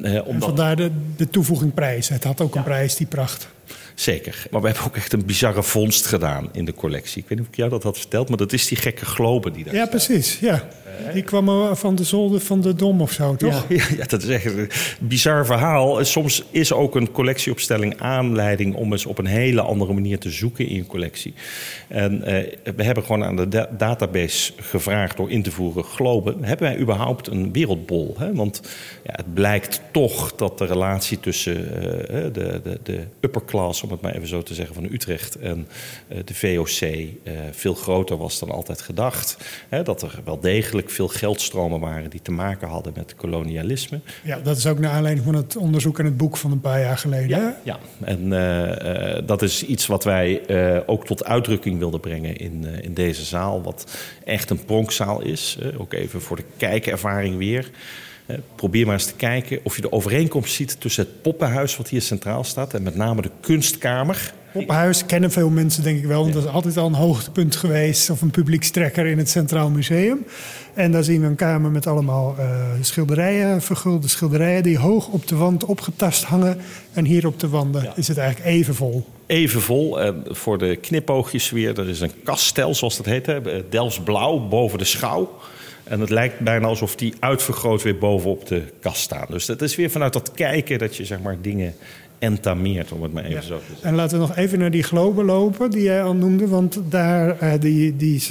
hè, 0.02 0.18
omdat... 0.18 0.34
En 0.34 0.40
vandaar 0.40 0.76
de, 0.76 0.90
de 1.16 1.30
toevoeging 1.30 1.74
prijs. 1.74 2.08
Het 2.08 2.24
had 2.24 2.40
ook 2.40 2.54
een 2.54 2.62
prijs, 2.62 2.96
die 2.96 3.06
pracht. 3.06 3.48
Zeker. 3.94 4.46
Maar 4.50 4.60
we 4.60 4.66
hebben 4.66 4.86
ook 4.86 4.96
echt 4.96 5.12
een 5.12 5.26
bizarre 5.26 5.62
vondst 5.62 6.06
gedaan 6.06 6.48
in 6.52 6.64
de 6.64 6.74
collectie. 6.74 7.22
Ik 7.22 7.28
weet 7.28 7.38
niet 7.38 7.46
of 7.46 7.52
ik 7.52 7.58
jou 7.58 7.70
dat 7.70 7.82
had 7.82 7.98
verteld, 7.98 8.28
maar 8.28 8.38
dat 8.38 8.52
is 8.52 8.66
die 8.66 8.78
gekke 8.78 9.04
globe 9.04 9.50
die 9.50 9.64
daar 9.64 9.74
Ja, 9.74 9.86
precies. 9.86 10.38
Ja. 10.38 10.68
Die 11.12 11.22
kwam 11.22 11.76
van 11.76 11.94
de 11.94 12.04
zolder 12.04 12.40
van 12.40 12.60
de 12.60 12.74
Dom 12.74 13.00
of 13.00 13.12
zo, 13.12 13.36
toch? 13.36 13.64
Ja, 13.68 13.84
ja, 13.98 14.04
dat 14.06 14.22
is 14.22 14.28
echt 14.28 14.44
een 14.44 14.70
bizar 15.00 15.46
verhaal. 15.46 16.04
Soms 16.04 16.44
is 16.50 16.72
ook 16.72 16.94
een 16.94 17.12
collectieopstelling 17.12 18.00
aanleiding 18.00 18.74
om 18.74 18.92
eens 18.92 19.06
op 19.06 19.18
een 19.18 19.26
hele 19.26 19.60
andere 19.60 19.92
manier 19.92 20.18
te 20.18 20.30
zoeken 20.30 20.68
in 20.68 20.74
je 20.74 20.86
collectie. 20.86 21.34
En 21.88 22.22
eh, 22.22 22.72
we 22.76 22.82
hebben 22.82 23.04
gewoon 23.04 23.24
aan 23.24 23.36
de 23.36 23.48
database 23.78 24.52
gevraagd 24.56 25.16
door 25.16 25.30
in 25.30 25.42
te 25.42 25.50
voeren 25.50 25.84
globen. 25.84 26.44
Hebben 26.44 26.68
wij 26.68 26.78
überhaupt 26.78 27.26
een 27.26 27.52
wereldbol? 27.52 28.14
Hè? 28.18 28.34
Want 28.34 28.60
ja, 29.04 29.12
het 29.12 29.34
blijkt 29.34 29.80
toch 29.90 30.34
dat 30.34 30.58
de 30.58 30.64
relatie 30.64 31.20
tussen 31.20 31.56
uh, 31.56 32.24
de, 32.32 32.60
de, 32.62 32.78
de 32.82 33.00
upper 33.20 33.44
class, 33.44 33.82
om 33.82 33.90
het 33.90 34.00
maar 34.00 34.14
even 34.14 34.28
zo 34.28 34.42
te 34.42 34.54
zeggen, 34.54 34.74
van 34.74 34.84
Utrecht 34.84 35.34
en 35.34 35.68
uh, 36.08 36.18
de 36.24 36.34
VOC 36.34 36.80
uh, 36.80 37.32
veel 37.50 37.74
groter 37.74 38.16
was 38.16 38.38
dan 38.38 38.50
altijd 38.50 38.80
gedacht. 38.80 39.36
Hè? 39.68 39.82
Dat 39.82 40.02
er 40.02 40.20
wel 40.24 40.40
degelijk 40.40 40.75
veel 40.84 41.08
geldstromen 41.08 41.80
waren 41.80 42.10
die 42.10 42.22
te 42.22 42.30
maken 42.30 42.68
hadden 42.68 42.92
met 42.96 43.14
kolonialisme. 43.14 44.00
Ja, 44.24 44.38
dat 44.42 44.56
is 44.56 44.66
ook 44.66 44.78
naar 44.78 44.90
aanleiding 44.90 45.26
van 45.26 45.34
het 45.34 45.56
onderzoek 45.56 45.98
en 45.98 46.04
het 46.04 46.16
boek 46.16 46.36
van 46.36 46.50
een 46.50 46.60
paar 46.60 46.80
jaar 46.80 46.98
geleden. 46.98 47.28
Ja, 47.28 47.56
ja. 47.62 47.78
en 48.04 48.26
uh, 48.26 49.16
uh, 49.16 49.26
dat 49.26 49.42
is 49.42 49.64
iets 49.64 49.86
wat 49.86 50.04
wij 50.04 50.42
uh, 50.48 50.80
ook 50.86 51.06
tot 51.06 51.24
uitdrukking 51.24 51.78
wilden 51.78 52.00
brengen 52.00 52.36
in, 52.36 52.64
in 52.82 52.94
deze 52.94 53.24
zaal. 53.24 53.62
Wat 53.62 53.96
echt 54.24 54.50
een 54.50 54.64
pronkzaal 54.64 55.22
is. 55.22 55.58
ook 55.78 55.92
even 55.92 56.20
voor 56.20 56.36
de 56.36 56.44
kijkervaring 56.56 57.36
weer. 57.36 57.70
Probeer 58.54 58.84
maar 58.84 58.94
eens 58.94 59.06
te 59.06 59.14
kijken 59.14 59.60
of 59.62 59.76
je 59.76 59.82
de 59.82 59.92
overeenkomst 59.92 60.54
ziet 60.54 60.80
tussen 60.80 61.04
het 61.04 61.22
poppenhuis 61.22 61.76
wat 61.76 61.88
hier 61.88 62.02
centraal 62.02 62.44
staat 62.44 62.74
en 62.74 62.82
met 62.82 62.94
name 62.94 63.22
de 63.22 63.30
kunstkamer. 63.40 64.32
Poppenhuis 64.56 65.06
kennen 65.06 65.30
veel 65.30 65.50
mensen 65.50 65.82
denk 65.82 65.98
ik 65.98 66.04
wel, 66.04 66.20
want 66.20 66.32
dat 66.32 66.44
is 66.44 66.50
altijd 66.50 66.76
al 66.76 66.86
een 66.86 66.94
hoogtepunt 66.94 67.56
geweest 67.56 68.10
of 68.10 68.22
een 68.22 68.30
publiekstrekker 68.30 69.06
in 69.06 69.18
het 69.18 69.28
Centraal 69.28 69.70
Museum. 69.70 70.26
En 70.74 70.92
daar 70.92 71.04
zien 71.04 71.20
we 71.20 71.26
een 71.26 71.34
kamer 71.34 71.70
met 71.70 71.86
allemaal 71.86 72.34
uh, 72.38 72.44
schilderijen, 72.80 73.62
vergulde 73.62 74.08
schilderijen 74.08 74.62
die 74.62 74.78
hoog 74.78 75.08
op 75.08 75.26
de 75.26 75.36
wand 75.36 75.64
opgetast 75.64 76.24
hangen. 76.24 76.58
En 76.92 77.04
hier 77.04 77.26
op 77.26 77.40
de 77.40 77.48
wanden 77.48 77.82
ja. 77.82 77.92
is 77.96 78.08
het 78.08 78.18
eigenlijk 78.18 78.50
even 78.50 78.74
vol. 78.74 79.06
Even 79.26 79.60
vol. 79.60 80.00
En 80.00 80.22
voor 80.26 80.58
de 80.58 80.76
knipoogjes 80.76 81.50
weer, 81.50 81.78
er 81.78 81.88
is 81.88 82.00
een 82.00 82.22
kaststel 82.24 82.74
zoals 82.74 82.96
dat 82.96 83.06
heet, 83.06 83.26
hè, 83.26 83.40
Blauw 84.04 84.48
boven 84.48 84.78
de 84.78 84.84
schouw. 84.84 85.38
En 85.84 86.00
het 86.00 86.10
lijkt 86.10 86.40
bijna 86.40 86.66
alsof 86.66 86.96
die 86.96 87.14
uitvergroot 87.20 87.82
weer 87.82 87.98
bovenop 87.98 88.46
de 88.46 88.62
kast 88.80 89.00
staan. 89.00 89.26
Dus 89.28 89.46
dat 89.46 89.62
is 89.62 89.76
weer 89.76 89.90
vanuit 89.90 90.12
dat 90.12 90.32
kijken 90.32 90.78
dat 90.78 90.96
je 90.96 91.04
zeg 91.04 91.20
maar 91.20 91.36
dingen 91.40 91.74
entameert, 92.18 92.92
om 92.92 93.02
het 93.02 93.12
maar 93.12 93.24
even 93.24 93.34
ja. 93.34 93.42
zo 93.42 93.58
te 93.58 93.64
zeggen. 93.68 93.88
En 93.88 93.94
laten 93.94 94.18
we 94.20 94.26
nog 94.26 94.36
even 94.36 94.58
naar 94.58 94.70
die 94.70 94.82
globen 94.82 95.24
lopen 95.24 95.70
die 95.70 95.82
jij 95.82 96.02
al 96.02 96.14
noemde. 96.14 96.48
Want 96.48 96.80
daar, 96.88 97.42
uh, 97.42 97.52
die, 97.60 97.96
die, 97.96 98.22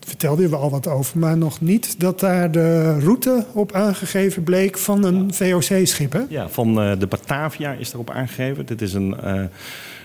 vertelde 0.00 0.48
we 0.48 0.56
al 0.56 0.70
wat 0.70 0.86
over, 0.86 1.18
maar 1.18 1.36
nog 1.36 1.60
niet 1.60 2.00
dat 2.00 2.20
daar 2.20 2.50
de 2.50 2.98
route 2.98 3.44
op 3.52 3.72
aangegeven 3.72 4.42
bleek 4.42 4.78
van 4.78 5.04
een 5.04 5.34
VOC-schip. 5.34 6.24
Ja, 6.28 6.48
van 6.48 6.82
uh, 6.84 6.98
de 6.98 7.06
Batavia 7.06 7.72
is 7.72 7.90
daarop 7.90 8.10
aangegeven. 8.10 8.66
Dit 8.66 8.82
is 8.82 8.92
een, 8.92 9.16
uh, 9.24 9.42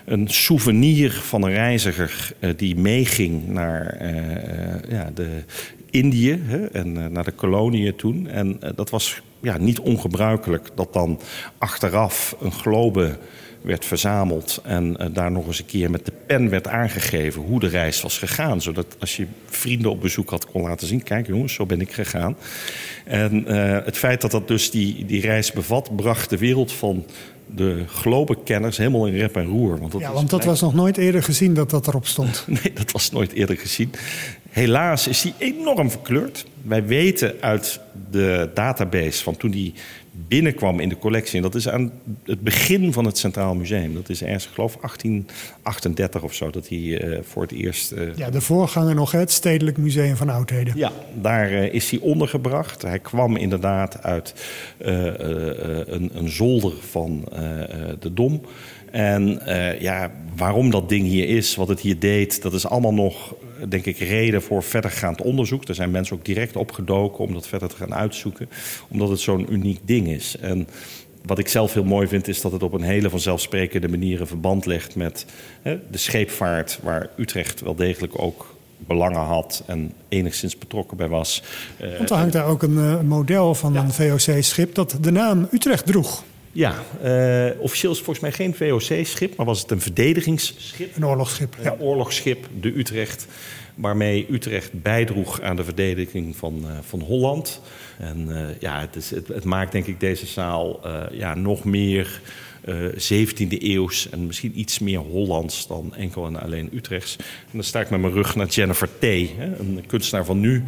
een 0.05 0.27
souvenir 0.27 1.11
van 1.11 1.43
een 1.43 1.53
reiziger 1.53 2.33
uh, 2.39 2.49
die 2.57 2.75
meeging 2.75 3.47
naar 3.47 3.97
ja, 4.89 5.11
de 5.13 5.43
Indië 5.93 6.41
hè, 6.43 6.65
en 6.65 7.11
naar 7.11 7.23
de 7.23 7.31
koloniën 7.31 7.95
toen. 7.95 8.27
En 8.27 8.59
dat 8.75 8.89
was 8.89 9.21
ja, 9.41 9.57
niet 9.57 9.79
ongebruikelijk 9.79 10.69
dat 10.75 10.93
dan 10.93 11.19
achteraf 11.57 12.35
een 12.39 12.51
globe 12.51 13.17
werd 13.63 13.85
verzameld 13.85 14.61
en 14.63 14.97
uh, 14.99 15.07
daar 15.13 15.31
nog 15.31 15.47
eens 15.47 15.59
een 15.59 15.65
keer 15.65 15.91
met 15.91 16.05
de 16.05 16.11
pen 16.27 16.49
werd 16.49 16.67
aangegeven 16.67 17.41
hoe 17.41 17.59
de 17.59 17.67
reis 17.67 18.01
was 18.01 18.17
gegaan. 18.17 18.61
Zodat 18.61 18.95
als 18.99 19.17
je 19.17 19.27
vrienden 19.45 19.91
op 19.91 20.01
bezoek 20.01 20.29
had, 20.29 20.45
kon 20.45 20.61
laten 20.61 20.87
zien: 20.87 21.03
kijk 21.03 21.27
jongens, 21.27 21.53
zo 21.53 21.65
ben 21.65 21.81
ik 21.81 21.91
gegaan. 21.91 22.35
En 23.05 23.45
uh, 23.47 23.77
het 23.85 23.97
feit 23.97 24.21
dat 24.21 24.31
dat 24.31 24.47
dus 24.47 24.71
die, 24.71 25.05
die 25.05 25.21
reis 25.21 25.51
bevat, 25.51 25.95
bracht 25.95 26.29
de 26.29 26.37
wereld 26.37 26.71
van 26.71 27.05
de 27.55 27.83
globekenners 27.87 28.77
helemaal 28.77 29.07
in 29.07 29.17
rep 29.17 29.35
en 29.35 29.45
roer. 29.45 29.79
Want 29.79 29.91
dat 29.91 30.01
ja, 30.01 30.13
want 30.13 30.29
dat 30.29 30.45
was 30.45 30.61
nog 30.61 30.73
nooit 30.73 30.97
eerder 30.97 31.23
gezien 31.23 31.53
dat 31.53 31.69
dat 31.69 31.87
erop 31.87 32.07
stond. 32.07 32.43
nee, 32.63 32.73
dat 32.73 32.91
was 32.91 33.11
nooit 33.11 33.31
eerder 33.31 33.57
gezien. 33.57 33.91
Helaas 34.53 35.07
is 35.07 35.21
die 35.21 35.33
enorm 35.37 35.91
verkleurd. 35.91 36.45
Wij 36.61 36.85
weten 36.85 37.33
uit 37.39 37.79
de 38.11 38.49
database 38.53 39.23
van 39.23 39.37
toen 39.37 39.51
die 39.51 39.73
binnenkwam 40.11 40.79
in 40.79 40.89
de 40.89 40.97
collectie. 40.97 41.35
En 41.35 41.41
dat 41.41 41.55
is 41.55 41.69
aan 41.69 41.91
het 42.23 42.41
begin 42.41 42.93
van 42.93 43.05
het 43.05 43.17
Centraal 43.17 43.55
Museum. 43.55 43.93
Dat 43.93 44.09
is 44.09 44.23
ergens, 44.23 44.45
geloof 44.45 44.75
1838 44.75 46.23
of 46.23 46.33
zo, 46.33 46.49
dat 46.49 46.67
hij 46.67 46.77
uh, 46.77 47.19
voor 47.23 47.41
het 47.41 47.51
eerst... 47.51 47.91
Uh, 47.91 48.15
ja, 48.15 48.29
de 48.29 48.41
voorganger 48.41 48.95
nog, 48.95 49.11
het 49.11 49.31
Stedelijk 49.31 49.77
Museum 49.77 50.15
van 50.15 50.29
Oudheden. 50.29 50.77
Ja, 50.77 50.91
daar 51.21 51.51
uh, 51.51 51.73
is 51.73 51.89
hij 51.89 51.99
ondergebracht. 51.99 52.81
Hij 52.81 52.99
kwam 52.99 53.35
inderdaad 53.35 54.03
uit 54.03 54.33
een, 54.77 56.09
een, 56.13 56.29
zolder 56.29 56.73
van 56.89 57.25
de 57.99 58.13
Dom. 58.13 58.41
En 58.93 59.41
ja, 59.79 60.11
waarom 60.35 60.69
dat 60.69 60.89
ding 60.89 61.05
hier 61.05 61.29
is, 61.29 61.55
wat 61.55 61.67
het 61.67 61.79
hier 61.79 61.99
deed, 61.99 62.41
dat 62.41 62.53
is 62.53 62.67
allemaal 62.67 62.93
nog 62.93 63.35
denk 63.69 63.85
ik, 63.85 63.97
reden 63.97 64.41
voor 64.41 64.63
verdergaand 64.63 65.21
onderzoek. 65.21 65.67
Er 65.67 65.75
zijn 65.75 65.91
mensen 65.91 66.15
ook 66.15 66.25
direct 66.25 66.55
opgedoken 66.55 67.23
om 67.23 67.33
dat 67.33 67.47
verder 67.47 67.69
te 67.69 67.75
gaan 67.75 67.93
uitzoeken, 67.93 68.49
omdat 68.87 69.09
het 69.09 69.19
zo'n 69.19 69.53
uniek 69.53 69.79
ding 69.85 70.07
is. 70.07 70.37
En 70.37 70.67
wat 71.25 71.39
ik 71.39 71.47
zelf 71.47 71.73
heel 71.73 71.83
mooi 71.83 72.07
vind, 72.07 72.27
is 72.27 72.41
dat 72.41 72.51
het 72.51 72.63
op 72.63 72.73
een 72.73 72.81
hele 72.81 73.09
vanzelfsprekende 73.09 73.87
manier 73.87 74.21
een 74.21 74.27
verband 74.27 74.65
legt 74.65 74.95
met 74.95 75.25
hè, 75.61 75.79
de 75.91 75.97
scheepvaart, 75.97 76.79
waar 76.81 77.09
Utrecht 77.17 77.61
wel 77.61 77.75
degelijk 77.75 78.19
ook 78.21 78.55
belangen 78.77 79.21
had 79.21 79.63
en 79.67 79.93
enigszins 80.09 80.57
betrokken 80.57 80.97
bij 80.97 81.07
was. 81.07 81.43
Want 81.97 82.09
er 82.09 82.17
hangt 82.17 82.33
daar 82.33 82.47
ook 82.47 82.63
een 82.63 82.77
uh, 82.77 82.99
model 83.01 83.55
van 83.55 83.75
een 83.75 83.91
VOC-schip 83.91 84.75
dat 84.75 84.97
de 85.01 85.11
naam 85.11 85.47
Utrecht 85.51 85.85
droeg. 85.85 86.23
Ja, 86.55 86.83
uh, 87.03 87.61
officieel 87.61 87.91
is 87.91 87.97
het 87.97 88.05
volgens 88.05 88.19
mij 88.19 88.31
geen 88.31 88.55
VOC-schip, 88.55 89.35
maar 89.35 89.45
was 89.45 89.61
het 89.61 89.71
een 89.71 89.81
verdedigingsschip. 89.81 90.95
Een 90.95 91.05
oorlogsschip. 91.05 91.55
Ja, 91.63 91.75
oorlogsschip, 91.79 92.47
de 92.61 92.77
Utrecht, 92.77 93.27
waarmee 93.75 94.27
Utrecht 94.31 94.81
bijdroeg 94.81 95.41
aan 95.41 95.55
de 95.55 95.63
verdediging 95.63 96.35
van, 96.35 96.61
uh, 96.65 96.71
van 96.81 97.01
Holland. 97.01 97.61
En 97.97 98.27
uh, 98.29 98.59
ja, 98.59 98.79
het, 98.79 98.95
is, 98.95 99.09
het, 99.09 99.27
het, 99.27 99.43
maakt 99.43 99.71
denk 99.71 99.85
ik 99.85 99.99
deze 99.99 100.25
zaal 100.25 100.79
ja, 101.11 101.35
nog 101.35 101.63
meer 101.63 102.21
17e 102.93 103.57
eeuws 103.57 104.09
en 104.09 104.25
misschien 104.25 104.59
iets 104.59 104.79
meer 104.79 104.99
Hollands 104.99 105.67
dan 105.67 105.95
enkel 105.95 106.25
en 106.25 106.41
alleen 106.41 106.69
Utrechts. 106.73 107.15
En 107.19 107.51
dan 107.51 107.63
sta 107.63 107.81
ik 107.81 107.89
met 107.89 108.01
mijn 108.01 108.13
rug 108.13 108.35
naar 108.35 108.47
Jennifer 108.47 108.89
T., 108.99 109.01
hè, 109.37 109.57
een 109.59 109.83
kunstenaar 109.87 110.25
van 110.25 110.39
nu 110.39 110.63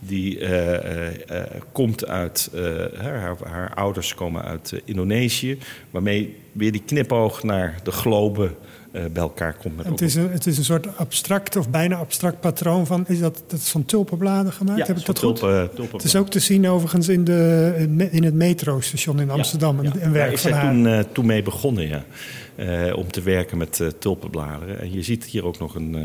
die 0.00 0.38
uh, 0.38 0.72
uh, 0.72 1.42
komt 1.72 2.06
uit, 2.06 2.50
haar, 2.96 3.36
haar, 3.44 3.74
ouders 3.74 4.14
komen 4.14 4.42
uit 4.42 4.82
Indonesië, 4.84 5.58
waarmee 5.90 6.36
weer 6.52 6.72
die 6.72 6.82
knipoog 6.86 7.42
naar 7.42 7.80
de 7.82 7.90
globe 7.90 8.50
bij 8.92 9.22
elkaar 9.22 9.54
komt. 9.54 9.76
Met 9.76 9.86
het, 9.86 10.00
is 10.00 10.14
een, 10.14 10.30
het 10.30 10.46
is 10.46 10.58
een 10.58 10.64
soort 10.64 10.96
abstract 10.96 11.56
of 11.56 11.70
bijna 11.70 11.96
abstract 11.96 12.40
patroon 12.40 12.86
van, 12.86 13.04
is 13.08 13.20
dat, 13.20 13.42
dat 13.46 13.58
is 13.58 13.68
van 13.68 13.84
tulpenbladen 13.84 14.52
gemaakt? 14.52 14.78
Ja, 14.78 14.86
Heb 14.86 14.96
ik 14.96 15.06
dat 15.06 15.16
tulpen, 15.16 15.70
goed? 15.76 15.92
Het 15.92 16.04
is 16.04 16.16
ook 16.16 16.30
te 16.30 16.38
zien 16.38 16.68
overigens 16.68 17.08
in, 17.08 17.24
de, 17.24 18.08
in 18.10 18.24
het 18.24 18.34
metrostation 18.34 19.20
in 19.20 19.30
Amsterdam, 19.30 19.82
ja, 19.82 19.90
een, 19.90 20.04
een 20.04 20.12
werk 20.12 20.24
Daar 20.24 20.32
is 20.32 20.40
van 20.40 20.50
zij 20.50 20.60
haar. 20.60 20.72
toen, 21.04 21.12
toen 21.12 21.26
mee 21.26 21.42
begonnen, 21.42 21.88
ja. 21.88 22.04
Uh, 22.56 22.96
om 22.96 23.10
te 23.10 23.22
werken 23.22 23.58
met 23.58 23.78
uh, 23.78 23.88
tulpenbladeren. 23.98 24.80
En 24.80 24.92
je 24.92 25.02
ziet 25.02 25.24
hier 25.24 25.44
ook 25.44 25.58
nog 25.58 25.74
een, 25.74 25.96
uh, 25.96 26.02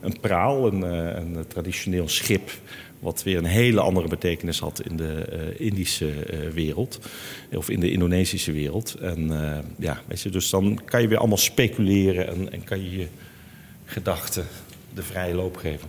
een 0.00 0.16
praal, 0.20 0.66
een, 0.66 0.82
een 0.82 1.44
traditioneel 1.48 2.08
schip 2.08 2.50
wat 3.04 3.22
weer 3.22 3.36
een 3.36 3.44
hele 3.44 3.80
andere 3.80 4.08
betekenis 4.08 4.58
had 4.58 4.80
in 4.88 4.96
de 4.96 5.26
uh, 5.32 5.66
Indische 5.66 6.06
uh, 6.06 6.50
wereld. 6.50 6.98
Of 7.52 7.70
in 7.70 7.80
de 7.80 7.90
Indonesische 7.90 8.52
wereld. 8.52 8.94
En 8.94 9.20
uh, 9.20 9.58
ja, 9.78 10.00
weet 10.06 10.20
je, 10.20 10.30
dus 10.30 10.50
dan 10.50 10.80
kan 10.84 11.02
je 11.02 11.08
weer 11.08 11.18
allemaal 11.18 11.36
speculeren 11.36 12.28
en, 12.28 12.52
en 12.52 12.64
kan 12.64 12.82
je 12.82 12.98
je 12.98 13.06
gedachten 13.84 14.46
de 14.94 15.02
vrije 15.02 15.34
loop 15.34 15.56
geven. 15.56 15.88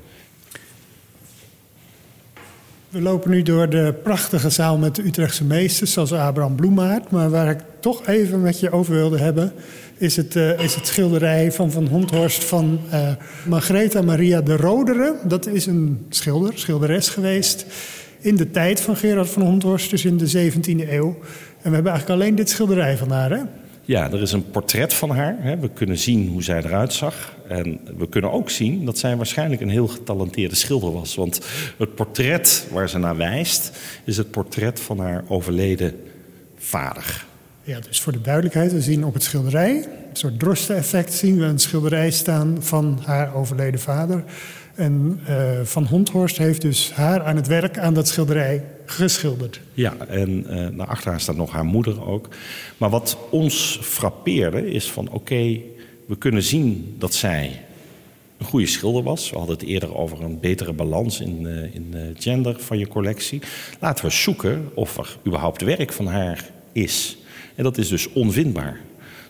We 2.90 3.02
lopen 3.02 3.32
nu 3.32 3.42
door 3.42 3.70
de 3.70 3.94
prachtige 4.04 4.50
zaal 4.50 4.78
met 4.78 4.96
de 4.96 5.06
Utrechtse 5.06 5.44
meesters, 5.44 5.94
zoals 5.94 6.12
Abraham 6.12 6.56
Bloemaert. 6.56 7.12
Maar 7.12 7.30
waar 7.30 7.50
ik 7.50 7.60
toch 7.80 8.08
even 8.08 8.42
met 8.42 8.60
je 8.60 8.72
over 8.72 8.94
wilde 8.94 9.18
hebben, 9.18 9.54
is 9.98 10.16
het, 10.16 10.36
uh, 10.36 10.60
is 10.60 10.76
het 10.76 10.88
schilderij 10.88 11.52
van 11.52 11.72
Van 11.72 11.88
Honthorst 11.88 12.44
van 12.44 12.80
uh, 12.94 13.10
Margaretha 13.48 14.02
Maria 14.02 14.42
de 14.42 14.56
Rodere. 14.56 15.16
Dat 15.24 15.48
is 15.48 15.66
een 15.66 16.06
schilder, 16.10 16.52
schilderes 16.56 17.10
geweest 17.10 17.66
in 18.20 18.36
de 18.36 18.52
tijd 18.52 18.82
van 18.82 18.96
Gerard 18.96 19.30
van 19.30 19.42
Honthorst, 19.42 19.90
dus 19.90 20.06
in 20.06 20.18
de 20.18 20.52
17e 20.52 20.90
eeuw. 20.90 21.18
En 21.62 21.70
we 21.70 21.76
hebben 21.76 21.92
eigenlijk 21.92 22.22
alleen 22.22 22.36
dit 22.36 22.50
schilderij 22.50 22.98
van 22.98 23.12
haar, 23.12 23.30
hè? 23.30 23.42
Ja, 23.82 24.12
er 24.12 24.22
is 24.22 24.32
een 24.32 24.50
portret 24.52 24.94
van 24.94 25.10
haar. 25.10 25.58
We 25.60 25.70
kunnen 25.70 25.98
zien 25.98 26.30
hoe 26.30 26.44
zij 26.44 26.58
eruit 26.64 26.94
zag. 26.94 27.36
En 27.48 27.80
we 27.98 28.10
kunnen 28.10 28.32
ook 28.32 28.50
zien 28.50 28.86
dat 28.86 28.98
zij 28.98 29.16
waarschijnlijk 29.16 29.62
een 29.62 29.70
heel 29.70 29.88
getalenteerde 29.88 30.56
schilder 30.56 30.92
was. 30.92 31.16
Want 31.16 31.42
het 31.78 31.96
portret 31.96 32.68
waar 32.72 32.90
ze 32.90 32.98
naar 32.98 33.18
wijst, 33.18 33.72
is 34.06 34.18
het 34.18 34.32
portret 34.32 34.80
van 34.80 35.00
haar 35.00 35.24
overleden 35.28 35.94
vader. 36.58 37.26
Ja, 37.68 37.80
dus 37.80 38.02
voor 38.02 38.12
de 38.12 38.22
duidelijkheid, 38.22 38.72
we 38.72 38.82
zien 38.82 39.06
op 39.06 39.14
het 39.14 39.24
schilderij, 39.24 39.76
een 39.76 40.16
soort 40.16 40.40
droste-effect, 40.40 41.14
zien 41.14 41.38
we 41.38 41.46
een 41.46 41.60
schilderij 41.60 42.12
staan 42.12 42.58
van 42.60 43.00
haar 43.06 43.36
overleden 43.36 43.80
vader. 43.80 44.24
En 44.76 45.20
uh, 45.30 45.60
Van 45.64 45.86
Honthorst 45.86 46.38
heeft 46.38 46.62
dus 46.62 46.92
haar 46.94 47.24
aan 47.24 47.36
het 47.36 47.48
werk 47.48 47.78
aan 47.78 47.94
dat 47.94 48.08
schilderij 48.08 48.64
geschilderd. 48.86 49.62
Ja, 49.74 49.96
en 50.08 50.46
uh, 50.76 50.88
achter 50.88 51.10
haar 51.10 51.20
staat 51.20 51.36
nog 51.36 51.52
haar 51.52 51.66
moeder 51.66 52.08
ook. 52.08 52.30
Maar 52.78 52.90
wat 52.90 53.18
ons 53.30 53.80
frappeerde 53.82 54.72
is 54.72 54.92
van 54.92 55.10
oké, 55.10 55.60
we 56.06 56.18
kunnen 56.18 56.44
zien 56.44 56.96
dat 57.00 57.14
zij 57.14 57.62
een 58.38 58.46
goede 58.46 58.68
schilder 58.68 59.04
was. 59.04 59.30
We 59.30 59.38
hadden 59.38 59.56
het 59.58 59.66
eerder 59.66 59.96
over 59.96 60.22
een 60.22 60.40
betere 60.40 60.74
balans 60.74 61.20
in, 61.20 61.42
uh, 61.42 61.76
in 61.76 62.16
gender 62.20 62.60
van 62.60 62.78
je 62.78 62.88
collectie. 62.88 63.42
Laten 63.80 64.06
we 64.06 64.12
zoeken 64.12 64.70
of 64.74 64.98
er 64.98 65.18
überhaupt 65.26 65.62
werk 65.62 65.94
van 65.94 66.08
haar 66.08 66.50
is. 66.72 67.18
En 67.56 67.64
dat 67.64 67.78
is 67.78 67.90
dus 67.90 68.14
onvindbaar. 68.14 68.80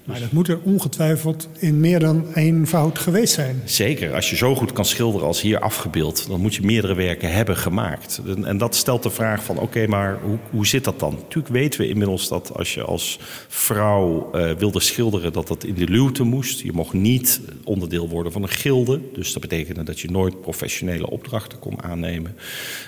Maar 0.06 0.20
dat 0.20 0.32
moet 0.32 0.48
er 0.48 0.60
ongetwijfeld 0.64 1.48
in 1.60 1.80
meer 1.80 2.00
dan 2.00 2.34
één 2.34 2.68
fout 2.68 3.00
geweest 3.00 3.34
zijn. 3.34 3.62
Zeker. 3.66 4.14
Als 4.14 4.30
je 4.30 4.36
zo 4.36 4.56
goed 4.56 4.72
kan 4.72 4.86
schilderen 4.86 5.28
als 5.28 5.42
hier 5.42 5.60
afgebeeld... 5.60 6.28
dan 6.28 6.42
moet 6.42 6.56
je 6.56 6.62
meerdere 6.62 6.94
werken 6.94 7.32
hebben 7.32 7.58
gemaakt. 7.58 8.22
En 8.44 8.58
dat 8.58 8.76
stelt 8.76 9.04
de 9.04 9.10
vraag 9.10 9.44
van... 9.44 9.60
oké, 9.60 9.88
maar 9.88 10.20
hoe, 10.22 10.38
hoe 10.50 10.68
zit 10.68 10.84
dat 10.84 11.00
dan? 11.00 11.14
Natuurlijk 11.14 11.54
weten 11.54 11.80
we 11.80 11.88
inmiddels 11.88 12.28
dat 12.28 12.54
als 12.54 12.74
je 12.74 12.84
als 12.84 13.20
vrouw 13.48 14.30
uh, 14.36 14.52
wilde 14.52 14.80
schilderen... 14.80 15.34
dat 15.34 15.48
dat 15.48 15.64
in 15.64 15.74
de 15.74 15.88
luwte 15.88 16.24
moest. 16.24 16.60
Je 16.60 16.72
mocht 16.72 16.94
niet 16.94 17.42
onderdeel 17.64 18.10
worden 18.10 18.32
van 18.32 18.44
een 18.44 18.50
gilde. 18.50 19.02
Dus 19.14 19.34
dat 19.34 19.42
betekende 19.42 19.84
dat 19.84 20.00
je 20.00 20.12
nooit 20.12 20.42
professionele 20.42 21.10
opdrachten 21.10 21.60
kon 21.60 21.84
aannemen. 21.84 22.36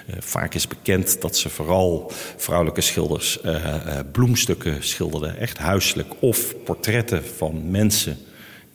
Uh, 0.10 0.16
vaak 0.20 0.54
is 0.54 0.68
bekend 0.68 1.22
dat 1.22 1.38
ze 1.38 1.50
vooral 1.50 2.12
vrouwelijke 2.38 2.82
schilders... 2.82 3.40
Uh, 3.46 3.76
bloemstukken 4.12 4.84
schilderden. 4.84 5.38
Echt 5.38 5.58
huiselijk 5.58 6.14
of 6.20 6.56
portretten 6.64 7.06
van 7.36 7.72
mensen 7.72 8.18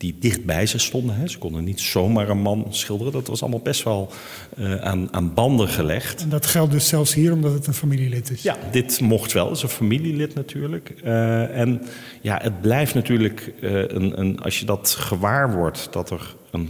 die 0.02 0.16
dicht 0.18 0.44
bij 0.44 0.66
ze 0.66 0.78
stonden. 0.78 1.30
Ze 1.30 1.38
konden 1.38 1.64
niet 1.64 1.80
zomaar 1.80 2.28
een 2.28 2.40
man 2.40 2.66
schilderen. 2.70 3.12
Dat 3.12 3.26
was 3.26 3.40
allemaal 3.42 3.60
best 3.60 3.82
wel 3.82 4.10
uh, 4.58 4.74
aan, 4.74 5.08
aan, 5.10 5.34
banden 5.34 5.68
gelegd. 5.68 6.22
En 6.22 6.28
dat 6.28 6.46
geldt 6.46 6.72
dus 6.72 6.88
zelfs 6.88 7.14
hier 7.14 7.32
omdat 7.32 7.52
het 7.52 7.66
een 7.66 7.74
familielid 7.74 8.30
is? 8.30 8.42
Ja, 8.42 8.56
dit 8.70 9.00
mocht 9.00 9.32
wel. 9.32 9.46
Het 9.46 9.56
is 9.56 9.62
een 9.62 9.68
familielid 9.68 10.34
natuurlijk. 10.34 10.94
Uh, 11.04 11.58
en 11.58 11.82
ja, 12.20 12.38
het 12.42 12.60
blijft 12.60 12.94
natuurlijk, 12.94 13.52
uh, 13.60 13.70
een, 13.72 14.20
een, 14.20 14.40
als 14.40 14.60
je 14.60 14.66
dat 14.66 14.90
gewaar 14.90 15.54
wordt... 15.54 15.88
dat 15.90 16.10
er 16.10 16.34
een 16.50 16.68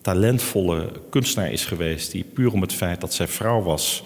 talentvolle 0.00 0.92
kunstenaar 1.10 1.52
is 1.52 1.64
geweest... 1.64 2.12
die 2.12 2.24
puur 2.24 2.52
om 2.52 2.60
het 2.60 2.72
feit 2.72 3.00
dat 3.00 3.14
zij 3.14 3.28
vrouw 3.28 3.62
was 3.62 4.02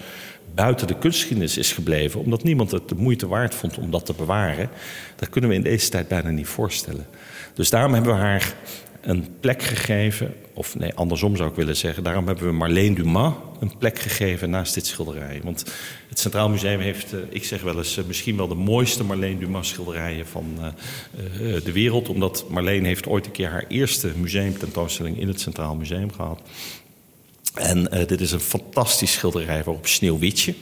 buiten 0.55 0.87
de 0.87 0.97
kunstgeschiedenis 0.97 1.57
is 1.57 1.71
gebleven, 1.71 2.19
omdat 2.19 2.43
niemand 2.43 2.71
het 2.71 2.89
de 2.89 2.95
moeite 2.95 3.27
waard 3.27 3.55
vond 3.55 3.77
om 3.77 3.91
dat 3.91 4.05
te 4.05 4.13
bewaren, 4.13 4.69
dat 5.15 5.29
kunnen 5.29 5.49
we 5.49 5.55
in 5.55 5.63
deze 5.63 5.89
tijd 5.89 6.07
bijna 6.07 6.29
niet 6.29 6.47
voorstellen. 6.47 7.05
Dus 7.53 7.69
daarom 7.69 7.93
hebben 7.93 8.13
we 8.13 8.19
haar 8.19 8.53
een 9.01 9.27
plek 9.39 9.63
gegeven, 9.63 10.33
of 10.53 10.77
nee, 10.77 10.93
andersom 10.93 11.35
zou 11.35 11.49
ik 11.49 11.55
willen 11.55 11.75
zeggen, 11.75 12.03
daarom 12.03 12.27
hebben 12.27 12.45
we 12.45 12.51
Marleen 12.51 12.93
Dumas 12.93 13.33
een 13.59 13.77
plek 13.77 13.99
gegeven 13.99 14.49
naast 14.49 14.73
dit 14.73 14.85
schilderij. 14.85 15.41
Want 15.43 15.65
het 16.09 16.19
Centraal 16.19 16.49
Museum 16.49 16.79
heeft, 16.79 17.13
uh, 17.13 17.19
ik 17.29 17.43
zeg 17.43 17.61
wel 17.61 17.77
eens, 17.77 17.97
uh, 17.97 18.05
misschien 18.05 18.37
wel 18.37 18.47
de 18.47 18.55
mooiste 18.55 19.03
Marleen 19.03 19.39
Dumas 19.39 19.69
schilderijen 19.69 20.27
van 20.27 20.45
uh, 20.59 21.63
de 21.63 21.71
wereld, 21.71 22.09
omdat 22.09 22.45
Marleen 22.49 22.85
heeft 22.85 23.07
ooit 23.07 23.25
een 23.25 23.31
keer 23.31 23.49
haar 23.49 23.65
eerste 23.67 24.11
museumtentoonstelling 24.15 25.19
in 25.19 25.27
het 25.27 25.41
Centraal 25.41 25.75
Museum 25.75 26.11
gehad. 26.11 26.41
En 27.55 27.87
uh, 27.93 28.07
dit 28.07 28.21
is 28.21 28.31
een 28.31 28.39
fantastisch 28.39 29.11
schilderij 29.11 29.63
waarop 29.63 29.87
Sneeuwwitje 29.87 30.53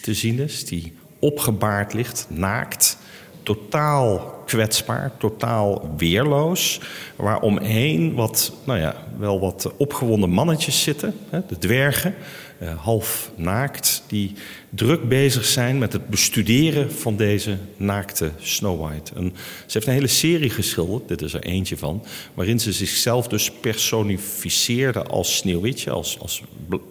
te 0.00 0.14
zien 0.14 0.38
is. 0.38 0.64
Die 0.64 0.92
opgebaard 1.18 1.92
ligt, 1.92 2.26
naakt, 2.28 2.98
totaal 3.42 4.42
kwetsbaar, 4.46 5.12
totaal 5.18 5.94
weerloos. 5.96 6.80
Waar 7.16 7.40
omheen 7.40 8.14
wat, 8.14 8.52
nou 8.64 8.78
ja, 8.78 8.96
wel 9.18 9.40
wat 9.40 9.72
opgewonden 9.76 10.30
mannetjes 10.30 10.82
zitten, 10.82 11.14
hè, 11.30 11.40
de 11.46 11.58
dwergen. 11.58 12.14
uh, 12.62 12.82
half 12.82 13.30
naakt, 13.36 14.02
die 14.06 14.32
druk 14.76 15.08
bezig 15.08 15.44
zijn 15.44 15.78
met 15.78 15.92
het 15.92 16.08
bestuderen 16.08 16.92
van 16.92 17.16
deze 17.16 17.58
naakte 17.76 18.30
Snow 18.38 18.80
White. 18.80 19.12
Ze 19.66 19.72
heeft 19.72 19.86
een 19.86 19.92
hele 19.92 20.06
serie 20.06 20.50
geschilderd, 20.50 21.08
dit 21.08 21.22
is 21.22 21.34
er 21.34 21.42
eentje 21.42 21.76
van, 21.76 22.04
waarin 22.34 22.60
ze 22.60 22.72
zichzelf 22.72 23.28
dus 23.28 23.50
personificeerde 23.50 25.02
als 25.02 25.36
Sneeuwwitje, 25.36 25.90
als, 25.90 26.18
als 26.20 26.42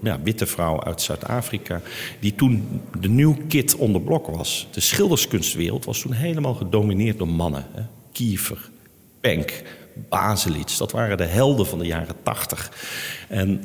ja, 0.02 0.20
witte 0.24 0.46
vrouw 0.46 0.84
uit 0.84 1.02
Zuid-Afrika, 1.02 1.82
die 2.20 2.36
toen 2.36 2.82
de 3.00 3.10
nieuw 3.10 3.38
kid 3.48 3.76
onder 3.76 4.02
blok 4.02 4.28
was. 4.28 4.68
De 4.72 4.82
schilderskunstwereld 4.82 5.86
was 5.86 6.00
toen 6.00 6.14
helemaal 6.14 6.54
gedomineerd 6.54 7.18
door 7.18 7.28
mannen. 7.28 7.66
Hè? 7.74 7.82
Kiefer, 8.12 8.70
Penk, 9.22 9.62
Baselitz, 10.10 10.78
dat 10.78 10.92
waren 10.92 11.18
de 11.18 11.26
helden 11.26 11.66
van 11.66 11.80
de 11.80 11.86
jaren 11.86 12.16
tachtig. 12.24 12.72
En 13.28 13.64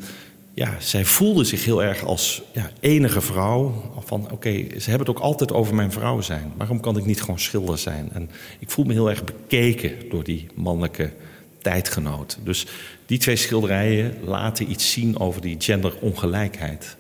ja, 0.61 0.75
zij 0.79 1.05
voelde 1.05 1.45
zich 1.45 1.65
heel 1.65 1.83
erg 1.83 2.05
als 2.05 2.43
ja, 2.53 2.71
enige 2.81 3.21
vrouw. 3.21 3.93
Van 3.99 4.31
oké, 4.31 4.51
ze 4.51 4.91
hebben 4.91 5.07
het 5.07 5.17
ook 5.17 5.23
altijd 5.23 5.53
over 5.53 5.75
mijn 5.75 5.93
vrouw 5.93 6.21
zijn. 6.21 6.53
Waarom 6.57 6.81
kan 6.81 6.97
ik 6.97 7.05
niet 7.05 7.21
gewoon 7.21 7.39
schilder 7.39 7.79
zijn? 7.79 8.09
En 8.13 8.31
ik 8.59 8.71
voel 8.71 8.85
me 8.85 8.93
heel 8.93 9.11
erg 9.11 9.25
bekeken 9.25 9.93
door 10.11 10.25
die 10.25 10.47
mannelijke 10.55 11.11
tijdgenoot. 11.59 12.39
Dus 12.45 12.67
die 13.07 13.19
twee 13.19 13.37
schilderijen 13.37 14.15
laten 14.25 14.71
iets 14.71 14.93
zien 14.93 15.19
over 15.19 15.41
die 15.41 15.57
genderongelijkheid. 15.59 16.97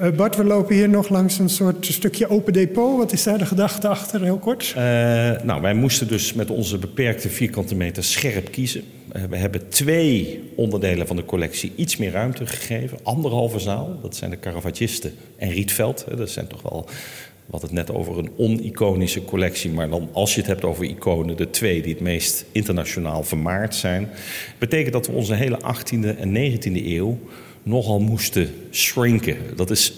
Uh, 0.00 0.10
Bart, 0.10 0.36
we 0.36 0.44
lopen 0.44 0.74
hier 0.74 0.88
nog 0.88 1.08
langs 1.08 1.38
een 1.38 1.48
soort 1.48 1.86
stukje 1.86 2.28
open 2.28 2.52
depot. 2.52 2.98
Wat 2.98 3.12
is 3.12 3.22
daar 3.22 3.38
de 3.38 3.46
gedachte 3.46 3.88
achter, 3.88 4.22
heel 4.22 4.38
kort? 4.38 4.74
Uh, 4.76 4.82
nou, 5.42 5.60
wij 5.60 5.74
moesten 5.74 6.08
dus 6.08 6.32
met 6.32 6.50
onze 6.50 6.78
beperkte 6.78 7.28
vierkante 7.28 7.74
meter 7.74 8.04
scherp 8.04 8.50
kiezen. 8.50 8.84
Uh, 9.16 9.24
we 9.24 9.36
hebben 9.36 9.68
twee 9.68 10.42
onderdelen 10.56 11.06
van 11.06 11.16
de 11.16 11.24
collectie 11.24 11.72
iets 11.76 11.96
meer 11.96 12.10
ruimte 12.10 12.46
gegeven. 12.46 12.98
Anderhalve 13.02 13.58
zaal, 13.58 13.98
dat 14.02 14.16
zijn 14.16 14.30
de 14.30 14.38
Caravagisten 14.38 15.14
en 15.36 15.50
Rietveld. 15.50 16.04
Dat 16.16 16.30
zijn 16.30 16.46
toch 16.46 16.62
wel, 16.62 16.88
wat 17.46 17.62
het 17.62 17.72
net 17.72 17.92
over 17.92 18.18
een 18.18 18.30
on-iconische 18.36 19.24
collectie. 19.24 19.70
Maar 19.70 19.88
dan 19.88 20.08
als 20.12 20.34
je 20.34 20.40
het 20.40 20.48
hebt 20.48 20.64
over 20.64 20.84
iconen, 20.84 21.36
de 21.36 21.50
twee 21.50 21.82
die 21.82 21.92
het 21.92 22.02
meest 22.02 22.44
internationaal 22.52 23.22
vermaard 23.22 23.74
zijn. 23.74 24.08
Betekent 24.58 24.92
dat 24.92 25.06
we 25.06 25.12
onze 25.12 25.34
hele 25.34 25.58
18e 25.58 26.18
en 26.18 26.52
19e 26.52 26.86
eeuw 26.86 27.18
nogal 27.62 28.00
moesten 28.00 28.50
shrinken. 28.70 29.36
Dat 29.56 29.70
is 29.70 29.92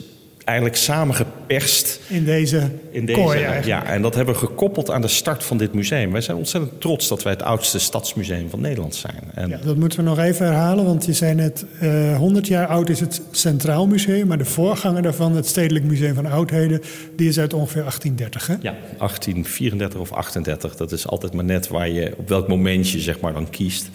eigenlijk 0.49 0.77
samengeperst. 0.77 2.01
In 2.09 2.25
deze, 2.25 2.71
in 2.91 3.07
deze 3.07 3.21
kooi 3.21 3.47
Ja, 3.65 3.85
en 3.85 4.03
dat 4.03 4.15
hebben 4.15 4.35
we 4.35 4.41
gekoppeld 4.41 4.91
aan 4.91 5.01
de 5.01 5.09
start 5.09 5.45
van 5.45 5.57
dit 5.57 5.75
museum. 5.75 6.13
Wij 6.13 6.21
zijn 6.21 6.37
ontzettend 6.37 6.81
trots 6.81 7.09
dat 7.09 7.23
wij 7.23 7.33
het 7.33 7.43
oudste 7.43 7.79
stadsmuseum 7.79 8.51
van 8.51 8.61
Nederland 8.61 8.95
zijn. 8.95 9.23
En... 9.35 9.49
Ja, 9.49 9.59
dat 9.65 9.77
moeten 9.77 9.99
we 9.99 10.05
nog 10.05 10.19
even 10.19 10.47
herhalen, 10.47 10.85
want 10.85 11.05
je 11.05 11.13
zei 11.13 11.35
net... 11.35 11.65
Uh, 11.83 12.13
eh, 12.13 12.19
100 12.19 12.47
jaar 12.47 12.67
oud 12.67 12.89
is 12.89 13.01
het 13.01 13.23
Centraal 13.31 13.87
Museum... 13.87 14.27
maar 14.27 14.39
de 14.39 14.45
voorganger 14.45 15.03
daarvan, 15.03 15.37
het 15.37 15.47
Stedelijk 15.47 15.85
Museum 15.85 16.15
van 16.15 16.27
Oudheden... 16.27 16.81
die 17.17 17.29
is 17.29 17.39
uit 17.39 17.55
ongeveer 17.55 17.83
1830, 17.83 18.47
hè? 18.47 18.55
Ja, 18.61 18.75
1834 18.99 20.01
of 20.01 20.13
38. 20.13 20.77
Dat 20.77 20.93
is 20.93 21.07
altijd 21.07 21.33
maar 21.33 21.45
net 21.45 21.69
waar 21.69 21.89
je, 21.89 22.15
op 22.17 22.29
welk 22.29 22.49
moment 22.49 22.91
je 22.91 23.01
zeg 23.01 23.21
maar 23.21 23.33
dan 23.33 23.51
kiest 23.51 23.89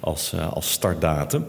als, 0.00 0.32
uh, 0.34 0.52
als 0.52 0.70
startdatum. 0.70 1.44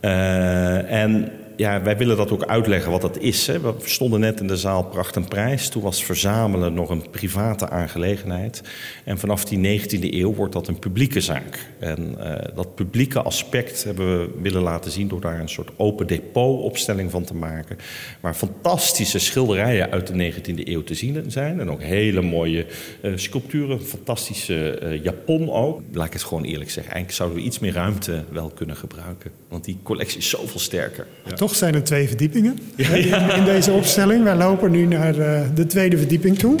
Uh, 0.00 0.92
en 1.02 1.30
ja, 1.58 1.82
wij 1.82 1.96
willen 1.96 2.16
dat 2.16 2.30
ook 2.30 2.44
uitleggen 2.44 2.90
wat 2.90 3.00
dat 3.00 3.18
is. 3.18 3.46
Hè. 3.46 3.60
We 3.60 3.74
stonden 3.84 4.20
net 4.20 4.40
in 4.40 4.46
de 4.46 4.56
zaal 4.56 4.84
Pracht 4.84 5.16
en 5.16 5.28
Prijs. 5.28 5.68
Toen 5.68 5.82
was 5.82 6.04
verzamelen 6.04 6.74
nog 6.74 6.90
een 6.90 7.10
private 7.10 7.68
aangelegenheid. 7.68 8.62
En 9.04 9.18
vanaf 9.18 9.44
die 9.44 9.80
19e 9.80 10.14
eeuw 10.14 10.34
wordt 10.34 10.52
dat 10.52 10.68
een 10.68 10.78
publieke 10.78 11.20
zaak. 11.20 11.66
En 11.78 12.16
uh, 12.18 12.34
dat 12.54 12.74
publieke 12.74 13.22
aspect 13.22 13.84
hebben 13.84 14.18
we 14.18 14.30
willen 14.42 14.62
laten 14.62 14.90
zien 14.90 15.08
door 15.08 15.20
daar 15.20 15.40
een 15.40 15.48
soort 15.48 15.70
open 15.76 16.06
depot-opstelling 16.06 17.10
van 17.10 17.24
te 17.24 17.34
maken. 17.34 17.78
Waar 18.20 18.34
fantastische 18.34 19.18
schilderijen 19.18 19.90
uit 19.90 20.06
de 20.06 20.32
19e 20.32 20.68
eeuw 20.68 20.84
te 20.84 20.94
zien 20.94 21.24
zijn. 21.30 21.60
En 21.60 21.70
ook 21.70 21.82
hele 21.82 22.22
mooie 22.22 22.66
uh, 23.02 23.12
sculpturen, 23.16 23.82
fantastische 23.82 24.80
uh, 24.82 25.02
Japon 25.02 25.50
ook. 25.50 25.80
Laat 25.92 26.06
ik 26.06 26.12
het 26.12 26.22
gewoon 26.22 26.44
eerlijk 26.44 26.70
zeggen. 26.70 26.92
Eigenlijk 26.92 27.12
zouden 27.12 27.38
we 27.38 27.44
iets 27.44 27.58
meer 27.58 27.72
ruimte 27.72 28.24
wel 28.30 28.50
kunnen 28.54 28.76
gebruiken. 28.76 29.30
Want 29.48 29.64
die 29.64 29.78
collectie 29.82 30.18
is 30.18 30.28
zoveel 30.28 30.60
sterker. 30.60 31.06
Ja. 31.24 31.34
Toch 31.48 31.56
zijn 31.56 31.74
er 31.74 31.84
twee 31.84 32.08
verdiepingen 32.08 32.58
in, 32.76 32.88
in, 33.36 33.44
deze 33.44 33.72
opstelling. 33.72 34.24
Wij 34.24 34.36
lopen 34.36 34.70
nu 34.70 34.86
naar 34.86 35.16
uh, 35.16 35.40
de 35.54 35.66
tweede 35.66 35.98
verdieping 35.98 36.38
toe. 36.38 36.56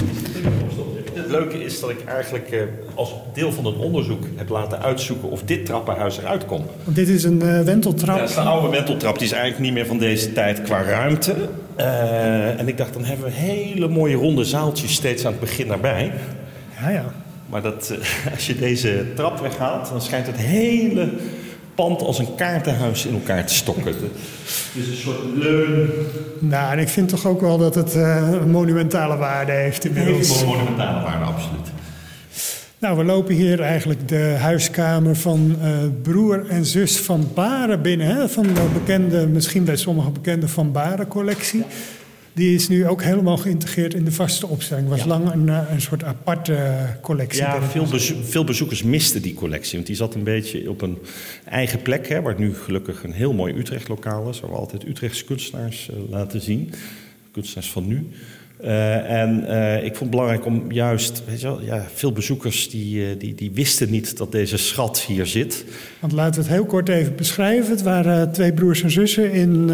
Het 1.14 1.30
leuke 1.30 1.64
is 1.64 1.80
dat 1.80 1.90
ik 1.90 2.04
eigenlijk 2.04 2.50
uh, 2.52 2.60
als 2.94 3.14
deel 3.34 3.52
van 3.52 3.64
het 3.64 3.76
onderzoek 3.76 4.24
heb 4.36 4.48
laten 4.48 4.82
uitzoeken 4.82 5.30
of 5.30 5.42
dit 5.42 5.66
trappenhuis 5.66 6.18
eruit 6.18 6.46
komt. 6.46 6.66
Want 6.84 6.96
dit 6.96 7.08
is 7.08 7.24
een 7.24 7.42
uh, 7.42 7.60
wenteltrap. 7.60 8.16
Ja, 8.16 8.20
dat 8.20 8.30
is 8.30 8.36
een 8.36 8.46
oude 8.46 8.68
wenteltrap. 8.68 9.14
Die 9.18 9.26
is 9.26 9.32
eigenlijk 9.32 9.62
niet 9.62 9.72
meer 9.72 9.86
van 9.86 9.98
deze 9.98 10.32
tijd 10.32 10.62
qua 10.62 10.82
ruimte. 10.82 11.34
en 12.56 12.68
ik 12.68 12.76
dacht, 12.76 12.92
dan 12.92 13.04
hebben 13.04 13.26
we 13.26 13.32
hele 13.32 13.88
mooie 13.88 14.16
ronde 14.16 14.44
zaaltjes 14.44 14.92
steeds 14.92 15.24
aan 15.24 15.32
het 15.32 15.40
begin 15.40 15.66
naarbij. 15.66 16.12
Ja, 16.80 16.90
ja. 16.90 17.04
Maar 17.48 17.62
dat, 17.62 17.94
als 18.34 18.46
je 18.46 18.58
deze 18.58 19.04
trap 19.14 19.40
weghaalt, 19.40 19.88
dan 19.88 20.02
schijnt 20.02 20.26
het 20.26 20.36
hele 20.36 21.08
pand 21.78 22.02
als 22.02 22.18
een 22.18 22.34
kaartenhuis 22.34 23.06
in 23.06 23.14
elkaar 23.14 23.46
te 23.46 23.54
stokken. 23.54 23.94
Dus 24.74 24.86
een 24.86 24.96
soort 24.96 25.18
leun. 25.34 25.90
Nou, 26.38 26.72
en 26.72 26.78
ik 26.78 26.88
vind 26.88 27.08
toch 27.08 27.26
ook 27.26 27.40
wel 27.40 27.58
dat 27.58 27.74
het 27.74 27.94
uh, 27.94 28.30
een 28.32 28.50
monumentale 28.50 29.16
waarde 29.16 29.52
heeft 29.52 29.84
inmiddels. 29.84 30.40
Een 30.40 30.46
monumentale 30.46 31.02
waarde, 31.02 31.24
absoluut. 31.24 31.68
Nou, 32.78 32.96
we 32.96 33.04
lopen 33.04 33.34
hier 33.34 33.60
eigenlijk 33.60 34.08
de 34.08 34.36
huiskamer 34.40 35.16
van 35.16 35.56
uh, 35.62 35.68
broer 36.02 36.46
en 36.48 36.64
zus 36.64 36.96
van 36.96 37.30
Baren 37.34 37.82
binnen. 37.82 38.06
Hè? 38.06 38.28
Van 38.28 38.42
de 38.42 38.68
bekende, 38.72 39.26
misschien 39.26 39.64
bij 39.64 39.76
sommigen 39.76 40.12
bekende 40.12 40.48
Van 40.48 40.72
Baren 40.72 41.08
collectie. 41.08 41.64
Die 42.38 42.54
is 42.54 42.68
nu 42.68 42.86
ook 42.86 43.02
helemaal 43.02 43.36
geïntegreerd 43.36 43.94
in 43.94 44.04
de 44.04 44.12
vaste 44.12 44.46
opstelling. 44.46 44.88
was 44.88 45.04
lang 45.04 45.32
een, 45.32 45.48
eh, 45.48 45.62
een 45.70 45.80
soort 45.80 46.04
aparte 46.04 46.86
collectie. 47.02 47.40
Ja, 47.40 47.62
veel, 47.62 47.86
veel, 48.22 48.44
bezoekers 48.44 48.82
misten 48.82 49.22
die 49.22 49.34
collectie. 49.34 49.74
Want 49.74 49.86
die 49.86 49.96
zat 49.96 50.14
een 50.14 50.24
beetje 50.24 50.70
op 50.70 50.82
een 50.82 50.98
eigen 51.44 51.82
plek. 51.82 52.08
Hè, 52.08 52.22
waar 52.22 52.38
nu 52.38 52.54
gelukkig 52.54 53.04
een 53.04 53.12
heel 53.12 53.32
mooi 53.32 53.54
Utrecht-lokaal 53.54 54.28
is. 54.28 54.40
Waar 54.40 54.50
we 54.50 54.56
altijd 54.56 54.86
Utrechtse 54.86 55.24
kunstenaars 55.24 55.90
uh, 55.90 56.10
laten 56.10 56.40
zien. 56.40 56.72
Kunstenaars 57.30 57.70
van 57.70 57.86
nu. 57.86 58.06
Uh, 58.64 59.10
en 59.10 59.44
uh, 59.44 59.76
ik 59.76 59.82
vond 59.82 59.98
het 59.98 60.10
belangrijk 60.10 60.46
om 60.46 60.72
juist, 60.72 61.22
weet 61.26 61.40
je 61.40 61.46
wel, 61.46 61.62
ja, 61.62 61.86
veel 61.94 62.12
bezoekers 62.12 62.70
die, 62.70 63.10
uh, 63.10 63.18
die, 63.18 63.34
die 63.34 63.50
wisten 63.50 63.90
niet 63.90 64.16
dat 64.16 64.32
deze 64.32 64.56
schat 64.56 65.00
hier 65.00 65.26
zit. 65.26 65.64
Want 66.00 66.12
laten 66.12 66.34
we 66.34 66.46
het 66.46 66.56
heel 66.56 66.66
kort 66.66 66.88
even 66.88 67.16
beschrijven. 67.16 67.70
Het 67.70 67.82
waren 67.82 68.32
twee 68.32 68.52
broers 68.52 68.82
en 68.82 68.90
zussen 68.90 69.32
in 69.32 69.66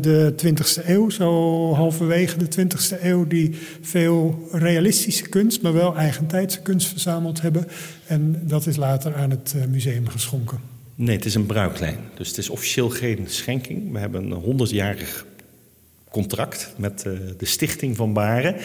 de 0.00 0.34
20e 0.44 0.86
eeuw, 0.86 1.10
zo 1.10 1.72
halverwege 1.74 2.36
de 2.38 2.66
20e 2.66 3.02
eeuw, 3.02 3.26
die 3.26 3.54
veel 3.80 4.48
realistische 4.52 5.28
kunst, 5.28 5.62
maar 5.62 5.72
wel 5.72 5.96
eigentijdse 5.96 6.60
kunst 6.60 6.88
verzameld 6.88 7.40
hebben. 7.40 7.66
En 8.06 8.42
dat 8.44 8.66
is 8.66 8.76
later 8.76 9.14
aan 9.14 9.30
het 9.30 9.54
museum 9.70 10.08
geschonken. 10.08 10.58
Nee, 10.94 11.16
het 11.16 11.24
is 11.24 11.34
een 11.34 11.46
bruiklijn. 11.46 11.98
Dus 12.14 12.28
het 12.28 12.38
is 12.38 12.48
officieel 12.48 12.88
geen 12.88 13.24
schenking. 13.26 13.92
We 13.92 13.98
hebben 13.98 14.30
een 14.30 14.68
100-jarig 14.68 15.26
contract 16.10 16.72
met 16.76 17.04
uh, 17.06 17.12
de 17.38 17.46
stichting 17.46 17.96
van 17.96 18.12
Baren. 18.12 18.56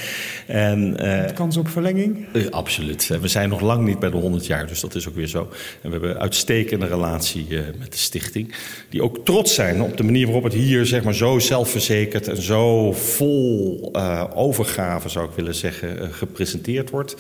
En, 0.48 0.98
uh, 1.06 1.24
kans 1.34 1.58
op 1.58 1.68
verlenging? 1.68 2.26
Uh, 2.34 2.50
absoluut. 2.50 3.08
We 3.22 3.28
zijn 3.28 3.50
nog 3.50 3.62
lang 3.62 3.86
niet 3.86 4.00
bij 4.00 4.10
de 4.10 4.18
100 4.18 4.46
jaar, 4.46 4.68
dus 4.68 4.80
dat 4.80 4.96
is 4.96 5.08
ook 5.08 5.16
weer 5.16 5.28
zo. 5.28 5.40
En 5.42 5.50
we 5.82 5.90
hebben 5.90 6.10
een 6.10 6.20
uitstekende 6.20 6.86
relatie 6.86 7.48
met 7.80 7.92
de 7.92 7.98
stichting. 7.98 8.56
Die 8.90 9.04
ook 9.04 9.26
trots 9.26 9.54
zijn 9.54 9.82
op 9.82 9.98
de 9.98 10.04
manier 10.04 10.26
waarop 10.26 10.44
het 10.44 10.54
hier 10.54 10.86
zeg 10.86 11.04
maar, 11.04 11.14
zo 11.14 11.40
zelfverzekerd 11.40 12.28
en 12.28 12.42
zo 12.42 12.92
vol 12.92 13.92
overgave, 14.34 15.10
zou 15.10 15.30
ik 15.30 15.36
willen 15.36 15.56
zeggen, 15.56 16.14
gepresenteerd 16.14 16.90
wordt. 16.90 17.16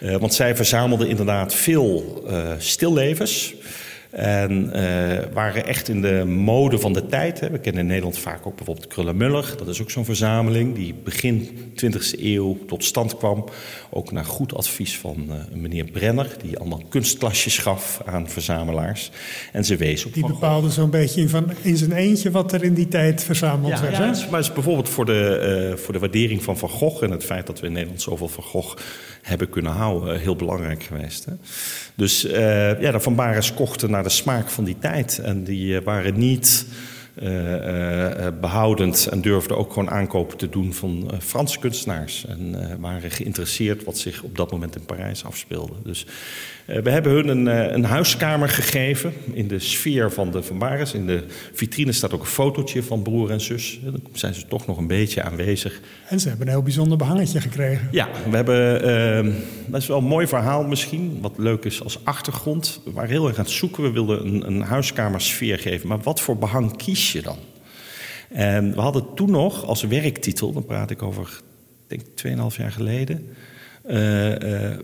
want 0.00 0.34
zij 0.34 0.56
verzamelden 0.56 1.08
inderdaad 1.08 1.54
veel 1.54 2.24
stillevens. 2.58 3.54
En 4.10 4.70
uh, 4.74 5.18
waren 5.32 5.66
echt 5.66 5.88
in 5.88 6.00
de 6.00 6.24
mode 6.26 6.78
van 6.78 6.92
de 6.92 7.06
tijd. 7.06 7.40
Hè. 7.40 7.50
We 7.50 7.58
kennen 7.58 7.82
in 7.82 7.88
Nederland 7.88 8.18
vaak 8.18 8.46
ook 8.46 8.56
bijvoorbeeld 8.56 8.86
Krullenmuller. 8.86 9.54
Dat 9.56 9.68
is 9.68 9.82
ook 9.82 9.90
zo'n 9.90 10.04
verzameling 10.04 10.74
die 10.74 10.94
begin 11.04 11.48
20e 11.84 12.20
eeuw 12.20 12.58
tot 12.66 12.84
stand 12.84 13.16
kwam. 13.16 13.44
Ook 13.90 14.12
naar 14.12 14.24
goed 14.24 14.54
advies 14.54 14.98
van 14.98 15.26
uh, 15.28 15.34
meneer 15.54 15.84
Brenner. 15.84 16.36
Die 16.42 16.58
allemaal 16.58 16.82
kunstklasjes 16.88 17.58
gaf 17.58 18.02
aan 18.04 18.28
verzamelaars. 18.28 19.10
En 19.52 19.64
ze 19.64 19.76
wees 19.76 20.04
op 20.04 20.14
Die 20.14 20.26
bepaalde 20.26 20.70
zo'n 20.70 20.90
beetje 20.90 21.20
in, 21.20 21.28
van, 21.28 21.52
in 21.62 21.76
zijn 21.76 21.92
eentje 21.92 22.30
wat 22.30 22.52
er 22.52 22.64
in 22.64 22.74
die 22.74 22.88
tijd 22.88 23.24
verzameld 23.24 23.72
ja, 23.72 23.80
werd. 23.80 23.96
Ja, 23.96 24.00
maar 24.00 24.38
het 24.38 24.48
is 24.48 24.52
bijvoorbeeld 24.52 24.88
voor 24.88 25.04
de, 25.04 25.70
uh, 25.72 25.78
voor 25.78 25.92
de 25.92 25.98
waardering 26.00 26.42
van 26.42 26.58
Van 26.58 26.68
Gogh... 26.68 27.02
en 27.02 27.10
het 27.10 27.24
feit 27.24 27.46
dat 27.46 27.60
we 27.60 27.66
in 27.66 27.72
Nederland 27.72 28.02
zoveel 28.02 28.28
Van 28.28 28.44
Gogh 28.44 28.76
hebben 29.28 29.50
kunnen 29.50 29.72
houden... 29.72 30.20
heel 30.20 30.36
belangrijk 30.36 30.82
geweest. 30.82 31.24
Hè. 31.24 31.32
Dus 31.94 32.22
ja, 32.80 32.90
de 32.90 33.00
Van 33.00 33.14
Bares 33.14 33.54
kochten 33.54 33.90
naar 33.90 34.02
de 34.02 34.08
smaak 34.08 34.48
van 34.48 34.64
die 34.64 34.78
tijd. 34.78 35.18
En 35.18 35.44
die 35.44 35.80
waren 35.80 36.18
niet 36.18 36.66
uh, 37.22 38.26
behoudend 38.40 39.06
en 39.06 39.20
durfden 39.20 39.56
ook 39.56 39.72
gewoon 39.72 39.90
aankopen 39.90 40.36
te 40.36 40.48
doen 40.48 40.74
van 40.74 41.10
Franse 41.20 41.58
kunstenaars. 41.58 42.26
En 42.26 42.80
waren 42.80 43.10
geïnteresseerd 43.10 43.84
wat 43.84 43.98
zich 43.98 44.22
op 44.22 44.36
dat 44.36 44.50
moment 44.50 44.76
in 44.76 44.84
Parijs 44.84 45.24
afspeelde. 45.24 45.74
Dus 45.82 46.06
we 46.68 46.90
hebben 46.90 47.12
hun 47.12 47.28
een, 47.28 47.74
een, 47.74 47.84
huiskamer 47.84 48.48
gegeven 48.48 49.12
in 49.32 49.48
de 49.48 49.58
sfeer 49.58 50.12
van 50.12 50.30
de 50.30 50.42
Van. 50.42 50.86
In 50.92 51.06
de 51.06 51.24
vitrine 51.52 51.92
staat 51.92 52.12
ook 52.12 52.20
een 52.20 52.26
fotootje 52.26 52.82
van 52.82 53.02
broer 53.02 53.30
en 53.30 53.40
zus. 53.40 53.80
Dan 53.82 54.00
zijn 54.12 54.34
ze 54.34 54.46
toch 54.46 54.66
nog 54.66 54.78
een 54.78 54.86
beetje 54.86 55.22
aanwezig. 55.22 55.80
En 56.08 56.20
ze 56.20 56.28
hebben 56.28 56.46
een 56.46 56.52
heel 56.52 56.62
bijzonder 56.62 56.98
behangetje 56.98 57.40
gekregen. 57.40 57.88
Ja, 57.90 58.08
we 58.30 58.36
hebben, 58.36 59.34
dat 59.66 59.80
is 59.80 59.86
wel 59.86 59.98
een 59.98 60.04
mooi 60.04 60.26
verhaal 60.26 60.64
misschien, 60.64 61.18
wat 61.20 61.32
leuk 61.36 61.64
is 61.64 61.82
als 61.82 62.04
achtergrond. 62.04 62.80
We 62.84 62.92
waren 62.92 63.10
heel 63.10 63.28
erg 63.28 63.38
aan 63.38 63.44
het 63.44 63.52
zoeken, 63.52 63.82
we 63.82 63.90
wilden 63.90 64.26
een, 64.26 64.46
een 64.46 64.62
huiskamersfeer 64.62 65.58
geven. 65.58 65.88
Maar 65.88 66.00
wat 66.00 66.20
voor 66.20 66.36
behang 66.36 66.76
kies 66.76 67.12
je 67.12 67.22
dan? 67.22 67.38
En 68.28 68.74
we 68.74 68.80
hadden 68.80 69.14
toen 69.14 69.30
nog 69.30 69.64
als 69.64 69.82
werktitel, 69.82 70.52
dan 70.52 70.64
praat 70.64 70.90
ik 70.90 71.02
over, 71.02 71.40
denk 71.86 72.02
2,5 72.02 72.56
jaar 72.56 72.72
geleden. 72.72 73.26
Uh, 73.90 74.76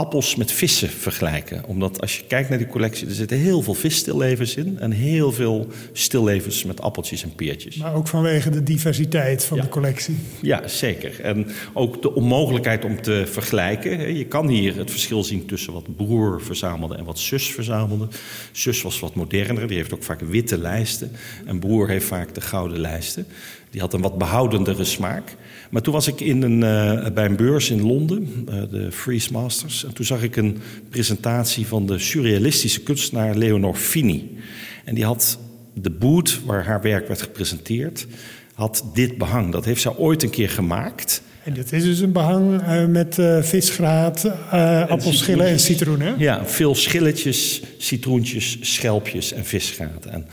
appels 0.00 0.36
met 0.36 0.52
vissen 0.52 0.88
vergelijken. 0.88 1.64
Omdat 1.66 2.00
als 2.00 2.16
je 2.16 2.22
kijkt 2.26 2.48
naar 2.48 2.58
die 2.58 2.66
collectie, 2.66 3.06
er 3.06 3.14
zitten 3.14 3.38
heel 3.38 3.62
veel 3.62 3.74
visstillevens 3.74 4.56
in. 4.56 4.78
En 4.78 4.90
heel 4.90 5.32
veel 5.32 5.66
stillevens 5.92 6.64
met 6.64 6.80
appeltjes 6.80 7.22
en 7.22 7.34
peertjes. 7.34 7.76
Maar 7.76 7.94
ook 7.94 8.08
vanwege 8.08 8.50
de 8.50 8.62
diversiteit 8.62 9.44
van 9.44 9.60
de 9.60 9.68
collectie. 9.68 10.16
Ja, 10.42 10.68
zeker. 10.68 11.20
En 11.20 11.46
ook 11.72 12.02
de 12.02 12.14
onmogelijkheid 12.14 12.84
om 12.84 13.02
te 13.02 13.24
vergelijken. 13.26 14.16
Je 14.16 14.26
kan 14.26 14.48
hier 14.48 14.76
het 14.76 14.90
verschil 14.90 15.24
zien 15.24 15.46
tussen 15.46 15.72
wat 15.72 15.96
broer 15.96 16.42
verzamelde 16.42 16.96
en 16.96 17.04
wat 17.04 17.18
zus 17.18 17.52
verzamelde. 17.52 18.08
Zus 18.52 18.82
was 18.82 19.00
wat 19.00 19.14
moderner, 19.14 19.66
die 19.66 19.76
heeft 19.76 19.94
ook 19.94 20.02
vaak 20.02 20.20
witte 20.20 20.58
lijsten. 20.58 21.10
En 21.46 21.58
broer 21.58 21.88
heeft 21.88 22.06
vaak 22.06 22.34
de 22.34 22.40
gouden 22.40 22.78
lijsten. 22.78 23.26
Die 23.70 23.80
had 23.80 23.92
een 23.92 24.00
wat 24.00 24.18
behoudendere 24.18 24.84
smaak. 24.84 25.36
Maar 25.70 25.82
toen 25.82 25.92
was 25.92 26.06
ik 26.06 26.20
in 26.20 26.42
een, 26.42 26.60
uh, 26.60 27.12
bij 27.14 27.24
een 27.24 27.36
beurs 27.36 27.70
in 27.70 27.86
Londen, 27.86 28.46
uh, 28.48 28.62
de 28.70 28.92
Freeze 28.92 29.32
Masters. 29.32 29.84
En 29.84 29.92
toen 29.92 30.04
zag 30.04 30.22
ik 30.22 30.36
een 30.36 30.58
presentatie 30.88 31.66
van 31.66 31.86
de 31.86 31.98
surrealistische 31.98 32.80
kunstenaar 32.80 33.34
Leonor 33.34 33.74
Fini. 33.74 34.38
En 34.84 34.94
die 34.94 35.04
had 35.04 35.38
de 35.74 35.90
boot 35.90 36.40
waar 36.44 36.64
haar 36.64 36.82
werk 36.82 37.08
werd 37.08 37.22
gepresenteerd, 37.22 38.06
had 38.54 38.84
dit 38.94 39.18
behang. 39.18 39.52
Dat 39.52 39.64
heeft 39.64 39.80
zij 39.80 39.96
ooit 39.96 40.22
een 40.22 40.30
keer 40.30 40.50
gemaakt. 40.50 41.22
En 41.44 41.54
dit 41.54 41.72
is 41.72 41.82
dus 41.82 42.00
een 42.00 42.12
behang 42.12 42.62
uh, 42.62 42.86
met 42.86 43.18
uh, 43.18 43.42
visgraat, 43.42 44.24
uh, 44.24 44.88
appelschillen 44.88 45.46
en 45.46 45.60
citroen, 45.60 46.00
hè? 46.00 46.14
Ja, 46.18 46.46
veel 46.46 46.74
schilletjes, 46.74 47.62
citroentjes, 47.78 48.58
schelpjes 48.60 49.32
en 49.32 49.44
visgraat. 49.44 50.04
En 50.04 50.26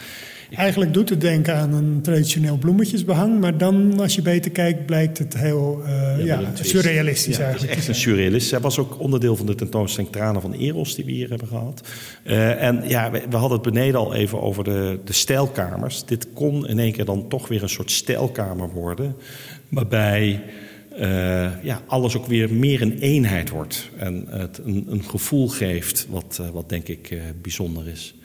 Eigenlijk 0.55 0.93
doet 0.93 1.09
het 1.09 1.21
denken 1.21 1.55
aan 1.55 1.73
een 1.73 2.01
traditioneel 2.01 2.57
bloemetjesbehang, 2.57 3.39
maar 3.39 3.57
dan, 3.57 3.99
als 3.99 4.15
je 4.15 4.21
beter 4.21 4.51
kijkt, 4.51 4.85
blijkt 4.85 5.17
het 5.17 5.37
heel 5.37 5.81
uh, 5.85 6.25
ja, 6.25 6.39
ja 6.39 6.51
surrealistisch 6.53 7.37
ja, 7.37 7.43
eigenlijk. 7.43 7.73
Het 7.73 7.83
is 7.83 7.87
echt 7.87 7.97
een 7.97 8.03
surrealist. 8.03 8.47
Zij 8.47 8.59
was 8.59 8.79
ook 8.79 8.99
onderdeel 8.99 9.35
van 9.35 9.45
de 9.45 9.55
tentoonstelling 9.55 10.11
Tranen 10.11 10.41
van 10.41 10.53
Eros 10.53 10.95
die 10.95 11.05
we 11.05 11.11
hier 11.11 11.29
hebben 11.29 11.47
gehad. 11.47 11.87
Uh, 12.23 12.63
en 12.63 12.83
ja, 12.87 13.11
we, 13.11 13.23
we, 13.29 13.35
hadden 13.35 13.59
het 13.59 13.73
beneden 13.73 13.99
al 13.99 14.13
even 14.13 14.41
over 14.41 14.63
de, 14.63 14.99
de 15.03 15.13
stijlkamers. 15.13 16.05
Dit 16.05 16.27
kon 16.33 16.67
in 16.67 16.79
één 16.79 16.91
keer 16.91 17.05
dan 17.05 17.27
toch 17.27 17.47
weer 17.47 17.63
een 17.63 17.69
soort 17.69 17.91
stijlkamer 17.91 18.69
worden, 18.69 19.15
waarbij... 19.69 20.43
Uh, 20.99 21.63
ja, 21.63 21.81
alles 21.87 22.17
ook 22.17 22.25
weer 22.25 22.53
meer 22.53 22.81
een 22.81 22.99
eenheid 22.99 23.49
wordt. 23.49 23.89
En 23.97 24.25
het 24.29 24.59
een, 24.65 24.85
een 24.89 25.03
gevoel 25.03 25.47
geeft 25.47 26.07
wat, 26.09 26.37
uh, 26.41 26.49
wat 26.49 26.69
denk 26.69 26.87
ik 26.87 27.11
uh, 27.11 27.21
bijzonder 27.41 27.87
is. 27.87 28.15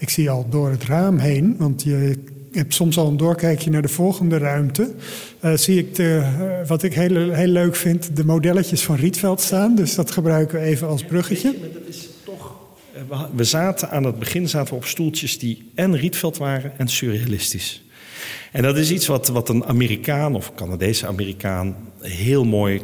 Ik 0.00 0.08
zie 0.08 0.30
al 0.30 0.46
door 0.48 0.70
het 0.70 0.84
raam 0.84 1.18
heen, 1.18 1.54
want 1.58 1.82
je 1.82 2.18
hebt 2.52 2.74
soms 2.74 2.98
al 2.98 3.08
een 3.08 3.16
doorkijkje 3.16 3.70
naar 3.70 3.82
de 3.82 3.88
volgende 3.88 4.38
ruimte. 4.38 4.94
Uh, 5.44 5.56
zie 5.56 5.78
ik 5.78 5.94
de, 5.94 6.22
uh, 6.40 6.68
wat 6.68 6.82
ik 6.82 6.94
heel, 6.94 7.30
heel 7.30 7.46
leuk 7.46 7.76
vind, 7.76 8.16
de 8.16 8.24
modelletjes 8.24 8.82
van 8.82 8.96
Rietveld 8.96 9.40
staan. 9.40 9.74
Dus 9.74 9.94
dat 9.94 10.10
gebruiken 10.10 10.60
we 10.60 10.64
even 10.64 10.88
als 10.88 11.04
bruggetje. 11.04 11.54
Toch, 12.24 12.56
we 13.34 13.44
zaten 13.44 13.90
aan 13.90 14.04
het 14.04 14.18
begin 14.18 14.48
zaten 14.48 14.74
we 14.74 14.80
op 14.80 14.84
stoeltjes 14.84 15.38
die 15.38 15.70
en 15.74 15.96
Rietveld 15.96 16.36
waren 16.36 16.78
en 16.78 16.88
surrealistisch. 16.88 17.84
En 18.52 18.62
dat 18.62 18.76
is 18.76 18.90
iets 18.90 19.06
wat, 19.06 19.28
wat 19.28 19.48
een 19.48 19.64
Amerikaan 19.64 20.34
of 20.34 20.54
Canadese 20.54 21.06
Amerikaan 21.06 21.76
heel 22.00 22.44
mooi 22.44 22.80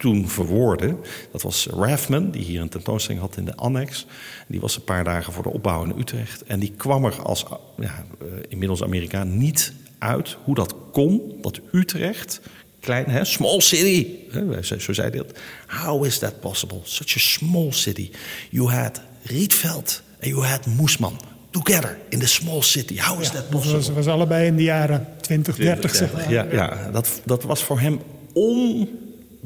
toen 0.00 0.28
verwoordde. 0.28 0.96
Dat 1.32 1.42
was 1.42 1.66
Raffman, 1.66 2.30
die 2.30 2.42
hier 2.42 2.60
een 2.60 2.68
tentoonstelling 2.68 3.20
had 3.20 3.36
in 3.36 3.44
de 3.44 3.54
annex. 3.54 4.06
Die 4.46 4.60
was 4.60 4.76
een 4.76 4.84
paar 4.84 5.04
dagen 5.04 5.32
voor 5.32 5.42
de 5.42 5.52
opbouw 5.52 5.84
in 5.84 5.98
Utrecht. 5.98 6.44
En 6.44 6.60
die 6.60 6.72
kwam 6.76 7.04
er 7.04 7.22
als 7.22 7.44
ja, 7.78 8.04
inmiddels 8.48 8.82
Amerikaan 8.82 9.38
niet 9.38 9.72
uit 9.98 10.36
hoe 10.44 10.54
dat 10.54 10.74
kon 10.92 11.38
dat 11.40 11.60
Utrecht, 11.72 12.40
klein, 12.80 13.06
hè, 13.06 13.24
small 13.24 13.60
city, 13.60 14.06
hè, 14.30 14.62
zo 14.62 14.92
zei 14.92 15.10
hij 15.10 15.18
dat. 15.18 15.38
How 15.66 16.04
is 16.04 16.18
that 16.18 16.40
possible? 16.40 16.80
Such 16.82 17.16
a 17.16 17.18
small 17.18 17.72
city. 17.72 18.10
You 18.50 18.70
had 18.70 19.00
Rietveld 19.22 20.02
en 20.18 20.28
you 20.28 20.44
had 20.44 20.66
Moesman. 20.66 21.20
Together 21.50 21.98
in 22.08 22.18
the 22.18 22.28
small 22.28 22.62
city. 22.62 23.00
How 23.00 23.20
is 23.20 23.26
ja, 23.26 23.32
that 23.32 23.50
possible? 23.50 23.76
Dat 23.76 23.86
was, 23.86 23.96
was 23.96 24.06
allebei 24.06 24.46
in 24.46 24.56
de 24.56 24.62
jaren 24.62 25.06
20, 25.20 25.56
30, 25.56 25.90
20, 25.90 25.90
30 25.90 25.94
zeg 25.94 26.12
maar. 26.12 26.32
Ja, 26.32 26.46
ja 26.52 26.90
dat, 26.92 27.20
dat 27.24 27.42
was 27.42 27.64
voor 27.64 27.80
hem 27.80 28.00
on 28.32 28.88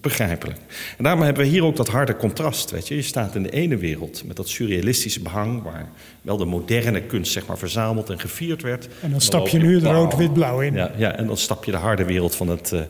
begrijpelijk. 0.05 0.59
En 0.96 1.05
daarom 1.05 1.22
hebben 1.22 1.42
we 1.42 1.48
hier 1.48 1.64
ook 1.64 1.76
dat 1.76 1.88
harde 1.88 2.16
contrast. 2.16 2.70
Weet 2.70 2.88
je. 2.88 2.94
je 2.94 3.02
staat 3.02 3.34
in 3.34 3.42
de 3.42 3.50
ene 3.50 3.76
wereld 3.76 4.24
met 4.24 4.36
dat 4.36 4.48
surrealistische 4.48 5.20
behang... 5.20 5.62
waar 5.62 5.88
wel 6.22 6.36
de 6.36 6.44
moderne 6.44 7.02
kunst 7.02 7.32
zeg 7.32 7.46
maar, 7.46 7.59
verzameld 7.59 8.11
en 8.11 8.20
gevierd 8.20 8.62
werd. 8.62 8.88
En 9.00 9.11
dan 9.11 9.20
stap 9.20 9.48
je 9.48 9.59
nu 9.59 9.74
het 9.74 9.84
rood-wit-blauw 9.84 10.61
in. 10.61 10.74
Ja, 10.74 10.92
ja, 10.96 11.16
en 11.16 11.26
dan 11.26 11.36
stap 11.36 11.64
je 11.64 11.70
de 11.70 11.76
harde 11.76 12.05
wereld 12.05 12.34
van, 12.34 12.48
het, 12.48 12.72
uh, 12.72 12.80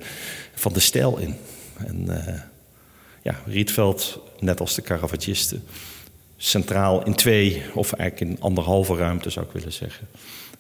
van 0.54 0.72
de 0.72 0.80
stijl 0.80 1.18
in. 1.18 1.36
En 1.76 2.04
uh, 2.08 2.40
ja, 3.22 3.40
Rietveld, 3.46 4.20
net 4.38 4.60
als 4.60 4.74
de 4.74 4.82
Caravagisten... 4.82 5.64
centraal 6.36 7.04
in 7.04 7.14
twee 7.14 7.62
of 7.74 7.92
eigenlijk 7.92 8.30
in 8.30 8.40
anderhalve 8.40 8.96
ruimte 8.96 9.30
zou 9.30 9.46
ik 9.46 9.52
willen 9.52 9.72
zeggen... 9.72 10.08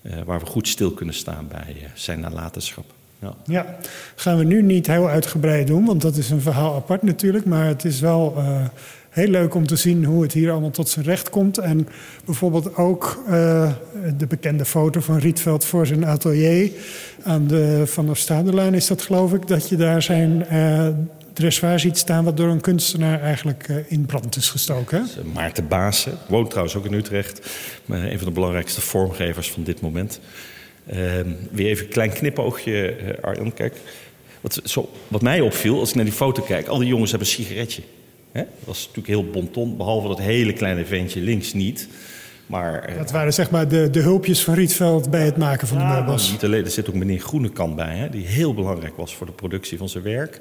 Uh, 0.02 0.22
waar 0.24 0.40
we 0.40 0.46
goed 0.46 0.68
stil 0.68 0.90
kunnen 0.90 1.14
staan 1.14 1.48
bij 1.48 1.76
zijn 1.94 2.20
nalatenschap. 2.20 2.93
Ja. 3.24 3.34
ja, 3.44 3.76
gaan 4.14 4.38
we 4.38 4.44
nu 4.44 4.62
niet 4.62 4.86
heel 4.86 5.08
uitgebreid 5.08 5.66
doen, 5.66 5.84
want 5.84 6.02
dat 6.02 6.16
is 6.16 6.30
een 6.30 6.40
verhaal 6.40 6.74
apart 6.74 7.02
natuurlijk. 7.02 7.44
Maar 7.44 7.66
het 7.66 7.84
is 7.84 8.00
wel 8.00 8.34
uh, 8.36 8.64
heel 9.10 9.28
leuk 9.28 9.54
om 9.54 9.66
te 9.66 9.76
zien 9.76 10.04
hoe 10.04 10.22
het 10.22 10.32
hier 10.32 10.50
allemaal 10.50 10.70
tot 10.70 10.88
zijn 10.88 11.04
recht 11.04 11.30
komt. 11.30 11.58
En 11.58 11.88
bijvoorbeeld 12.24 12.76
ook 12.76 13.22
uh, 13.28 13.72
de 14.16 14.26
bekende 14.26 14.64
foto 14.64 15.00
van 15.00 15.18
Rietveld 15.18 15.64
voor 15.64 15.86
zijn 15.86 16.06
atelier 16.06 16.70
aan 17.22 17.46
de 17.46 17.82
Van 17.86 18.06
der 18.06 18.16
Stadelaan 18.16 18.74
is 18.74 18.86
dat 18.86 19.02
geloof 19.02 19.32
ik. 19.32 19.48
Dat 19.48 19.68
je 19.68 19.76
daar 19.76 20.02
zijn 20.02 20.46
uh, 20.52 20.88
dressoir 21.32 21.80
ziet 21.80 21.98
staan 21.98 22.24
wat 22.24 22.36
door 22.36 22.48
een 22.48 22.60
kunstenaar 22.60 23.20
eigenlijk 23.20 23.84
in 23.86 24.06
brand 24.06 24.36
is 24.36 24.50
gestoken. 24.50 25.08
Maarten 25.34 25.68
Baassen, 25.68 26.18
woont 26.28 26.48
trouwens 26.48 26.76
ook 26.76 26.84
in 26.84 26.92
Utrecht. 26.92 27.50
Een 27.88 28.18
van 28.18 28.28
de 28.28 28.34
belangrijkste 28.34 28.80
vormgevers 28.80 29.50
van 29.50 29.62
dit 29.62 29.80
moment. 29.80 30.20
Uh, 30.92 30.96
weer 31.50 31.66
even 31.66 31.84
een 31.84 31.90
klein 31.90 32.12
knipoogje, 32.12 32.96
uh, 33.02 33.24
Arjan. 33.24 33.52
Kijk, 33.52 33.76
wat, 34.40 34.60
zo, 34.64 34.90
wat 35.08 35.22
mij 35.22 35.40
opviel 35.40 35.78
als 35.78 35.88
ik 35.88 35.94
naar 35.94 36.04
die 36.04 36.14
foto 36.14 36.42
kijk, 36.42 36.66
al 36.66 36.78
die 36.78 36.88
jongens 36.88 37.10
hebben 37.10 37.28
een 37.28 37.34
sigaretje. 37.34 37.82
Hè? 38.32 38.40
Dat 38.40 38.64
was 38.64 38.78
natuurlijk 38.78 39.06
heel 39.06 39.30
bonton, 39.30 39.76
behalve 39.76 40.08
dat 40.08 40.18
hele 40.18 40.52
kleine 40.52 40.84
ventje 40.84 41.20
links 41.20 41.52
niet. 41.52 41.88
Maar, 42.46 42.90
uh, 42.90 42.96
dat 42.96 43.10
waren 43.10 43.32
zeg 43.32 43.50
maar 43.50 43.68
de, 43.68 43.90
de 43.90 44.00
hulpjes 44.00 44.44
van 44.44 44.54
Rietveld 44.54 45.10
bij 45.10 45.24
het 45.24 45.36
maken 45.36 45.68
van 45.68 45.78
ja, 45.78 45.88
de 45.88 45.94
meubels. 45.94 46.30
Niet 46.30 46.44
alleen, 46.44 46.64
er 46.64 46.70
zit 46.70 46.88
ook 46.88 46.94
meneer 46.94 47.20
Groenekant 47.20 47.76
bij, 47.76 47.96
hè, 47.96 48.10
die 48.10 48.26
heel 48.26 48.54
belangrijk 48.54 48.96
was 48.96 49.14
voor 49.14 49.26
de 49.26 49.32
productie 49.32 49.78
van 49.78 49.88
zijn 49.88 50.04
werk. 50.04 50.40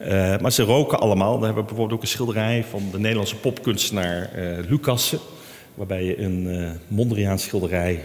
Uh, 0.00 0.38
maar 0.38 0.52
ze 0.52 0.62
roken 0.62 1.00
allemaal. 1.00 1.38
We 1.38 1.44
hebben 1.44 1.64
bijvoorbeeld 1.64 1.96
ook 1.96 2.02
een 2.02 2.08
schilderij 2.08 2.64
van 2.70 2.82
de 2.92 2.98
Nederlandse 2.98 3.36
popkunstenaar 3.36 4.30
uh, 4.36 4.58
Lucassen. 4.68 5.18
Waarbij 5.74 6.04
je 6.04 6.18
een 6.18 6.46
uh, 6.46 6.70
Mondriaan 6.88 7.38
schilderij 7.38 8.00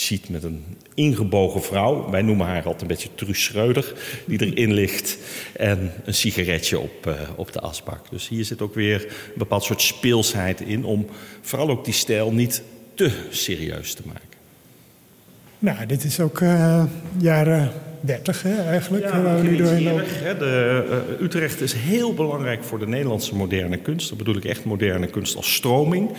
ziet 0.00 0.28
met 0.28 0.42
een 0.42 0.64
ingebogen 0.94 1.62
vrouw. 1.62 2.10
Wij 2.10 2.22
noemen 2.22 2.46
haar 2.46 2.62
altijd 2.62 2.80
een 2.80 2.86
beetje 2.86 3.08
Truus 3.14 3.44
Schreuder, 3.44 3.92
die 4.24 4.46
erin 4.46 4.72
ligt. 4.72 5.18
En 5.52 5.92
een 6.04 6.14
sigaretje 6.14 6.78
op, 6.78 7.06
uh, 7.06 7.14
op 7.36 7.52
de 7.52 7.60
asbak. 7.60 8.10
Dus 8.10 8.28
hier 8.28 8.44
zit 8.44 8.60
ook 8.62 8.74
weer 8.74 9.04
een 9.04 9.32
bepaald 9.36 9.64
soort 9.64 9.80
speelsheid 9.82 10.60
in... 10.60 10.84
om 10.84 11.06
vooral 11.40 11.70
ook 11.70 11.84
die 11.84 11.94
stijl 11.94 12.32
niet 12.32 12.62
te 12.94 13.10
serieus 13.30 13.94
te 13.94 14.02
maken. 14.06 14.28
Nou, 15.58 15.86
dit 15.86 16.04
is 16.04 16.20
ook 16.20 16.40
uh, 16.40 16.84
jaren 17.18 17.72
30 18.00 18.42
hè, 18.42 18.62
eigenlijk, 18.62 19.04
ja, 19.04 19.22
waar 19.22 19.42
we 19.42 19.48
nu 19.48 19.56
doorheen 19.56 19.82
lopen. 19.82 20.04
Hè, 20.06 20.36
de, 20.36 20.84
uh, 21.18 21.24
Utrecht 21.24 21.60
is 21.60 21.72
heel 21.72 22.14
belangrijk 22.14 22.64
voor 22.64 22.78
de 22.78 22.86
Nederlandse 22.86 23.34
moderne 23.34 23.76
kunst. 23.76 24.08
Dat 24.08 24.18
bedoel 24.18 24.36
ik 24.36 24.44
echt 24.44 24.64
moderne 24.64 25.06
kunst 25.06 25.36
als 25.36 25.54
stroming. 25.54 26.10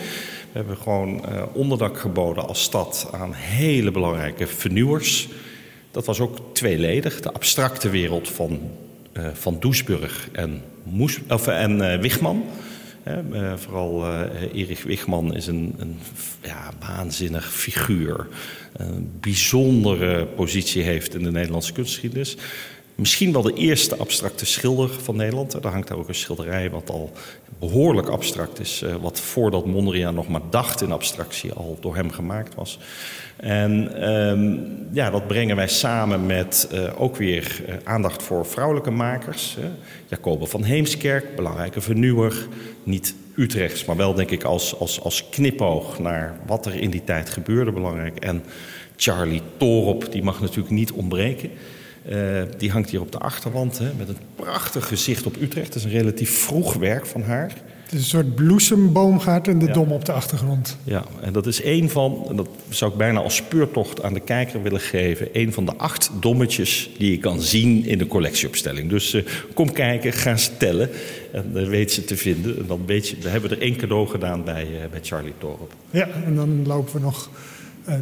We 0.52 0.58
hebben 0.58 0.76
gewoon 0.76 1.24
uh, 1.28 1.42
onderdak 1.52 1.98
geboden 1.98 2.48
als 2.48 2.62
stad 2.62 3.08
aan 3.12 3.32
hele 3.32 3.90
belangrijke 3.90 4.46
vernieuwers. 4.46 5.28
Dat 5.90 6.06
was 6.06 6.20
ook 6.20 6.38
tweeledig. 6.52 7.20
De 7.20 7.32
abstracte 7.32 7.90
wereld 7.90 8.28
van, 8.28 8.60
uh, 9.12 9.26
van 9.32 9.56
Doesburg 9.60 10.28
en, 10.32 10.62
Moes, 10.82 11.18
of, 11.28 11.46
en 11.46 11.78
uh, 11.78 11.94
Wichman. 11.98 12.44
Vooral 13.56 14.06
Erich 14.52 14.82
Wigman 14.82 15.34
is 15.34 15.46
een, 15.46 15.74
een 15.78 15.98
ja, 16.42 16.70
waanzinnig 16.80 17.52
figuur. 17.52 18.26
Een 18.72 19.10
bijzondere 19.20 20.26
positie 20.26 20.82
heeft 20.82 21.14
in 21.14 21.22
de 21.22 21.30
Nederlandse 21.30 21.72
kunstgeschiedenis 21.72 22.36
misschien 22.94 23.32
wel 23.32 23.42
de 23.42 23.54
eerste 23.54 23.96
abstracte 23.96 24.46
schilder 24.46 24.88
van 24.88 25.16
Nederland. 25.16 25.62
Daar 25.62 25.72
hangt 25.72 25.88
daar 25.88 25.98
ook 25.98 26.08
een 26.08 26.14
schilderij 26.14 26.70
wat 26.70 26.90
al 26.90 27.12
behoorlijk 27.58 28.08
abstract 28.08 28.60
is. 28.60 28.82
Eh, 28.82 28.94
wat 28.94 29.20
voordat 29.20 29.66
Mondriaan 29.66 30.14
nog 30.14 30.28
maar 30.28 30.40
dacht 30.50 30.82
in 30.82 30.92
abstractie 30.92 31.52
al 31.52 31.78
door 31.80 31.96
hem 31.96 32.10
gemaakt 32.10 32.54
was. 32.54 32.78
En 33.36 34.02
ehm, 34.02 34.56
ja, 34.92 35.10
dat 35.10 35.26
brengen 35.26 35.56
wij 35.56 35.68
samen 35.68 36.26
met 36.26 36.68
uh, 36.72 37.00
ook 37.00 37.16
weer 37.16 37.62
uh, 37.68 37.74
aandacht 37.84 38.22
voor 38.22 38.46
vrouwelijke 38.46 38.90
makers. 38.90 39.56
Jacobe 40.08 40.46
van 40.46 40.62
Heemskerk, 40.62 41.36
belangrijke 41.36 41.80
vernieuwer. 41.80 42.46
Niet 42.82 43.14
Utrechts, 43.36 43.84
maar 43.84 43.96
wel 43.96 44.14
denk 44.14 44.30
ik 44.30 44.44
als, 44.44 44.78
als, 44.78 45.00
als 45.00 45.28
knipoog 45.28 45.98
naar 45.98 46.40
wat 46.46 46.66
er 46.66 46.74
in 46.74 46.90
die 46.90 47.04
tijd 47.04 47.30
gebeurde 47.30 47.72
belangrijk. 47.72 48.18
En 48.18 48.44
Charlie 48.96 49.42
Torop, 49.56 50.12
die 50.12 50.22
mag 50.22 50.40
natuurlijk 50.40 50.70
niet 50.70 50.92
ontbreken. 50.92 51.50
Uh, 52.10 52.42
die 52.58 52.70
hangt 52.70 52.90
hier 52.90 53.00
op 53.00 53.12
de 53.12 53.18
achterwand 53.18 53.78
hè, 53.78 53.92
met 53.98 54.08
een 54.08 54.16
prachtig 54.34 54.88
gezicht 54.88 55.26
op 55.26 55.36
Utrecht. 55.40 55.66
Dat 55.66 55.76
is 55.76 55.84
een 55.84 55.90
relatief 55.90 56.38
vroeg 56.38 56.74
werk 56.74 57.06
van 57.06 57.22
haar. 57.22 57.52
Het 57.92 58.00
is 58.00 58.06
een 58.06 58.18
soort 58.18 58.34
bloesemboomgaard 58.34 59.48
en 59.48 59.58
de 59.58 59.70
dom 59.70 59.92
op 59.92 60.04
de 60.04 60.12
achtergrond. 60.12 60.76
Ja, 60.84 61.04
en 61.20 61.32
dat 61.32 61.46
is 61.46 61.64
een 61.64 61.90
van, 61.90 62.26
en 62.28 62.36
dat 62.36 62.48
zou 62.68 62.92
ik 62.92 62.96
bijna 62.96 63.20
als 63.20 63.36
speurtocht 63.36 64.02
aan 64.02 64.14
de 64.14 64.20
kijker 64.20 64.62
willen 64.62 64.80
geven, 64.80 65.28
een 65.32 65.52
van 65.52 65.64
de 65.64 65.76
acht 65.76 66.10
dommetjes 66.20 66.90
die 66.98 67.10
je 67.10 67.18
kan 67.18 67.40
zien 67.40 67.84
in 67.84 67.98
de 67.98 68.06
collectieopstelling. 68.06 68.90
Dus 68.90 69.14
uh, 69.14 69.26
kom 69.54 69.72
kijken, 69.72 70.12
ga 70.12 70.36
stellen 70.36 70.90
en 71.32 71.50
dan 71.52 71.68
weet 71.68 71.92
ze 71.92 72.04
te 72.04 72.16
vinden. 72.16 72.58
En 72.58 72.66
dan 72.66 72.82
weet 72.86 73.08
je, 73.08 73.16
we 73.20 73.28
hebben 73.28 73.50
er 73.50 73.60
één 73.60 73.76
cadeau 73.76 74.08
gedaan 74.08 74.44
bij, 74.44 74.66
uh, 74.70 74.78
bij 74.90 75.00
Charlie 75.02 75.34
Torp. 75.38 75.74
Ja, 75.90 76.08
en 76.24 76.34
dan 76.34 76.66
lopen 76.66 76.94
we 76.94 77.00
nog 77.00 77.30
eh, 77.32 77.51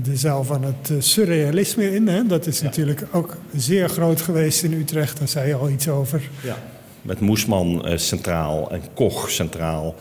de 0.03 0.17
zaal 0.17 0.45
van 0.45 0.65
het 0.65 0.91
eh, 0.91 0.97
surrealisme 0.99 1.95
in. 1.95 2.09
Hè? 2.09 2.27
Dat 2.27 2.47
is 2.47 2.63
natuurlijk 2.63 3.07
ook 3.13 3.37
zeer 3.57 3.89
groot 3.89 4.21
geweest 4.21 4.63
in 4.63 4.73
Utrecht. 4.73 5.19
Daar 5.19 5.29
zei 5.29 5.49
je 5.49 5.55
al 5.55 5.69
iets 5.69 5.89
over. 5.89 6.23
Ja. 6.43 6.59
Met 7.03 7.21
Moesman 7.21 7.89
uh, 7.89 7.97
centraal 7.97 8.71
en 8.71 8.83
Koch 8.95 9.31
centraal. 9.31 9.95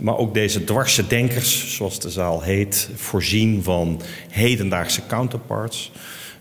Maar 0.00 0.16
ook 0.16 0.34
deze 0.34 0.64
dwarse 0.64 1.06
denkers, 1.06 1.76
zoals 1.76 2.00
de 2.00 2.10
zaal 2.10 2.42
heet, 2.42 2.88
voorzien 2.94 3.62
van 3.62 4.00
hedendaagse 4.28 5.00
counterparts. 5.06 5.92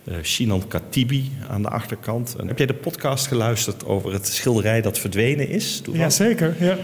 Uh, 0.04 0.16
Shinan 0.24 0.68
Katibi 0.68 1.32
aan 1.50 1.62
de 1.62 1.70
achterkant. 1.70 2.36
En 2.40 2.48
heb 2.48 2.58
jij 2.58 2.68
de 2.68 2.74
podcast 2.74 3.28
geluisterd 3.28 3.86
over 3.86 4.14
het 4.14 4.28
schilderij 4.28 4.82
dat 4.82 5.00
verdwenen 5.00 5.50
is? 5.50 5.82
Jazeker, 5.92 6.56
ja. 6.60 6.78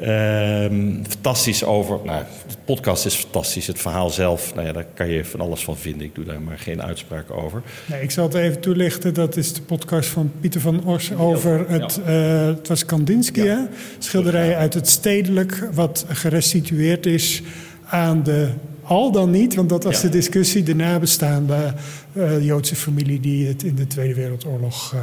Um, 0.00 1.02
fantastisch 1.08 1.64
over. 1.64 1.98
Nou, 2.04 2.24
de 2.48 2.54
podcast 2.64 3.06
is 3.06 3.14
fantastisch. 3.14 3.66
Het 3.66 3.78
verhaal 3.78 4.10
zelf, 4.10 4.54
nou 4.54 4.66
ja, 4.66 4.72
daar 4.72 4.86
kan 4.94 5.08
je 5.08 5.24
van 5.24 5.40
alles 5.40 5.64
van 5.64 5.76
vinden. 5.76 6.06
Ik 6.06 6.14
doe 6.14 6.24
daar 6.24 6.40
maar 6.40 6.58
geen 6.58 6.82
uitspraak 6.82 7.30
over. 7.30 7.62
Nee, 7.86 8.02
ik 8.02 8.10
zal 8.10 8.24
het 8.24 8.34
even 8.34 8.60
toelichten. 8.60 9.14
Dat 9.14 9.36
is 9.36 9.52
de 9.52 9.62
podcast 9.62 10.08
van 10.08 10.32
Pieter 10.40 10.60
van 10.60 10.84
Ors 10.84 11.14
over 11.14 11.68
het. 11.68 12.00
Ja. 12.06 12.46
Uh, 12.46 12.46
het 12.56 12.68
was 12.68 12.84
Kandinsky, 12.84 13.40
ja. 13.40 13.46
hè? 13.46 13.76
Schilderij 13.98 14.56
uit 14.56 14.74
het 14.74 14.88
stedelijk, 14.88 15.68
wat 15.72 16.04
gerestitueerd 16.08 17.06
is 17.06 17.42
aan 17.86 18.22
de 18.22 18.48
al 18.82 19.12
dan 19.12 19.30
niet, 19.30 19.54
want 19.54 19.68
dat 19.68 19.84
was 19.84 19.96
ja. 19.96 20.02
de 20.02 20.08
discussie, 20.08 20.62
de 20.62 20.74
nabestaande 20.74 21.74
uh, 22.12 22.44
Joodse 22.44 22.76
familie 22.76 23.20
die 23.20 23.46
het 23.46 23.62
in 23.62 23.74
de 23.74 23.86
Tweede 23.86 24.14
Wereldoorlog 24.14 24.92
uh, 24.94 25.00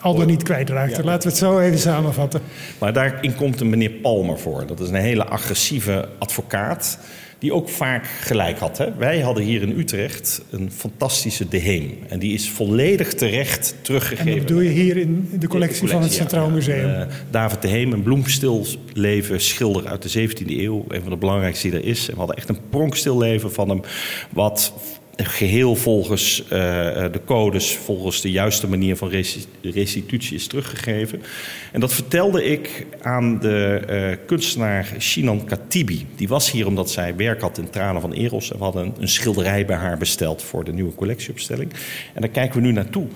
al 0.00 0.14
dan 0.14 0.26
niet 0.26 0.42
kwijtraakte. 0.42 1.04
Laten 1.04 1.22
we 1.22 1.28
het 1.28 1.38
zo 1.38 1.58
even 1.58 1.78
samenvatten. 1.78 2.40
Maar 2.78 2.92
daarin 2.92 3.34
komt 3.34 3.60
een 3.60 3.68
meneer 3.68 3.90
Palmer 3.90 4.38
voor. 4.38 4.66
Dat 4.66 4.80
is 4.80 4.88
een 4.88 4.94
hele 4.94 5.24
agressieve 5.24 6.08
advocaat. 6.18 6.98
Die 7.38 7.54
ook 7.54 7.68
vaak 7.68 8.06
gelijk 8.20 8.58
had. 8.58 8.78
Hè? 8.78 8.94
Wij 8.96 9.20
hadden 9.20 9.44
hier 9.44 9.62
in 9.62 9.78
Utrecht 9.78 10.42
een 10.50 10.72
fantastische 10.72 11.48
De 11.48 11.58
Heem. 11.58 11.98
En 12.08 12.18
die 12.18 12.34
is 12.34 12.50
volledig 12.50 13.14
terecht 13.14 13.74
teruggegeven. 13.82 14.32
En 14.32 14.38
dat 14.38 14.48
doe 14.48 14.64
je 14.64 14.70
hier 14.70 14.96
in 14.96 15.06
de 15.08 15.14
collectie, 15.14 15.38
de 15.38 15.46
collectie 15.48 15.88
van 15.88 16.02
het 16.02 16.12
Centraal 16.12 16.46
ja, 16.46 16.52
Museum? 16.52 16.90
Uh, 16.90 17.02
David 17.30 17.62
De 17.62 17.68
Heem, 17.68 17.92
een 17.92 18.02
bloemstilleven 18.02 19.40
schilder 19.40 19.86
uit 19.86 20.12
de 20.12 20.28
17e 20.28 20.46
eeuw. 20.46 20.84
Een 20.88 21.00
van 21.00 21.10
de 21.10 21.16
belangrijkste 21.16 21.70
die 21.70 21.78
er 21.78 21.84
is. 21.84 22.06
En 22.06 22.12
we 22.12 22.18
hadden 22.18 22.36
echt 22.36 22.48
een 22.48 22.68
pronkstilleven 22.70 23.52
van 23.52 23.68
hem. 23.68 23.80
Wat 24.30 24.72
geheel 25.24 25.76
volgens 25.76 26.42
uh, 26.44 26.50
de 26.50 27.20
codes, 27.24 27.76
volgens 27.76 28.20
de 28.20 28.30
juiste 28.30 28.68
manier 28.68 28.96
van 28.96 29.10
restitutie 29.62 30.34
is 30.34 30.46
teruggegeven. 30.46 31.22
En 31.72 31.80
dat 31.80 31.92
vertelde 31.92 32.44
ik 32.44 32.86
aan 33.02 33.38
de 33.38 33.82
uh, 33.90 34.26
kunstenaar 34.26 34.88
Shinan 34.98 35.44
Katibi. 35.44 36.06
Die 36.16 36.28
was 36.28 36.50
hier 36.50 36.66
omdat 36.66 36.90
zij 36.90 37.16
werk 37.16 37.40
had 37.40 37.58
in 37.58 37.70
Tranen 37.70 38.00
van 38.00 38.12
Eros. 38.12 38.52
En 38.52 38.58
we 38.58 38.64
hadden 38.64 38.84
een, 38.84 38.94
een 38.98 39.08
schilderij 39.08 39.66
bij 39.66 39.76
haar 39.76 39.98
besteld 39.98 40.42
voor 40.42 40.64
de 40.64 40.72
nieuwe 40.72 40.94
collectieopstelling. 40.94 41.72
En 42.14 42.20
daar 42.20 42.30
kijken 42.30 42.60
we 42.60 42.66
nu 42.66 42.72
naartoe. 42.72 43.06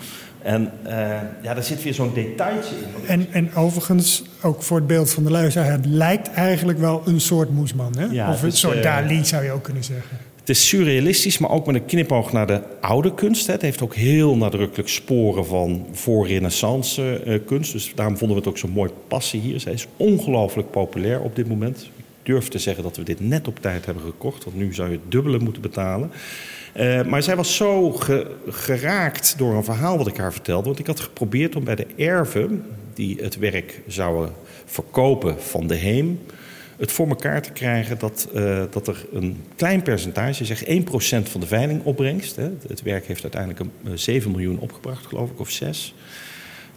En 0.43 0.73
uh, 0.87 0.91
ja, 1.43 1.55
daar 1.55 1.63
zit 1.63 1.83
weer 1.83 1.95
zo'n 1.95 2.15
detailtje 2.15 2.75
in. 2.75 3.09
En, 3.09 3.27
en 3.31 3.55
overigens, 3.55 4.23
ook 4.43 4.63
voor 4.63 4.77
het 4.77 4.87
beeld 4.87 5.11
van 5.11 5.25
de 5.25 5.31
luisteraar... 5.31 5.71
het 5.71 5.87
lijkt 5.87 6.31
eigenlijk 6.31 6.79
wel 6.79 7.03
een 7.05 7.21
soort 7.21 7.51
moesman, 7.51 7.95
hè? 7.99 8.05
Ja, 8.05 8.31
of 8.31 8.43
een 8.43 8.53
soort 8.53 8.83
Dali, 8.83 9.25
zou 9.25 9.45
je 9.45 9.51
ook 9.51 9.63
kunnen 9.63 9.85
zeggen. 9.85 10.19
Het 10.45 10.57
is 10.57 10.69
surrealistisch, 10.69 11.39
maar 11.39 11.51
ook 11.51 11.67
met 11.67 11.75
een 11.75 11.85
knipoog 11.85 12.33
naar 12.33 12.47
de 12.47 12.63
oude 12.81 13.15
kunst. 13.15 13.47
Het 13.47 13.63
heeft 13.63 13.83
ook 13.83 13.95
heel 13.95 14.37
nadrukkelijk 14.37 14.89
sporen 14.89 15.47
van 15.47 15.87
voor-renaissance 15.93 17.23
uh, 17.27 17.39
kunst. 17.47 17.73
Dus 17.73 17.93
daarom 17.95 18.17
vonden 18.17 18.37
we 18.37 18.43
het 18.43 18.53
ook 18.53 18.59
zo 18.59 18.69
mooi 18.69 18.91
passen 19.09 19.39
hier. 19.39 19.61
Zij 19.61 19.73
is 19.73 19.87
ongelooflijk 19.97 20.71
populair 20.71 21.21
op 21.21 21.37
dit 21.37 21.49
moment. 21.49 21.83
Ik 21.83 21.91
durf 22.23 22.49
te 22.49 22.59
zeggen 22.59 22.83
dat 22.83 22.97
we 22.97 23.03
dit 23.03 23.21
net 23.21 23.49
op 23.49 23.59
tijd 23.61 23.85
hebben 23.85 24.05
gekocht. 24.05 24.45
Want 24.45 24.57
nu 24.57 24.75
zou 24.75 24.89
je 24.89 24.95
het 24.95 25.11
dubbele 25.11 25.39
moeten 25.39 25.63
betalen. 25.63 26.11
Uh, 26.77 27.05
maar 27.05 27.23
zij 27.23 27.37
was 27.37 27.57
zo 27.57 27.91
ge 27.93 28.31
geraakt 28.49 29.35
door 29.39 29.55
een 29.55 29.65
verhaal 29.65 29.99
wat 29.99 30.07
ik 30.07 30.17
haar 30.17 30.33
vertelde. 30.33 30.67
Want 30.67 30.79
ik 30.79 30.87
had 30.87 31.01
geprobeerd 31.01 31.57
om 31.57 31.65
bij 31.65 31.77
de 31.77 31.87
erven 31.97 32.65
die 32.95 33.19
het 33.21 33.39
werk 33.39 33.81
zouden 33.87 34.33
verkopen 34.65 35.43
van 35.43 35.67
de 35.67 35.75
heem 35.75 36.21
het 36.77 36.93
voor 36.93 37.09
elkaar 37.09 37.43
te 37.43 37.53
krijgen 37.53 37.99
dat, 37.99 38.29
uh, 38.35 38.63
dat 38.71 38.89
er 38.89 39.07
een 39.13 39.43
klein 39.57 39.83
percentage, 39.83 40.45
zeg 40.45 40.65
1% 40.65 41.29
van 41.29 41.41
de 41.41 41.47
veilingopbrengst, 41.47 42.37
hè, 42.37 42.51
het 42.69 42.83
werk 42.83 43.07
heeft 43.07 43.23
uiteindelijk 43.23 43.61
een, 43.61 43.99
7 43.99 44.31
miljoen 44.31 44.59
opgebracht, 44.59 45.07
geloof 45.07 45.31
ik, 45.31 45.41
of 45.41 45.51
6 45.51 45.95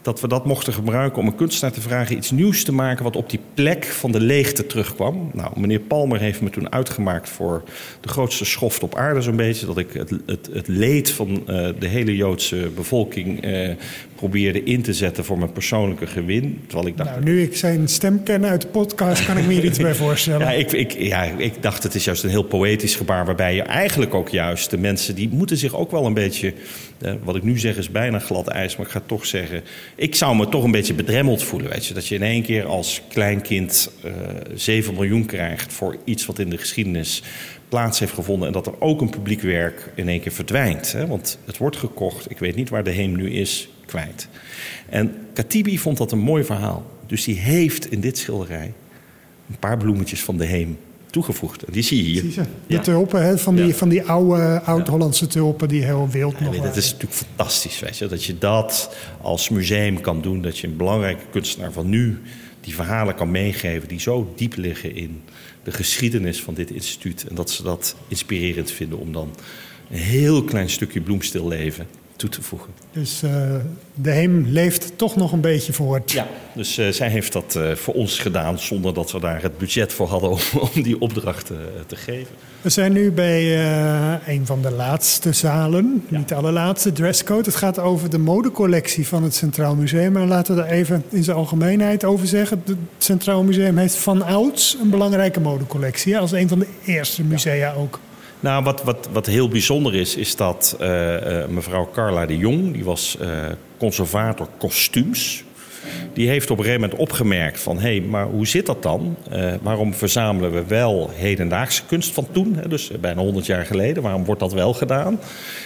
dat 0.07 0.21
we 0.21 0.27
dat 0.27 0.45
mochten 0.45 0.73
gebruiken 0.73 1.21
om 1.21 1.27
een 1.27 1.35
kunstenaar 1.35 1.73
te 1.73 1.81
vragen 1.81 2.17
iets 2.17 2.31
nieuws 2.31 2.63
te 2.63 2.71
maken 2.71 3.03
wat 3.03 3.15
op 3.15 3.29
die 3.29 3.39
plek 3.53 3.85
van 3.85 4.11
de 4.11 4.19
leegte 4.19 4.65
terugkwam. 4.65 5.29
Nou, 5.33 5.59
meneer 5.59 5.79
Palmer 5.79 6.19
heeft 6.19 6.41
me 6.41 6.49
toen 6.49 6.71
uitgemaakt 6.71 7.29
voor 7.29 7.63
de 8.01 8.09
grootste 8.09 8.45
schoft 8.45 8.83
op 8.83 8.95
aarde 8.95 9.21
zo'n 9.21 9.35
beetje. 9.35 9.65
Dat 9.65 9.77
ik 9.77 9.93
het, 9.93 10.13
het, 10.25 10.49
het 10.53 10.67
leed 10.67 11.11
van 11.11 11.29
uh, 11.29 11.69
de 11.79 11.87
hele 11.87 12.15
Joodse 12.15 12.71
bevolking 12.75 13.43
probeerde 14.17 14.63
in 14.63 14.81
te 14.81 14.93
zetten 14.93 15.25
voor 15.25 15.37
mijn 15.37 15.51
persoonlijke 15.51 16.07
gewin. 16.07 16.61
Terwijl 16.67 16.87
ik 16.87 16.97
dacht, 16.97 17.09
nou, 17.09 17.23
nu 17.23 17.41
ik 17.41 17.55
zijn 17.55 17.87
stem 17.87 18.23
ken 18.23 18.45
uit 18.45 18.61
de 18.61 18.67
podcast, 18.67 19.25
kan 19.25 19.37
ik 19.37 19.45
me 19.45 19.53
hier 19.53 19.65
iets 19.65 19.79
bij 19.79 19.95
voorstellen. 20.05 20.47
Ja 20.47 20.51
ik, 20.51 20.71
ik, 20.71 20.91
ja, 20.91 21.23
ik 21.23 21.61
dacht 21.61 21.83
het 21.83 21.95
is 21.95 22.05
juist 22.05 22.23
een 22.23 22.29
heel 22.29 22.43
poëtisch 22.43 22.95
gebaar 22.95 23.25
waarbij 23.25 23.55
je 23.55 23.61
eigenlijk 23.61 24.13
ook 24.13 24.29
juist 24.29 24.69
de 24.69 24.77
mensen 24.77 25.15
die 25.15 25.29
moeten 25.29 25.57
zich 25.57 25.75
ook 25.75 25.91
wel 25.91 26.05
een 26.05 26.13
beetje 26.13 26.53
wat 27.23 27.35
ik 27.35 27.43
nu 27.43 27.59
zeg 27.59 27.77
is 27.77 27.91
bijna 27.91 28.19
glad 28.19 28.47
ijs, 28.47 28.77
maar 28.77 28.85
ik 28.85 28.91
ga 28.91 29.01
toch 29.05 29.25
zeggen... 29.25 29.63
ik 29.95 30.15
zou 30.15 30.35
me 30.35 30.49
toch 30.49 30.63
een 30.63 30.71
beetje 30.71 30.93
bedremmeld 30.93 31.43
voelen. 31.43 31.69
Weet 31.71 31.85
je? 31.85 31.93
Dat 31.93 32.07
je 32.07 32.15
in 32.15 32.23
één 32.23 32.43
keer 32.43 32.65
als 32.65 33.01
kleinkind 33.09 33.91
uh, 34.05 34.11
7 34.55 34.93
miljoen 34.93 35.25
krijgt... 35.25 35.73
voor 35.73 35.97
iets 36.03 36.25
wat 36.25 36.39
in 36.39 36.49
de 36.49 36.57
geschiedenis 36.57 37.23
plaats 37.69 37.99
heeft 37.99 38.13
gevonden... 38.13 38.47
en 38.47 38.53
dat 38.53 38.67
er 38.67 38.81
ook 38.81 39.01
een 39.01 39.09
publiek 39.09 39.41
werk 39.41 39.91
in 39.95 40.09
één 40.09 40.19
keer 40.19 40.31
verdwijnt. 40.31 40.91
Hè? 40.91 41.07
Want 41.07 41.37
het 41.45 41.57
wordt 41.57 41.77
gekocht, 41.77 42.31
ik 42.31 42.39
weet 42.39 42.55
niet 42.55 42.69
waar 42.69 42.83
de 42.83 42.91
heem 42.91 43.15
nu 43.15 43.31
is, 43.31 43.69
kwijt. 43.87 44.27
En 44.89 45.13
Katibi 45.33 45.79
vond 45.79 45.97
dat 45.97 46.11
een 46.11 46.19
mooi 46.19 46.43
verhaal. 46.43 46.85
Dus 47.05 47.23
die 47.23 47.35
heeft 47.35 47.91
in 47.91 47.99
dit 47.99 48.17
schilderij 48.17 48.73
een 49.49 49.59
paar 49.59 49.77
bloemetjes 49.77 50.23
van 50.23 50.37
de 50.37 50.45
heem 50.45 50.77
toegevoegd. 51.11 51.63
Die 51.71 51.83
zie 51.83 52.13
je 52.13 52.21
hier. 52.21 52.33
De 52.33 52.43
ja. 52.67 52.79
tulpen, 52.79 53.25
hè, 53.25 53.37
van, 53.37 53.55
die, 53.55 53.65
ja. 53.65 53.73
van 53.73 53.89
die 53.89 54.03
oude 54.03 54.61
oud-Hollandse 54.61 55.27
tulpen 55.27 55.67
die 55.67 55.83
heel 55.83 56.09
wild 56.09 56.39
nog 56.39 56.55
Dat 56.55 56.75
is 56.75 56.91
natuurlijk 56.91 57.13
fantastisch, 57.13 57.79
weet 57.79 57.97
je. 57.97 58.07
Dat 58.07 58.23
je 58.23 58.37
dat 58.37 58.95
als 59.21 59.49
museum 59.49 60.01
kan 60.01 60.21
doen. 60.21 60.41
Dat 60.41 60.57
je 60.57 60.67
een 60.67 60.77
belangrijke 60.77 61.23
kunstenaar 61.31 61.71
van 61.71 61.89
nu 61.89 62.21
die 62.61 62.75
verhalen 62.75 63.15
kan 63.15 63.31
meegeven... 63.31 63.87
die 63.87 63.99
zo 63.99 64.33
diep 64.35 64.55
liggen 64.55 64.95
in 64.95 65.21
de 65.63 65.71
geschiedenis 65.71 66.41
van 66.41 66.53
dit 66.53 66.71
instituut. 66.71 67.25
En 67.29 67.35
dat 67.35 67.49
ze 67.51 67.63
dat 67.63 67.95
inspirerend 68.07 68.71
vinden 68.71 68.99
om 68.99 69.11
dan 69.11 69.35
een 69.91 69.97
heel 69.97 70.43
klein 70.43 70.69
stukje 70.69 71.01
bloemstilleven 71.01 71.87
toe 72.17 72.29
te 72.29 72.41
voegen. 72.41 72.69
Dus 72.91 73.23
uh, 73.23 73.31
de 73.93 74.11
HEM 74.11 74.45
leeft 74.47 74.91
toch 74.95 75.15
nog 75.15 75.31
een 75.31 75.41
beetje 75.41 75.73
voort. 75.73 76.11
Ja, 76.11 76.27
dus 76.53 76.77
uh, 76.79 76.87
zij 76.89 77.09
heeft 77.09 77.33
dat 77.33 77.55
uh, 77.57 77.71
voor 77.71 77.93
ons 77.93 78.19
gedaan 78.19 78.59
zonder 78.59 78.93
dat 78.93 79.11
we 79.11 79.19
daar 79.19 79.41
het 79.41 79.57
budget 79.57 79.93
voor 79.93 80.07
hadden 80.07 80.29
om, 80.29 80.39
om 80.73 80.81
die 80.81 81.01
opdracht 81.01 81.51
te 81.87 81.95
geven. 81.95 82.35
We 82.61 82.69
zijn 82.69 82.93
nu 82.93 83.11
bij 83.11 83.59
een 84.27 84.45
van 84.45 84.61
de 84.61 84.71
laatste 84.71 85.33
zalen, 85.33 86.03
ja. 86.09 86.17
niet 86.17 86.27
de 86.27 86.35
allerlaatste, 86.35 86.91
dresscode. 86.91 87.43
Het 87.43 87.55
gaat 87.55 87.79
over 87.79 88.09
de 88.09 88.17
modecollectie 88.17 89.07
van 89.07 89.23
het 89.23 89.35
Centraal 89.35 89.75
Museum. 89.75 90.11
Maar 90.11 90.25
laten 90.25 90.55
we 90.55 90.61
daar 90.61 90.69
even 90.71 91.03
in 91.09 91.23
zijn 91.23 91.37
algemeenheid 91.37 92.03
over 92.03 92.27
zeggen. 92.27 92.61
Het 92.65 92.77
Centraal 92.97 93.43
Museum 93.43 93.77
heeft 93.77 93.95
van 93.95 94.21
ouds 94.21 94.77
een 94.81 94.89
belangrijke 94.89 95.39
modecollectie. 95.39 96.17
Als 96.17 96.31
een 96.31 96.47
van 96.47 96.59
de 96.59 96.67
eerste 96.85 97.23
musea 97.23 97.73
ook. 97.73 97.99
Nou, 98.39 98.63
wat, 98.63 98.83
wat, 98.83 99.09
wat 99.11 99.25
heel 99.25 99.47
bijzonder 99.47 99.95
is, 99.95 100.15
is 100.15 100.35
dat 100.35 100.77
uh, 100.81 100.87
uh, 101.13 101.47
mevrouw 101.47 101.89
Carla 101.93 102.25
de 102.25 102.37
Jong, 102.37 102.73
die 102.73 102.83
was 102.83 103.17
uh, 103.21 103.27
conservator 103.77 104.47
kostuums. 104.57 105.43
Die 106.13 106.27
heeft 106.27 106.51
op 106.51 106.57
een 106.57 106.63
gegeven 106.63 106.81
moment 106.81 106.99
opgemerkt 106.99 107.59
van... 107.59 107.79
hé, 107.79 108.01
maar 108.01 108.25
hoe 108.25 108.47
zit 108.47 108.65
dat 108.65 108.83
dan? 108.83 109.15
waarom 109.61 109.93
verzamelen 109.93 110.53
we 110.53 110.65
wel 110.65 111.09
hedendaagse 111.13 111.81
kunst 111.85 112.13
van 112.13 112.27
toen? 112.31 112.55
Hè, 112.55 112.67
dus 112.67 112.91
bijna 112.99 113.21
100 113.21 113.45
jaar 113.45 113.65
geleden. 113.65 114.03
Waarom 114.03 114.25
wordt 114.25 114.41
dat 114.41 114.53
wel 114.53 114.73
gedaan? 114.73 115.19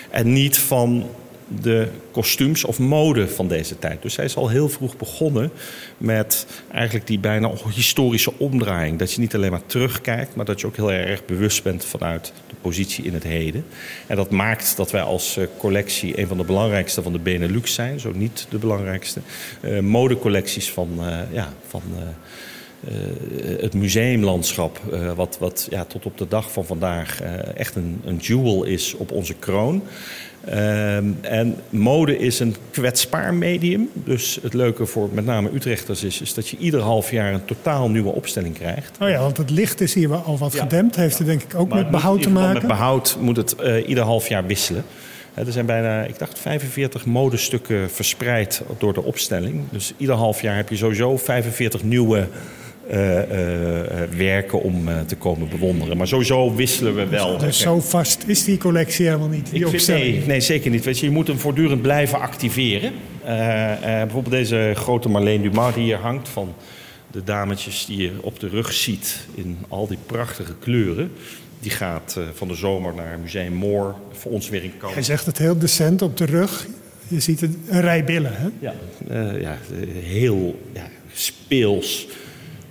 En 0.10 0.34
niet 0.34 0.58
van 0.58 1.06
de 1.62 1.88
kostuums 2.12 2.64
of 2.64 2.80
mode 2.80 3.28
van 3.28 3.48
deze 3.48 3.80
tijd. 3.80 4.02
Dus 4.02 4.14
zij 4.14 4.26
is 4.26 4.36
al 4.36 4.50
heel 4.50 4.70
vroeg 4.70 4.98
begonnen 4.98 5.52
met 5.98 6.46
eigenlijk 6.72 7.08
die 7.08 7.20
bijna 7.20 7.52
historische 7.74 8.34
omdraaiing. 8.38 9.00
Dat 9.00 9.14
je 9.14 9.20
niet 9.20 9.36
alleen 9.36 9.52
maar 9.52 9.66
terugkijkt, 9.66 10.36
maar 10.36 10.46
dat 10.46 10.62
je 10.62 10.68
ook 10.68 10.76
heel 10.76 10.92
erg 10.92 11.26
bewust 11.26 11.64
bent 11.64 11.86
vanuit 11.86 12.34
de 12.50 12.56
positie 12.62 13.04
in 13.04 13.14
het 13.14 13.24
heden. 13.24 13.66
En 14.08 14.16
dat 14.16 14.30
maakt 14.32 14.78
dat 14.78 14.92
wij 14.92 15.02
als 15.02 15.38
eh, 15.38 15.46
collectie 15.58 16.20
een 16.20 16.28
van 16.28 16.38
de 16.38 16.44
belangrijkste 16.44 17.02
van 17.02 17.12
de 17.12 17.20
Benelux 17.20 17.74
zijn, 17.74 18.00
zo 18.00 18.12
niet 18.16 18.48
de 18.50 18.58
belangrijkste. 18.58 19.20
Uh, 19.62 19.80
modecollecties 19.80 20.72
van, 20.72 20.90
uh, 21.00 21.18
ja, 21.32 21.54
van 21.68 21.82
het 23.60 23.74
museumlandschap, 23.74 24.82
wat, 25.16 25.38
wat 25.40 25.68
ja, 25.70 25.86
tot 25.86 26.06
op 26.06 26.18
de 26.18 26.28
dag 26.28 26.52
van 26.52 26.66
vandaag 26.66 27.22
echt 27.56 27.76
een, 27.76 28.02
een 28.06 28.18
jewel 28.18 28.64
is 28.64 28.94
op 28.94 29.12
onze 29.12 29.34
kroon. 29.34 29.84
Ehm, 30.46 31.06
en 31.22 31.56
mode 31.70 32.18
is 32.18 32.40
een 32.40 32.56
kwetsbaar 32.72 33.34
medium. 33.34 33.90
Dus 33.94 34.40
het 34.42 34.54
leuke 34.54 34.86
voor 34.86 35.10
met 35.14 35.26
name 35.26 35.50
Utrechters 35.54 36.04
is, 36.04 36.22
is 36.22 36.34
dat 36.34 36.48
je 36.48 36.58
ieder 36.58 36.80
half 36.80 37.12
jaar 37.12 37.34
een 37.34 37.46
totaal 37.46 37.90
nieuwe 37.90 38.12
opstelling 38.12 38.54
krijgt. 38.54 38.98
Oh 39.02 39.10
ja, 39.10 39.20
want 39.20 39.38
het 39.38 39.50
licht 39.50 39.82
is 39.82 39.94
hier 39.94 40.14
al 40.14 40.38
wat 40.38 40.56
gedempt. 40.56 40.96
Heeft 40.96 41.18
het 41.18 41.28
denk 41.28 41.42
ik 41.42 41.56
ook 41.56 41.74
met 41.74 41.92
behoud 41.92 42.22
te 42.22 42.30
maken? 42.30 42.54
Met 42.54 42.68
behoud 42.68 43.18
moet 43.20 43.38
het 43.38 43.56
uh, 43.64 43.88
ieder 43.88 44.04
half 44.04 44.28
jaar 44.28 44.46
wisselen. 44.46 44.84
Er 45.34 45.52
zijn 45.52 45.66
bijna, 45.66 46.04
ik 46.04 46.20
dacht, 46.20 46.40
45 46.40 47.06
modestukken 47.06 47.92
verspreid 47.92 48.62
door 48.78 48.94
de 48.94 49.04
opstelling. 49.04 49.64
Dus 49.72 49.94
ieder 49.98 50.16
half 50.16 50.42
jaar 50.42 50.56
heb 50.56 50.70
je 50.70 50.76
sowieso 50.76 51.18
45 51.18 51.84
nieuwe 51.84 52.28
werken 54.18 54.62
om 54.62 54.90
te 55.08 55.16
komen 55.16 55.50
bewonderen. 55.50 55.98
Maar 55.98 56.08
sowieso 56.08 56.56
wisselen 56.56 56.96
we 56.96 57.08
wel. 57.08 57.38
Dus, 57.38 57.48
dus 57.48 57.60
zo 57.60 57.80
vast 57.80 58.24
is 58.28 58.44
die 58.44 58.58
collectie 58.58 59.06
helemaal 59.06 59.28
niet? 59.28 59.52
Die 59.52 59.66
ik 59.66 59.68
vind, 59.68 59.88
nee, 59.88 60.24
nee, 60.26 60.42
zeker 60.42 60.72
niet. 60.72 60.84
Weet 60.84 61.00
je, 61.00 61.06
je 61.06 61.12
moet 61.12 61.28
hem 61.28 61.40
voortdurend 61.40 61.82
blijven 61.82 62.20
activeren. 62.20 62.92
bijvoorbeeld 63.24 64.36
deze 64.36 64.72
grote 64.76 65.10
Marleen 65.10 65.42
Dumas 65.42 65.74
die 65.74 65.84
hier 65.84 65.98
hangt... 65.98 66.30
van 66.30 66.54
de 67.12 67.24
dametjes 67.24 67.86
die 67.86 67.98
je 67.98 68.12
op 68.22 68.40
de 68.40 68.48
rug 68.48 68.74
ziet 68.74 69.28
in 69.36 69.58
al 69.68 69.88
die 69.88 69.98
prachtige 70.06 70.54
kleuren... 70.60 71.12
Die 71.60 71.72
gaat 71.72 72.20
van 72.34 72.48
de 72.48 72.56
zomer 72.56 72.94
naar 72.96 73.20
Museum 73.22 73.54
Moor. 73.54 73.96
Voor 74.12 74.32
ons 74.32 74.50
weer 74.50 74.64
in 74.64 74.74
kant. 74.78 74.94
Hij 74.94 75.04
zegt 75.04 75.26
het 75.26 75.38
heel 75.38 75.58
decent 75.58 76.02
op 76.02 76.18
de 76.18 76.26
rug. 76.26 76.68
Je 77.08 77.20
ziet 77.20 77.42
een 77.42 77.58
rij 77.68 78.04
billen, 78.04 78.32
hè? 78.34 78.48
Ja, 78.60 78.74
ja 79.38 79.58
heel 79.94 80.60
ja, 80.74 80.88
speels 81.14 82.08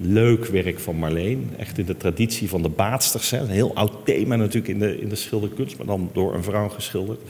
leuk 0.01 0.47
werk 0.47 0.79
van 0.79 0.97
Marleen. 0.97 1.51
Echt 1.57 1.79
in 1.79 1.85
de 1.85 1.97
traditie 1.97 2.49
van 2.49 2.63
de 2.63 2.69
baatsters. 2.69 3.33
Een 3.33 3.49
heel 3.49 3.75
oud 3.75 3.93
thema 4.05 4.37
natuurlijk 4.37 4.69
in 4.69 4.79
de, 4.79 5.01
in 5.01 5.09
de 5.09 5.15
schilderkunst, 5.15 5.77
maar 5.77 5.87
dan 5.87 6.11
door 6.13 6.35
een 6.35 6.43
vrouw 6.43 6.69
geschilderd. 6.69 7.21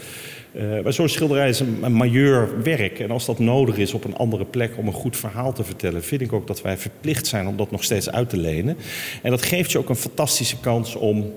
Uh, 0.53 0.83
maar 0.83 0.93
zo'n 0.93 1.09
schilderij 1.09 1.49
is 1.49 1.61
een, 1.61 1.79
een 1.83 1.93
majeur 1.93 2.63
werk. 2.63 2.99
En 2.99 3.11
als 3.11 3.27
dat 3.27 3.39
nodig 3.39 3.77
is 3.77 3.95
op 3.95 4.05
een 4.05 4.17
andere 4.17 4.45
plek 4.45 4.73
om 4.77 4.87
een 4.87 4.93
goed 4.93 5.17
verhaal 5.17 5.53
te 5.53 5.65
vertellen, 5.65 6.03
vind 6.03 6.21
ik 6.21 6.33
ook 6.33 6.47
dat 6.47 6.63
wij 6.63 6.77
verplicht 6.77 7.27
zijn 7.27 7.47
om 7.47 7.57
dat 7.57 7.71
nog 7.71 7.85
steeds 7.85 8.11
uit 8.11 8.29
te 8.29 8.37
lenen. 8.37 8.77
En 9.23 9.31
dat 9.31 9.43
geeft 9.43 9.73
je 9.73 9.79
ook 9.79 9.89
een 9.89 9.97
fantastische 9.97 10.61
kans 10.61 10.95
om 10.95 11.33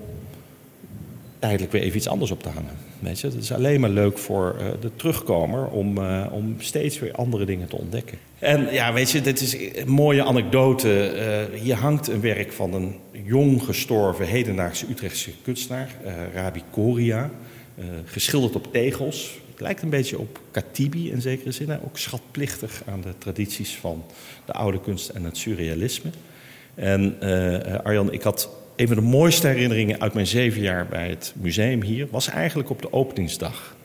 tijdelijk 1.44 1.72
weer 1.72 1.82
even 1.82 1.96
iets 1.96 2.08
anders 2.08 2.30
op 2.30 2.42
te 2.42 2.48
hangen. 2.48 2.76
Weet 2.98 3.20
je? 3.20 3.26
Het 3.26 3.36
is 3.36 3.52
alleen 3.52 3.80
maar 3.80 3.90
leuk 3.90 4.18
voor 4.18 4.56
uh, 4.58 4.66
de 4.80 4.90
terugkomer 4.96 5.66
om, 5.66 5.98
uh, 5.98 6.26
om 6.30 6.54
steeds 6.58 6.98
weer 6.98 7.12
andere 7.12 7.44
dingen 7.44 7.68
te 7.68 7.76
ontdekken. 7.76 8.18
En 8.38 8.72
ja, 8.72 8.92
weet 8.92 9.10
je, 9.10 9.20
dit 9.20 9.40
is 9.40 9.56
een 9.74 9.88
mooie 9.88 10.24
anekdote. 10.24 11.14
Uh, 11.52 11.60
hier 11.60 11.74
hangt 11.74 12.08
een 12.08 12.20
werk 12.20 12.52
van 12.52 12.74
een 12.74 12.94
jong 13.24 13.62
gestorven 13.62 14.26
hedendaagse 14.26 14.86
Utrechtse 14.90 15.30
kunstenaar, 15.42 15.88
Rabi 16.34 16.62
Koria. 16.70 17.30
geschilderd 18.04 18.56
op 18.56 18.72
tegels. 18.72 19.38
Het 19.50 19.60
lijkt 19.60 19.82
een 19.82 19.90
beetje 19.90 20.18
op 20.18 20.40
Katibi 20.50 21.10
in 21.10 21.20
zekere 21.20 21.52
zin. 21.52 21.68
Hè? 21.68 21.76
Ook 21.84 21.98
schatplichtig 21.98 22.82
aan 22.86 23.00
de 23.00 23.14
tradities 23.18 23.76
van 23.76 24.04
de 24.44 24.52
oude 24.52 24.80
kunst 24.80 25.08
en 25.08 25.24
het 25.24 25.36
surrealisme. 25.36 26.10
En 26.74 27.16
Arjan, 27.82 28.12
ik 28.12 28.22
had 28.22 28.48
een 28.76 28.86
van 28.86 28.96
de 28.96 29.02
mooiste 29.02 29.46
herinneringen 29.46 30.00
uit 30.00 30.14
mijn 30.14 30.26
zeven 30.26 30.60
jaar 30.60 30.86
bij 30.86 31.08
het 31.08 31.32
museum 31.36 31.82
hier 31.82 32.06
was 32.10 32.28
eigenlijk 32.28 32.70
op 32.70 32.82
de 32.82 32.92
openingsdag. 32.92 33.76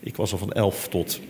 Ik 0.00 0.16
was 0.16 0.32
al 0.32 0.38
van 0.38 0.52
elf 0.52 0.88
tot. 0.88 1.20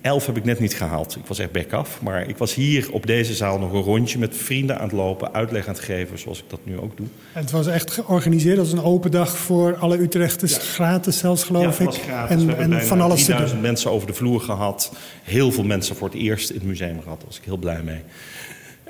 Elf 0.00 0.26
heb 0.26 0.36
ik 0.36 0.44
net 0.44 0.60
niet 0.60 0.74
gehaald. 0.74 1.16
Ik 1.16 1.26
was 1.26 1.38
echt 1.38 1.52
back 1.52 1.72
af. 1.72 2.02
Maar 2.02 2.28
ik 2.28 2.36
was 2.36 2.54
hier 2.54 2.92
op 2.92 3.06
deze 3.06 3.34
zaal 3.34 3.58
nog 3.58 3.72
een 3.72 3.80
rondje 3.80 4.18
met 4.18 4.36
vrienden 4.36 4.76
aan 4.78 4.82
het 4.82 4.92
lopen, 4.92 5.34
uitleg 5.34 5.66
aan 5.66 5.74
het 5.74 5.82
geven, 5.82 6.18
zoals 6.18 6.38
ik 6.38 6.44
dat 6.48 6.60
nu 6.62 6.78
ook 6.78 6.96
doe. 6.96 7.06
En 7.32 7.40
het 7.40 7.50
was 7.50 7.66
echt 7.66 7.90
georganiseerd 7.90 8.58
als 8.58 8.72
een 8.72 8.82
open 8.82 9.10
dag 9.10 9.36
voor 9.36 9.76
alle 9.76 9.98
Utrechters. 9.98 10.54
Ja. 10.54 10.60
Gratis 10.60 11.18
zelfs, 11.18 11.44
geloof 11.44 11.62
ja, 11.62 11.68
het 11.68 11.80
ik. 11.80 11.86
Was 11.86 11.98
gratis. 11.98 12.42
En, 12.42 12.72
en 12.72 12.86
van 12.86 13.00
alles 13.00 13.24
te 13.24 13.34
doen. 13.34 13.60
mensen 13.60 13.90
over 13.90 14.06
de 14.06 14.14
vloer 14.14 14.40
gehad. 14.40 14.92
Heel 15.22 15.52
veel 15.52 15.64
mensen 15.64 15.96
voor 15.96 16.08
het 16.08 16.16
eerst 16.16 16.50
in 16.50 16.56
het 16.56 16.66
museum 16.66 17.02
gehad. 17.02 17.18
Daar 17.18 17.26
was 17.26 17.38
ik 17.38 17.44
heel 17.44 17.56
blij 17.56 17.82
mee. 17.82 18.00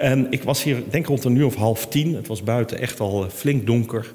En 0.00 0.26
ik 0.30 0.42
was 0.42 0.62
hier, 0.62 0.82
denk 0.90 1.06
rond 1.06 1.24
een 1.24 1.36
uur 1.36 1.46
of 1.46 1.54
half 1.54 1.86
tien. 1.86 2.14
Het 2.14 2.26
was 2.26 2.42
buiten 2.42 2.78
echt 2.78 3.00
al 3.00 3.26
flink 3.30 3.66
donker. 3.66 4.12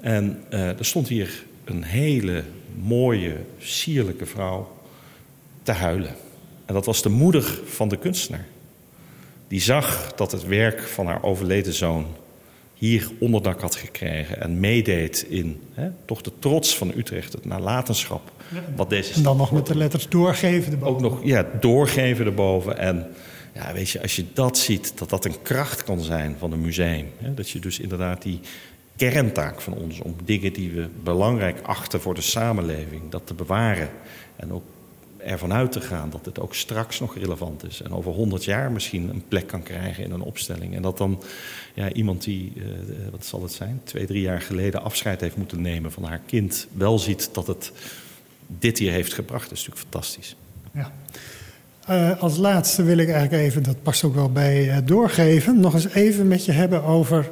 En 0.00 0.38
uh, 0.50 0.78
er 0.78 0.84
stond 0.84 1.08
hier 1.08 1.44
een 1.64 1.82
hele 1.82 2.44
mooie, 2.82 3.36
sierlijke 3.58 4.26
vrouw 4.26 4.72
te 5.62 5.72
huilen. 5.72 6.14
En 6.66 6.74
dat 6.74 6.86
was 6.86 7.02
de 7.02 7.08
moeder 7.08 7.60
van 7.64 7.88
de 7.88 7.96
kunstenaar. 7.96 8.46
Die 9.48 9.60
zag 9.60 10.12
dat 10.16 10.32
het 10.32 10.46
werk 10.46 10.82
van 10.82 11.06
haar 11.06 11.22
overleden 11.22 11.72
zoon 11.72 12.06
hier 12.74 13.10
onderdak 13.18 13.60
had 13.60 13.74
gekregen 13.74 14.40
en 14.40 14.60
meedeed 14.60 15.26
in 15.28 15.60
hè, 15.72 15.88
toch 16.04 16.22
de 16.22 16.32
trots 16.38 16.76
van 16.76 16.92
Utrecht, 16.96 17.32
het 17.32 17.44
nalatenschap. 17.44 18.32
Wat 18.76 18.90
deze 18.90 19.14
en 19.14 19.22
dan 19.22 19.36
nog 19.36 19.52
met 19.52 19.66
de 19.66 19.76
letters 19.76 20.08
doorgeven 20.08 20.72
erboven. 20.72 20.94
Ook 20.94 21.00
nog, 21.00 21.24
ja, 21.24 21.46
doorgeven 21.60 22.26
erboven. 22.26 22.78
En 22.78 23.06
ja, 23.54 23.72
weet 23.72 23.90
je, 23.90 24.02
als 24.02 24.16
je 24.16 24.24
dat 24.32 24.58
ziet, 24.58 24.98
dat 24.98 25.10
dat 25.10 25.24
een 25.24 25.42
kracht 25.42 25.84
kan 25.84 26.00
zijn 26.00 26.36
van 26.38 26.52
een 26.52 26.60
museum. 26.60 27.10
Hè, 27.18 27.34
dat 27.34 27.50
je 27.50 27.58
dus 27.58 27.78
inderdaad 27.78 28.22
die 28.22 28.40
kerntaak 28.96 29.60
van 29.60 29.74
ons 29.74 30.00
om 30.00 30.16
dingen 30.24 30.52
die 30.52 30.70
we 30.70 30.88
belangrijk 31.02 31.60
achten 31.62 32.00
voor 32.00 32.14
de 32.14 32.20
samenleving, 32.20 33.10
dat 33.10 33.26
te 33.26 33.34
bewaren. 33.34 33.88
En 34.36 34.52
ook 34.52 34.62
ervan 35.16 35.52
uit 35.52 35.72
te 35.72 35.80
gaan 35.80 36.10
dat 36.10 36.24
het 36.24 36.40
ook 36.40 36.54
straks 36.54 37.00
nog 37.00 37.16
relevant 37.16 37.64
is. 37.64 37.82
En 37.82 37.92
over 37.92 38.12
honderd 38.12 38.44
jaar 38.44 38.72
misschien 38.72 39.08
een 39.08 39.24
plek 39.28 39.46
kan 39.46 39.62
krijgen 39.62 40.04
in 40.04 40.10
een 40.10 40.20
opstelling. 40.20 40.74
En 40.74 40.82
dat 40.82 40.98
dan 40.98 41.22
ja, 41.74 41.92
iemand 41.92 42.24
die, 42.24 42.52
uh, 42.56 42.64
wat 43.10 43.26
zal 43.26 43.42
het 43.42 43.52
zijn, 43.52 43.80
twee, 43.84 44.06
drie 44.06 44.20
jaar 44.20 44.40
geleden 44.40 44.82
afscheid 44.82 45.20
heeft 45.20 45.36
moeten 45.36 45.60
nemen 45.60 45.92
van 45.92 46.04
haar 46.04 46.20
kind, 46.26 46.66
wel 46.72 46.98
ziet 46.98 47.28
dat 47.32 47.46
het 47.46 47.72
dit 48.46 48.78
hier 48.78 48.92
heeft 48.92 49.12
gebracht. 49.12 49.48
Dat 49.48 49.58
is 49.58 49.66
natuurlijk 49.66 49.90
fantastisch. 49.92 50.36
Ja. 50.72 50.92
Uh, 51.90 52.22
als 52.22 52.36
laatste 52.36 52.82
wil 52.82 52.98
ik 52.98 53.10
eigenlijk 53.10 53.42
even, 53.42 53.62
dat 53.62 53.82
past 53.82 54.04
ook 54.04 54.14
wel 54.14 54.32
bij 54.32 54.66
uh, 54.66 54.76
doorgeven, 54.84 55.60
nog 55.60 55.74
eens 55.74 55.88
even 55.88 56.28
met 56.28 56.44
je 56.44 56.52
hebben 56.52 56.82
over 56.82 57.30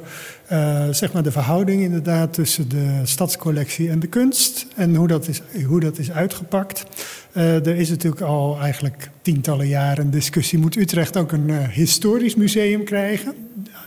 uh, 0.51 0.87
zeg 0.89 1.13
maar 1.13 1.23
de 1.23 1.31
verhouding 1.31 1.81
inderdaad 1.81 2.33
tussen 2.33 2.69
de 2.69 2.99
stadscollectie 3.03 3.89
en 3.89 3.99
de 3.99 4.07
kunst 4.07 4.65
en 4.75 4.95
hoe 4.95 5.07
dat 5.07 5.27
is, 5.27 5.41
hoe 5.65 5.79
dat 5.79 5.97
is 5.97 6.11
uitgepakt. 6.11 6.85
er 7.33 7.75
is 7.75 7.89
natuurlijk 7.89 8.21
al 8.21 8.59
eigenlijk 8.61 9.09
tientallen 9.21 9.67
jaren 9.67 10.05
een 10.05 10.11
discussie, 10.11 10.59
moet 10.59 10.75
Utrecht 10.75 11.17
ook 11.17 11.31
een 11.31 11.65
historisch 11.65 12.35
museum 12.35 12.83
krijgen? 12.83 13.33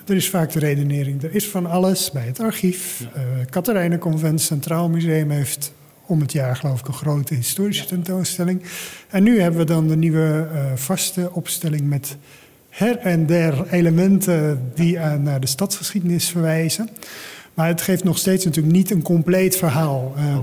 Er 0.06 0.16
is 0.16 0.28
vaak 0.28 0.52
de 0.52 0.58
redenering, 0.58 1.22
er 1.22 1.34
is 1.34 1.48
van 1.48 1.66
alles 1.66 2.10
bij 2.10 2.26
het 2.26 2.40
archief. 2.40 3.00
Ja. 3.14 3.44
Katerijnenconvent 3.50 4.40
Centraal 4.40 4.88
Museum 4.88 5.30
heeft 5.30 5.72
om 6.06 6.20
het 6.20 6.32
jaar, 6.32 6.56
geloof 6.56 6.80
ik, 6.80 6.88
een 6.88 6.94
grote 6.94 7.34
historische 7.34 7.84
tentoonstelling. 7.84 8.62
En 9.10 9.22
nu 9.22 9.40
hebben 9.40 9.60
we 9.60 9.66
dan 9.66 9.88
de 9.88 9.96
nieuwe 9.96 10.48
uh, 10.52 10.60
vaste 10.74 11.32
opstelling 11.32 11.88
met 11.88 12.16
her 12.68 12.98
en 12.98 13.26
der 13.26 13.66
elementen 13.70 14.70
die 14.74 14.94
uh, 14.94 15.14
naar 15.14 15.40
de 15.40 15.46
stadsgeschiedenis 15.46 16.28
verwijzen. 16.28 16.88
Maar 17.54 17.68
het 17.68 17.80
geeft 17.80 18.04
nog 18.04 18.18
steeds 18.18 18.44
natuurlijk 18.44 18.76
niet 18.76 18.90
een 18.90 19.02
compleet 19.02 19.56
verhaal. 19.56 20.14
Uh, 20.18 20.38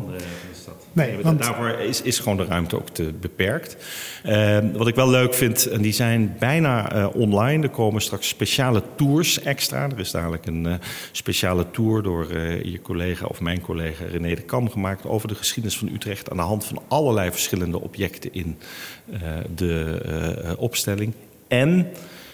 Nee, 0.93 1.17
want... 1.21 1.41
Daarvoor 1.41 1.69
is, 1.69 2.01
is 2.01 2.19
gewoon 2.19 2.37
de 2.37 2.45
ruimte 2.45 2.75
ook 2.75 2.89
te 2.89 3.13
beperkt. 3.19 3.77
Uh, 4.25 4.57
wat 4.73 4.87
ik 4.87 4.95
wel 4.95 5.09
leuk 5.09 5.33
vind, 5.33 5.67
en 5.67 5.81
die 5.81 5.93
zijn 5.93 6.35
bijna 6.39 6.95
uh, 6.95 7.07
online. 7.15 7.63
Er 7.63 7.69
komen 7.69 8.01
straks 8.01 8.27
speciale 8.27 8.83
tours 8.95 9.41
extra. 9.41 9.89
Er 9.89 9.99
is 9.99 10.11
dadelijk 10.11 10.45
een 10.45 10.65
uh, 10.65 10.73
speciale 11.11 11.71
tour 11.71 12.03
door 12.03 12.37
je 12.63 12.79
collega 12.81 13.25
of 13.25 13.41
mijn 13.41 13.61
collega 13.61 14.05
René 14.05 14.35
de 14.35 14.41
Kam 14.41 14.69
gemaakt 14.69 15.05
over 15.05 15.27
de 15.27 15.35
geschiedenis 15.35 15.77
van 15.77 15.89
Utrecht 15.93 16.29
aan 16.29 16.37
de 16.37 16.43
hand 16.43 16.65
van 16.65 16.81
allerlei 16.87 17.31
verschillende 17.31 17.81
objecten 17.81 18.33
in 18.33 18.57
de 19.55 20.55
opstelling. 20.57 21.13
En 21.47 21.87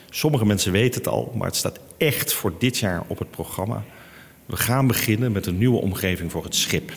sommige 0.10 0.46
mensen 0.46 0.72
weten 0.72 1.02
het 1.02 1.10
al, 1.10 1.32
maar 1.36 1.48
het 1.48 1.56
staat 1.56 1.80
echt 1.98 2.34
voor 2.34 2.54
dit 2.58 2.78
jaar 2.78 3.04
op 3.08 3.20
het 3.20 3.32
programma. 3.32 3.84
We 4.46 4.58
gaan 4.58 4.88
beginnen 4.88 5.32
met 5.32 5.46
een 5.46 5.58
nieuwe 5.58 5.82
omgeving 5.82 6.32
voor 6.32 6.44
het 6.44 6.56
schip. 6.56 6.92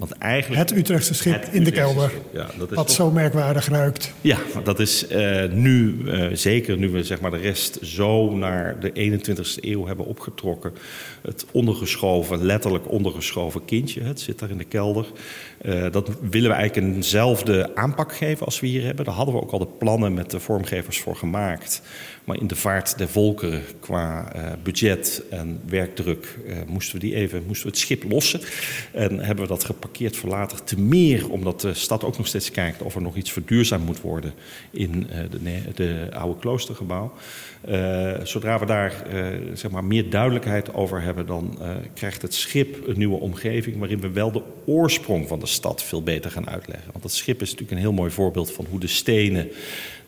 Want 0.00 0.12
eigenlijk, 0.12 0.60
het 0.60 0.78
Utrechtse 0.78 1.14
schip 1.14 1.44
in 1.50 1.64
de 1.64 1.70
kelder. 1.70 2.12
Ja, 2.32 2.46
dat 2.58 2.70
is 2.70 2.76
wat 2.76 2.92
zo 2.92 3.10
merkwaardig 3.10 3.68
ruikt. 3.68 4.12
Ja, 4.20 4.38
dat 4.64 4.80
is 4.80 5.10
uh, 5.10 5.44
nu, 5.50 5.96
uh, 6.04 6.26
zeker 6.32 6.76
nu 6.76 6.90
we 6.90 7.04
zeg 7.04 7.20
maar, 7.20 7.30
de 7.30 7.36
rest 7.36 7.78
zo 7.82 8.30
naar 8.30 8.80
de 8.80 9.20
21ste 9.20 9.64
eeuw 9.64 9.86
hebben 9.86 10.06
opgetrokken. 10.06 10.72
Het 11.22 11.46
ondergeschoven, 11.52 12.44
letterlijk 12.44 12.90
ondergeschoven 12.90 13.64
kindje. 13.64 14.02
Het 14.02 14.20
zit 14.20 14.38
daar 14.38 14.50
in 14.50 14.58
de 14.58 14.64
kelder. 14.64 15.06
Uh, 15.62 15.86
dat 15.90 16.10
willen 16.20 16.50
we 16.50 16.56
eigenlijk 16.56 16.94
eenzelfde 16.94 17.76
aanpak 17.76 18.14
geven 18.14 18.46
als 18.46 18.60
we 18.60 18.66
hier 18.66 18.84
hebben. 18.84 19.04
Daar 19.04 19.14
hadden 19.14 19.34
we 19.34 19.40
ook 19.40 19.50
al 19.50 19.58
de 19.58 19.66
plannen 19.66 20.14
met 20.14 20.30
de 20.30 20.40
vormgevers 20.40 21.00
voor 21.00 21.16
gemaakt. 21.16 21.82
Maar 22.24 22.40
in 22.40 22.46
de 22.46 22.56
vaart 22.56 22.98
der 22.98 23.08
volkeren 23.08 23.62
qua 23.80 24.32
uh, 24.36 24.52
budget 24.62 25.22
en 25.30 25.60
werkdruk 25.66 26.38
uh, 26.46 26.56
moesten 26.66 26.94
we 26.94 27.00
die 27.00 27.14
even 27.14 27.44
moesten 27.46 27.66
we 27.66 27.72
het 27.72 27.80
schip 27.80 28.10
lossen. 28.10 28.40
En 28.92 29.18
hebben 29.18 29.44
we 29.44 29.50
dat 29.50 29.64
geparkeerd 29.64 30.16
voor 30.16 30.28
later. 30.28 30.64
Te 30.64 30.80
meer 30.80 31.30
omdat 31.30 31.60
de 31.60 31.74
stad 31.74 32.04
ook 32.04 32.16
nog 32.16 32.26
steeds 32.26 32.50
kijkt 32.50 32.82
of 32.82 32.94
er 32.94 33.02
nog 33.02 33.16
iets 33.16 33.32
verduurzaamd 33.32 33.86
moet 33.86 34.00
worden 34.00 34.32
in 34.70 35.06
de, 35.30 35.60
de, 35.74 36.08
oude 36.12 36.40
kloostergebouw. 36.40 37.12
zodra 38.22 38.58
we 38.58 38.66
daar 38.66 39.04
zeg 39.54 39.70
maar 39.70 39.84
meer 39.84 40.10
duidelijkheid 40.10 40.74
over 40.74 41.02
hebben, 41.02 41.09
dan 41.14 41.58
krijgt 41.94 42.22
het 42.22 42.34
schip 42.34 42.86
een 42.86 42.98
nieuwe 42.98 43.20
omgeving 43.20 43.78
waarin 43.78 44.00
we 44.00 44.10
wel 44.10 44.32
de 44.32 44.42
oorsprong 44.66 45.28
van 45.28 45.40
de 45.40 45.46
stad 45.46 45.82
veel 45.82 46.02
beter 46.02 46.30
gaan 46.30 46.48
uitleggen. 46.48 46.92
Want 46.92 47.04
het 47.04 47.12
schip 47.12 47.42
is 47.42 47.50
natuurlijk 47.50 47.76
een 47.76 47.86
heel 47.86 47.92
mooi 47.92 48.10
voorbeeld 48.10 48.52
van 48.52 48.66
hoe 48.70 48.80
de 48.80 48.86
stenen 48.86 49.48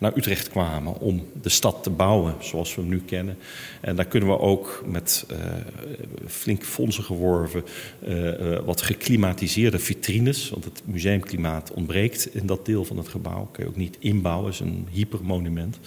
naar 0.02 0.16
Utrecht 0.16 0.48
kwamen 0.48 1.00
om 1.00 1.26
de 1.42 1.48
stad 1.48 1.82
te 1.82 1.90
bouwen 1.90 2.34
zoals 2.40 2.74
we 2.74 2.80
hem 2.80 2.90
nu 2.90 3.02
kennen. 3.06 3.36
En 3.80 3.96
daar 3.96 4.04
kunnen 4.04 4.28
we 4.28 4.38
ook 4.38 4.84
met 4.86 5.26
uh, 5.30 5.36
flink 6.26 6.64
fondsen 6.64 7.04
geworven 7.04 7.64
uh, 8.08 8.58
wat 8.64 8.82
geklimatiseerde 8.82 9.78
vitrines, 9.78 10.50
want 10.50 10.64
het 10.64 10.82
museumklimaat 10.84 11.72
ontbreekt 11.72 12.34
in 12.34 12.46
dat 12.46 12.66
deel 12.66 12.84
van 12.84 12.96
het 12.96 13.08
gebouw. 13.08 13.48
Kun 13.52 13.64
je 13.64 13.70
ook 13.70 13.76
niet 13.76 13.96
inbouwen, 13.98 14.50
is 14.50 14.60
een 14.60 14.86
hypermonument. 14.90 15.78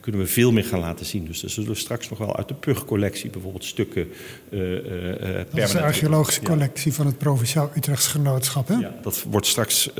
kunnen 0.00 0.20
we 0.20 0.26
veel 0.26 0.52
meer 0.52 0.64
gaan 0.64 0.80
laten 0.80 1.06
zien. 1.06 1.24
Dus 1.24 1.42
er 1.42 1.50
zullen 1.50 1.76
straks 1.76 2.08
nog 2.08 2.18
wel 2.18 2.36
uit 2.36 2.48
de 2.48 2.54
Pug-collectie 2.54 3.30
bijvoorbeeld 3.30 3.64
stukken 3.64 4.08
permanent... 4.48 5.50
Dat 5.50 5.64
is 5.64 5.70
de 5.70 5.82
archeologische 5.82 6.42
collectie 6.42 6.92
van 6.92 7.06
het 7.06 7.18
Provinciaal 7.18 7.70
Utrechts 7.76 8.06
Genootschap, 8.06 8.68
hè? 8.68 8.74
Ja, 8.74 8.94
dat 9.02 9.24
wordt 9.30 9.46
straks 9.46 9.90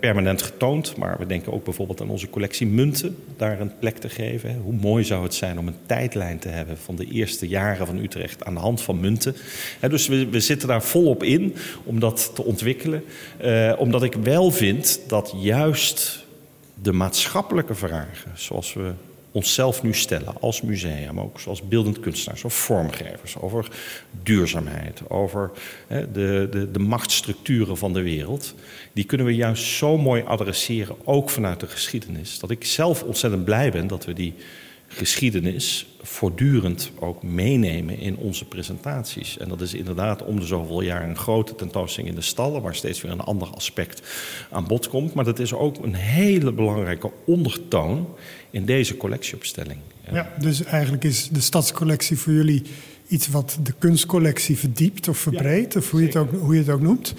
permanent 0.00 0.42
getoond, 0.42 0.96
maar 0.96 1.18
we 1.18 1.26
denken 1.26 1.52
ook 1.52 1.64
bijvoorbeeld 1.64 2.00
aan 2.00 2.08
onze 2.08 2.30
collectie 2.30 2.66
munten, 2.66 3.16
daar 3.36 3.60
een 3.60 3.78
plek 3.78 3.96
te 3.96 4.08
geven. 4.08 4.60
Hoe 4.62 4.72
mooi 4.72 5.04
zou 5.04 5.22
het 5.22 5.34
zijn 5.34 5.58
om 5.58 5.66
een 5.66 5.76
tijdlijn 5.86 6.38
te 6.38 6.48
hebben 6.48 6.78
van 6.78 6.96
de 6.96 7.04
eerste 7.04 7.48
jaren 7.48 7.86
van 7.86 7.98
Utrecht 7.98 8.44
aan 8.44 8.54
de 8.54 8.60
hand 8.60 8.82
van 8.82 9.00
munten. 9.00 9.36
dus 9.80 10.06
we, 10.06 10.28
we 10.28 10.40
zitten 10.40 10.68
daar 10.68 10.82
volop 10.82 11.22
in 11.22 11.54
om 11.84 12.00
dat 12.00 12.30
te 12.34 12.44
ontwikkelen. 12.44 13.04
Omdat 13.78 14.02
ik 14.02 14.14
wel 14.14 14.50
vind 14.50 15.00
dat 15.06 15.34
juist 15.36 16.24
de 16.82 16.92
maatschappelijke 16.92 17.74
vragen, 17.74 18.30
zoals 18.34 18.72
we 18.72 18.92
onszelf 19.34 19.82
nu 19.82 19.94
stellen 19.94 20.40
als 20.40 20.62
museum, 20.62 21.20
ook 21.20 21.40
zoals 21.40 21.68
beeldend 21.68 22.00
kunstenaars 22.00 22.44
of 22.44 22.54
vormgevers, 22.54 23.36
over 23.38 23.68
duurzaamheid, 24.22 25.10
over 25.10 25.50
hè, 25.86 26.10
de, 26.10 26.48
de, 26.50 26.70
de 26.70 26.78
machtsstructuren 26.78 27.76
van 27.76 27.92
de 27.92 28.02
wereld, 28.02 28.54
die 28.92 29.04
kunnen 29.04 29.26
we 29.26 29.34
juist 29.34 29.64
zo 29.64 29.98
mooi 29.98 30.22
adresseren, 30.22 30.96
ook 31.04 31.30
vanuit 31.30 31.60
de 31.60 31.66
geschiedenis, 31.66 32.38
dat 32.38 32.50
ik 32.50 32.64
zelf 32.64 33.02
ontzettend 33.02 33.44
blij 33.44 33.70
ben 33.70 33.86
dat 33.86 34.04
we 34.04 34.12
die 34.12 34.34
geschiedenis 34.86 35.86
voortdurend 36.02 36.90
ook 36.98 37.22
meenemen 37.22 37.98
in 37.98 38.16
onze 38.16 38.44
presentaties. 38.44 39.38
En 39.38 39.48
dat 39.48 39.60
is 39.60 39.74
inderdaad 39.74 40.24
om 40.24 40.40
de 40.40 40.46
zoveel 40.46 40.80
jaar 40.80 41.08
een 41.08 41.16
grote 41.16 41.54
tentoonstelling 41.54 42.10
in 42.10 42.18
de 42.18 42.26
stallen, 42.26 42.62
waar 42.62 42.74
steeds 42.74 43.00
weer 43.00 43.12
een 43.12 43.20
ander 43.20 43.48
aspect 43.48 44.02
aan 44.50 44.66
bod 44.66 44.88
komt. 44.88 45.14
Maar 45.14 45.24
dat 45.24 45.38
is 45.38 45.52
ook 45.52 45.78
een 45.78 45.94
hele 45.94 46.52
belangrijke 46.52 47.10
ondertoon 47.26 48.08
in 48.54 48.64
deze 48.64 48.96
collectieopstelling. 48.96 49.78
Ja, 50.12 50.32
dus 50.38 50.64
eigenlijk 50.64 51.04
is 51.04 51.28
de 51.28 51.40
stadscollectie 51.40 52.18
voor 52.18 52.32
jullie 52.32 52.62
iets 53.08 53.28
wat 53.28 53.58
de 53.62 53.74
kunstcollectie 53.78 54.58
verdiept 54.58 55.08
of 55.08 55.18
verbreedt, 55.18 55.76
of 55.76 55.90
hoe 55.90 56.00
je, 56.00 56.06
het 56.06 56.16
ook, 56.16 56.30
hoe 56.32 56.54
je 56.54 56.60
het 56.60 56.68
ook 56.68 56.80
noemt. 56.80 57.14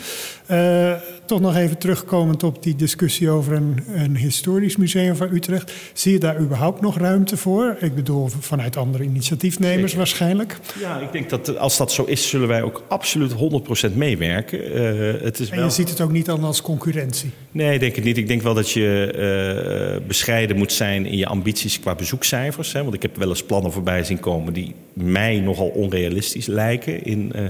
Uh, 0.51 0.95
toch 1.25 1.39
nog 1.39 1.55
even 1.55 1.77
terugkomend 1.77 2.43
op 2.43 2.63
die 2.63 2.75
discussie 2.75 3.29
over 3.29 3.53
een, 3.53 3.83
een, 3.93 4.17
historisch 4.17 4.77
museum 4.77 5.15
van 5.15 5.33
Utrecht. 5.33 5.73
Zie 5.93 6.11
je 6.11 6.19
daar 6.19 6.39
überhaupt 6.39 6.81
nog 6.81 6.97
ruimte 6.97 7.37
voor? 7.37 7.75
Ik 7.79 7.95
bedoel, 7.95 8.27
vanuit 8.39 8.77
andere 8.77 9.03
initiatiefnemers 9.03 9.93
waarschijnlijk. 9.93 10.57
Ja, 10.79 10.99
ik 10.99 11.11
denk 11.11 11.29
dat 11.29 11.57
als 11.57 11.77
dat 11.77 11.91
zo 11.91 12.03
is, 12.03 12.29
zullen 12.29 12.47
wij 12.47 12.61
ook 12.61 12.83
absoluut 12.87 13.33
100% 13.91 13.93
meewerken. 13.93 14.77
Uh, 14.77 15.21
het 15.21 15.39
is 15.39 15.49
en 15.49 15.63
je 15.63 15.69
ziet 15.69 15.89
het 15.89 16.01
ook 16.01 16.11
niet 16.11 16.25
dan 16.25 16.43
als 16.43 16.61
concurrentie? 16.61 17.31
Nee, 17.51 17.73
ik 17.73 17.79
denk 17.79 17.95
het 17.95 18.03
niet. 18.03 18.17
Ik 18.17 18.27
denk 18.27 18.41
wel 18.41 18.53
dat 18.53 18.71
je 18.71 19.99
uh, 20.01 20.07
bescheiden 20.07 20.57
moet 20.57 20.71
zijn 20.71 21.05
in 21.05 21.17
je 21.17 21.27
ambities 21.27 21.79
qua 21.79 21.95
bezoekcijfers. 21.95 22.73
Hè? 22.73 22.83
Want 22.83 22.93
ik 22.93 23.01
heb 23.01 23.15
wel 23.17 23.29
eens 23.29 23.43
plannen 23.43 23.71
voorbij 23.71 24.03
zien 24.03 24.19
komen 24.19 24.53
die 24.53 24.75
mij 24.93 25.39
nogal 25.39 25.67
onrealistisch 25.67 26.45
lijken 26.45 27.03
in 27.03 27.31
uh, 27.35 27.41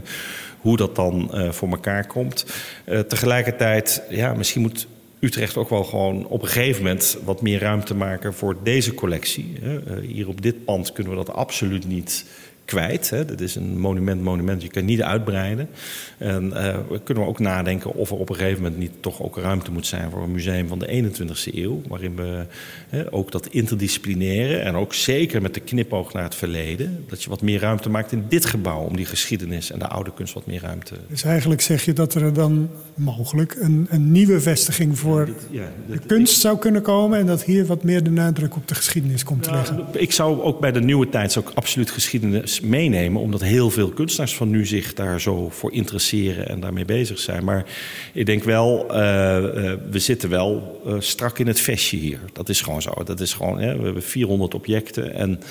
hoe 0.66 0.78
dat 0.78 0.96
dan 0.96 1.32
uh, 1.34 1.52
voor 1.52 1.70
elkaar 1.70 2.08
komt. 2.08 2.46
Uh, 2.86 3.00
tegelijkertijd, 3.00 4.02
ja, 4.10 4.34
misschien 4.34 4.62
moet 4.62 4.88
Utrecht 5.20 5.58
ook 5.58 5.70
wel 5.70 5.84
gewoon 5.84 6.28
op 6.28 6.42
een 6.42 6.48
gegeven 6.48 6.84
moment 6.84 7.18
wat 7.24 7.42
meer 7.42 7.60
ruimte 7.60 7.96
maken 7.96 8.34
voor 8.34 8.58
deze 8.64 8.94
collectie. 8.94 9.58
hier 10.02 10.28
op 10.28 10.42
dit 10.42 10.66
pand 10.66 10.92
kunnen 10.92 11.18
we 11.18 11.24
dat 11.26 11.36
absoluut 11.36 11.88
niet 11.88 12.26
kwijt. 12.66 13.10
Hè. 13.10 13.26
Dat 13.26 13.42
is 13.42 13.56
een 13.56 13.80
monument, 13.80 14.22
monument. 14.22 14.62
Je 14.62 14.68
kan 14.68 14.86
niet 14.86 15.02
uitbreiden. 15.02 15.70
En 16.18 16.46
uh, 16.46 16.78
we 16.90 17.00
kunnen 17.04 17.26
ook 17.26 17.40
nadenken 17.40 17.94
of 17.94 18.10
er 18.10 18.18
op 18.18 18.30
een 18.30 18.36
gegeven 18.36 18.62
moment 18.62 18.80
niet 18.80 18.92
toch 19.00 19.22
ook 19.22 19.38
ruimte 19.38 19.72
moet 19.72 19.88
zijn 19.88 20.12
voor 20.12 20.24
een 20.24 20.32
museum 20.32 20.68
van 20.68 20.80
de 20.80 21.12
21ste 21.12 21.54
eeuw. 21.54 21.82
Waarin 21.88 22.16
we 22.16 22.46
hè, 22.90 23.14
ook 23.14 23.32
dat 23.32 23.48
interdisciplinaire 23.48 24.58
en 24.58 24.76
ook 24.76 24.94
zeker 24.94 25.42
met 25.42 25.54
de 25.54 25.60
knipoog 25.60 26.14
naar 26.14 26.24
het 26.24 26.36
verleden. 26.36 27.06
Dat 27.10 27.24
je 27.24 27.30
wat 27.30 27.42
meer 27.42 27.60
ruimte 27.60 27.90
maakt 27.90 28.12
in 28.12 28.26
dit 28.30 28.46
gebouw 28.46 28.82
om 28.82 28.96
die 28.96 29.06
geschiedenis 29.06 29.72
en 29.72 29.80
de 29.80 29.88
oude 29.88 30.14
kunst 30.14 30.34
wat 30.34 30.46
meer 30.46 30.62
ruimte. 30.62 30.96
Dus 31.10 31.24
eigenlijk 31.24 31.62
zeg 31.62 31.86
je 31.86 31.94
dat 31.94 32.14
er 32.14 32.34
dan 32.34 32.70
mogelijk 32.96 33.58
een, 33.60 33.88
een 33.90 34.12
nieuwe 34.12 34.40
vestiging 34.42 35.00
voor 35.00 35.30
ja, 35.52 35.72
de 35.88 36.00
kunst 36.08 36.40
zou 36.40 36.58
kunnen 36.58 36.82
komen. 36.82 37.20
En 37.20 37.26
dat 37.26 37.44
hier 37.44 37.66
wat 37.66 37.84
meer 37.84 38.04
de 38.04 38.12
nadruk 38.12 38.56
op 38.56 38.68
de 38.68 38.76
geschiedenis 38.76 39.24
komt 39.24 39.44
te 39.44 39.52
leggen. 39.52 39.86
Ik 39.92 40.12
zou 40.12 40.42
ook 40.42 40.60
bij 40.60 40.72
de 40.72 40.82
nieuwe 40.82 41.10
tijd 41.10 41.38
ook 41.38 41.52
absoluut 41.54 41.92
geschiedenis 41.92 42.55
meenemen, 42.62 43.22
omdat 43.22 43.42
heel 43.42 43.70
veel 43.70 43.90
kunstenaars 43.90 44.36
van 44.36 44.50
nu 44.50 44.66
zich 44.66 44.94
daar 44.94 45.22
zo 45.22 45.50
voor 45.50 45.74
interesseren 45.74 46.50
en 46.50 46.60
daarmee 46.60 46.86
bezig 46.86 47.20
zijn. 47.20 47.44
Maar 47.44 47.66
ik 48.14 48.26
denk 48.26 48.44
wel, 48.44 48.86
uh, 48.90 48.98
uh, 48.98 49.74
we 49.90 50.00
zitten 50.00 50.30
wel 50.30 50.82
uh, 50.86 50.96
strak 51.00 51.40
in 51.40 51.48
het 51.48 51.60
vestje 51.60 51.98
hier. 51.98 52.20
Dat 52.34 52.50
is 52.50 52.62
gewoon 52.62 52.82
zo. 52.82 53.04
Dat 53.04 53.20
is 53.20 53.34
gewoon, 53.34 53.60
hè, 53.60 53.78
we 53.78 53.84
hebben 53.84 54.04
400 54.04 54.54
objecten 54.54 55.14
en 55.14 55.42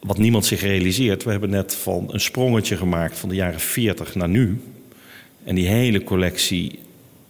wat 0.00 0.18
niemand 0.18 0.46
zich 0.46 0.60
realiseert, 0.60 1.24
we 1.24 1.30
hebben 1.30 1.50
net 1.50 1.74
van 1.74 2.08
een 2.12 2.20
sprongetje 2.20 2.76
gemaakt 2.76 3.18
van 3.18 3.28
de 3.28 3.34
jaren 3.34 3.60
40 3.60 4.14
naar 4.14 4.28
nu. 4.28 4.60
En 5.44 5.54
die 5.54 5.68
hele 5.68 6.04
collectie 6.04 6.78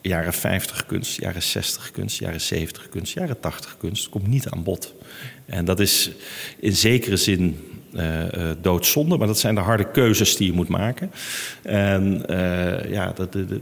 jaren 0.01 0.33
50 0.33 0.87
kunst, 0.87 1.20
jaren 1.20 1.43
60 1.43 1.91
kunst, 1.91 2.18
jaren 2.18 2.41
70 2.41 2.89
kunst, 2.89 3.14
jaren 3.14 3.41
80 3.41 3.76
kunst 3.79 4.09
komt 4.09 4.26
niet 4.26 4.49
aan 4.49 4.62
bod. 4.62 4.95
En 5.47 5.64
dat 5.64 5.81
is 5.81 6.11
in 6.59 6.76
zekere 6.76 7.16
zin 7.16 7.57
doodzonde. 8.61 9.16
Maar 9.16 9.26
dat 9.26 9.39
zijn 9.39 9.55
de 9.55 9.61
harde 9.61 9.91
keuzes 9.91 10.36
die 10.36 10.47
je 10.47 10.53
moet 10.53 10.68
maken. 10.68 11.11
En 11.62 12.22
uh, 12.30 12.91
ja, 12.91 13.14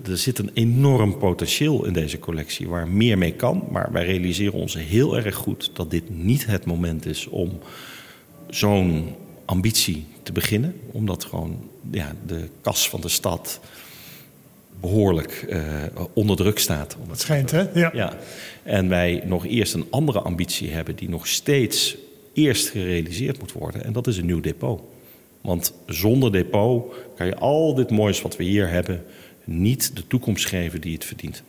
er 0.08 0.18
zit 0.18 0.38
een 0.38 0.50
enorm 0.54 1.18
potentieel 1.18 1.84
in 1.84 1.92
deze 1.92 2.18
collectie 2.18 2.68
waar 2.68 2.88
meer 2.88 3.18
mee 3.18 3.32
kan. 3.32 3.64
Maar 3.70 3.88
wij 3.92 4.04
realiseren 4.04 4.52
ons 4.52 4.74
heel 4.74 5.16
erg 5.16 5.34
goed 5.34 5.70
dat 5.74 5.90
dit 5.90 6.10
niet 6.10 6.46
het 6.46 6.64
moment 6.64 7.06
is 7.06 7.26
om 7.26 7.58
zo'n 8.48 9.14
ambitie 9.44 10.06
te 10.22 10.32
beginnen. 10.32 10.80
Omdat 10.92 11.24
gewoon 11.24 11.68
ja, 11.90 12.14
de 12.26 12.48
kas 12.60 12.88
van 12.88 13.00
de 13.00 13.08
stad 13.08 13.60
behoorlijk 14.80 15.46
uh, 15.48 15.62
onder 16.12 16.36
druk 16.36 16.58
staat. 16.58 16.96
Het 17.08 17.20
schijnt, 17.20 17.50
hè? 17.50 17.64
Ja. 17.74 17.90
ja. 17.94 18.12
En 18.62 18.88
wij 18.88 19.22
nog 19.24 19.46
eerst 19.46 19.74
een 19.74 19.86
andere 19.90 20.20
ambitie 20.20 20.70
hebben 20.70 20.96
die 20.96 21.08
nog 21.08 21.26
steeds 21.26 21.96
eerst 22.36 22.68
gerealiseerd 22.68 23.38
moet 23.38 23.52
worden. 23.52 23.84
En 23.84 23.92
dat 23.92 24.06
is 24.06 24.16
een 24.16 24.26
nieuw 24.26 24.40
depot. 24.40 24.80
Want 25.40 25.72
zonder 25.86 26.32
depot 26.32 26.94
kan 27.16 27.26
je 27.26 27.36
al 27.36 27.74
dit 27.74 27.90
moois 27.90 28.22
wat 28.22 28.36
we 28.36 28.44
hier 28.44 28.68
hebben 28.68 29.04
niet 29.44 29.96
de 29.96 30.06
toekomst 30.06 30.46
geven 30.46 30.80
die 30.80 30.94
het 30.94 31.04
verdient. 31.04 31.42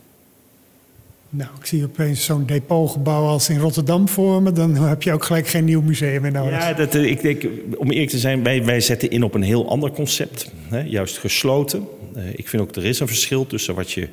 Nou, 1.29 1.49
ik 1.59 1.65
zie 1.65 1.83
opeens 1.83 2.25
zo'n 2.25 2.45
depotgebouw 2.45 3.25
als 3.25 3.49
in 3.49 3.59
Rotterdam 3.59 4.09
voor 4.09 4.41
me. 4.41 4.51
Dan 4.51 4.75
heb 4.75 5.03
je 5.03 5.13
ook 5.13 5.23
gelijk 5.23 5.47
geen 5.47 5.65
nieuw 5.65 5.81
museum 5.81 6.21
meer 6.21 6.31
nodig. 6.31 6.59
Ja, 6.59 6.73
dat, 6.73 6.95
ik 6.95 7.21
denk, 7.21 7.43
om 7.77 7.91
eerlijk 7.91 8.09
te 8.09 8.19
zijn, 8.19 8.43
wij, 8.43 8.65
wij 8.65 8.79
zetten 8.79 9.09
in 9.09 9.23
op 9.23 9.33
een 9.33 9.41
heel 9.41 9.69
ander 9.69 9.91
concept. 9.91 10.51
Hè, 10.67 10.79
juist 10.79 11.17
gesloten. 11.17 11.87
ik 12.35 12.47
vind 12.47 12.61
ook, 12.61 12.75
er 12.75 12.85
is 12.85 12.99
een 12.99 13.07
verschil 13.07 13.47
tussen 13.47 13.75
wat 13.75 13.91
je 13.91 14.07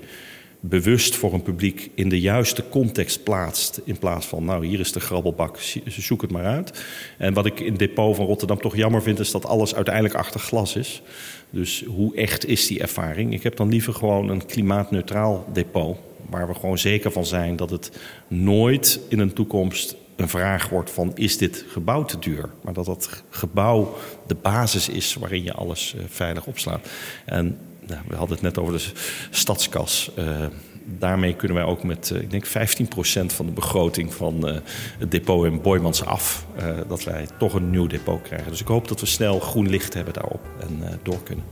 bewust 0.68 1.16
voor 1.16 1.32
een 1.32 1.42
publiek 1.42 1.90
in 1.94 2.08
de 2.08 2.20
juiste 2.20 2.68
context 2.68 3.22
plaatst. 3.22 3.80
In 3.84 3.98
plaats 3.98 4.26
van, 4.26 4.44
nou, 4.44 4.66
hier 4.66 4.80
is 4.80 4.92
de 4.92 5.00
grabbelbak, 5.00 5.58
zoek 5.86 6.22
het 6.22 6.30
maar 6.30 6.44
uit. 6.44 6.84
En 7.18 7.34
wat 7.34 7.46
ik 7.46 7.60
in 7.60 7.70
het 7.70 7.78
depot 7.78 8.16
van 8.16 8.26
Rotterdam 8.26 8.60
toch 8.60 8.76
jammer 8.76 9.02
vind, 9.02 9.18
is 9.18 9.30
dat 9.30 9.46
alles 9.46 9.74
uiteindelijk 9.74 10.14
achter 10.14 10.40
glas 10.40 10.76
is. 10.76 11.02
Dus 11.50 11.84
hoe 11.86 12.16
echt 12.16 12.46
is 12.46 12.66
die 12.66 12.80
ervaring? 12.80 13.32
Ik 13.32 13.42
heb 13.42 13.56
dan 13.56 13.68
liever 13.68 13.94
gewoon 13.94 14.28
een 14.28 14.46
klimaatneutraal 14.46 15.46
depot. 15.52 15.98
Waar 16.30 16.46
we 16.46 16.54
gewoon 16.54 16.78
zeker 16.78 17.12
van 17.12 17.26
zijn 17.26 17.56
dat 17.56 17.70
het 17.70 17.90
nooit 18.28 19.00
in 19.08 19.18
een 19.18 19.32
toekomst 19.32 19.96
een 20.16 20.28
vraag 20.28 20.68
wordt 20.68 20.90
van 20.90 21.12
is 21.14 21.38
dit 21.38 21.64
gebouw 21.68 22.04
te 22.04 22.18
duur? 22.18 22.50
Maar 22.60 22.74
dat 22.74 22.86
dat 22.86 23.22
gebouw 23.30 23.96
de 24.26 24.34
basis 24.34 24.88
is 24.88 25.14
waarin 25.14 25.42
je 25.42 25.52
alles 25.52 25.94
eh, 25.94 26.04
veilig 26.08 26.46
opslaat. 26.46 26.88
En 27.24 27.58
nou, 27.86 28.00
we 28.08 28.16
hadden 28.16 28.36
het 28.36 28.44
net 28.44 28.58
over 28.58 28.72
de 28.72 28.84
stadskas. 29.30 30.10
Uh, 30.18 30.46
daarmee 30.84 31.34
kunnen 31.34 31.56
wij 31.56 31.66
ook 31.66 31.82
met, 31.82 32.10
uh, 32.12 32.20
ik 32.20 32.30
denk, 32.30 32.46
15% 32.46 32.50
van 33.26 33.46
de 33.46 33.52
begroting 33.52 34.14
van 34.14 34.48
uh, 34.48 34.56
het 34.98 35.10
depot 35.10 35.44
in 35.44 35.62
Boymans 35.62 36.04
af. 36.04 36.46
dat 36.88 37.04
wij 37.04 37.26
toch 37.38 37.54
een 37.54 37.70
nieuw 37.70 37.86
depot 37.86 38.22
krijgen. 38.22 38.50
Dus 38.50 38.60
ik 38.60 38.66
hoop 38.66 38.88
dat 38.88 39.00
we 39.00 39.06
snel 39.06 39.40
groen 39.40 39.68
licht 39.68 39.94
hebben 39.94 40.14
daarop 40.14 40.40
en 40.60 40.98
door 41.02 41.22
kunnen. 41.22 41.44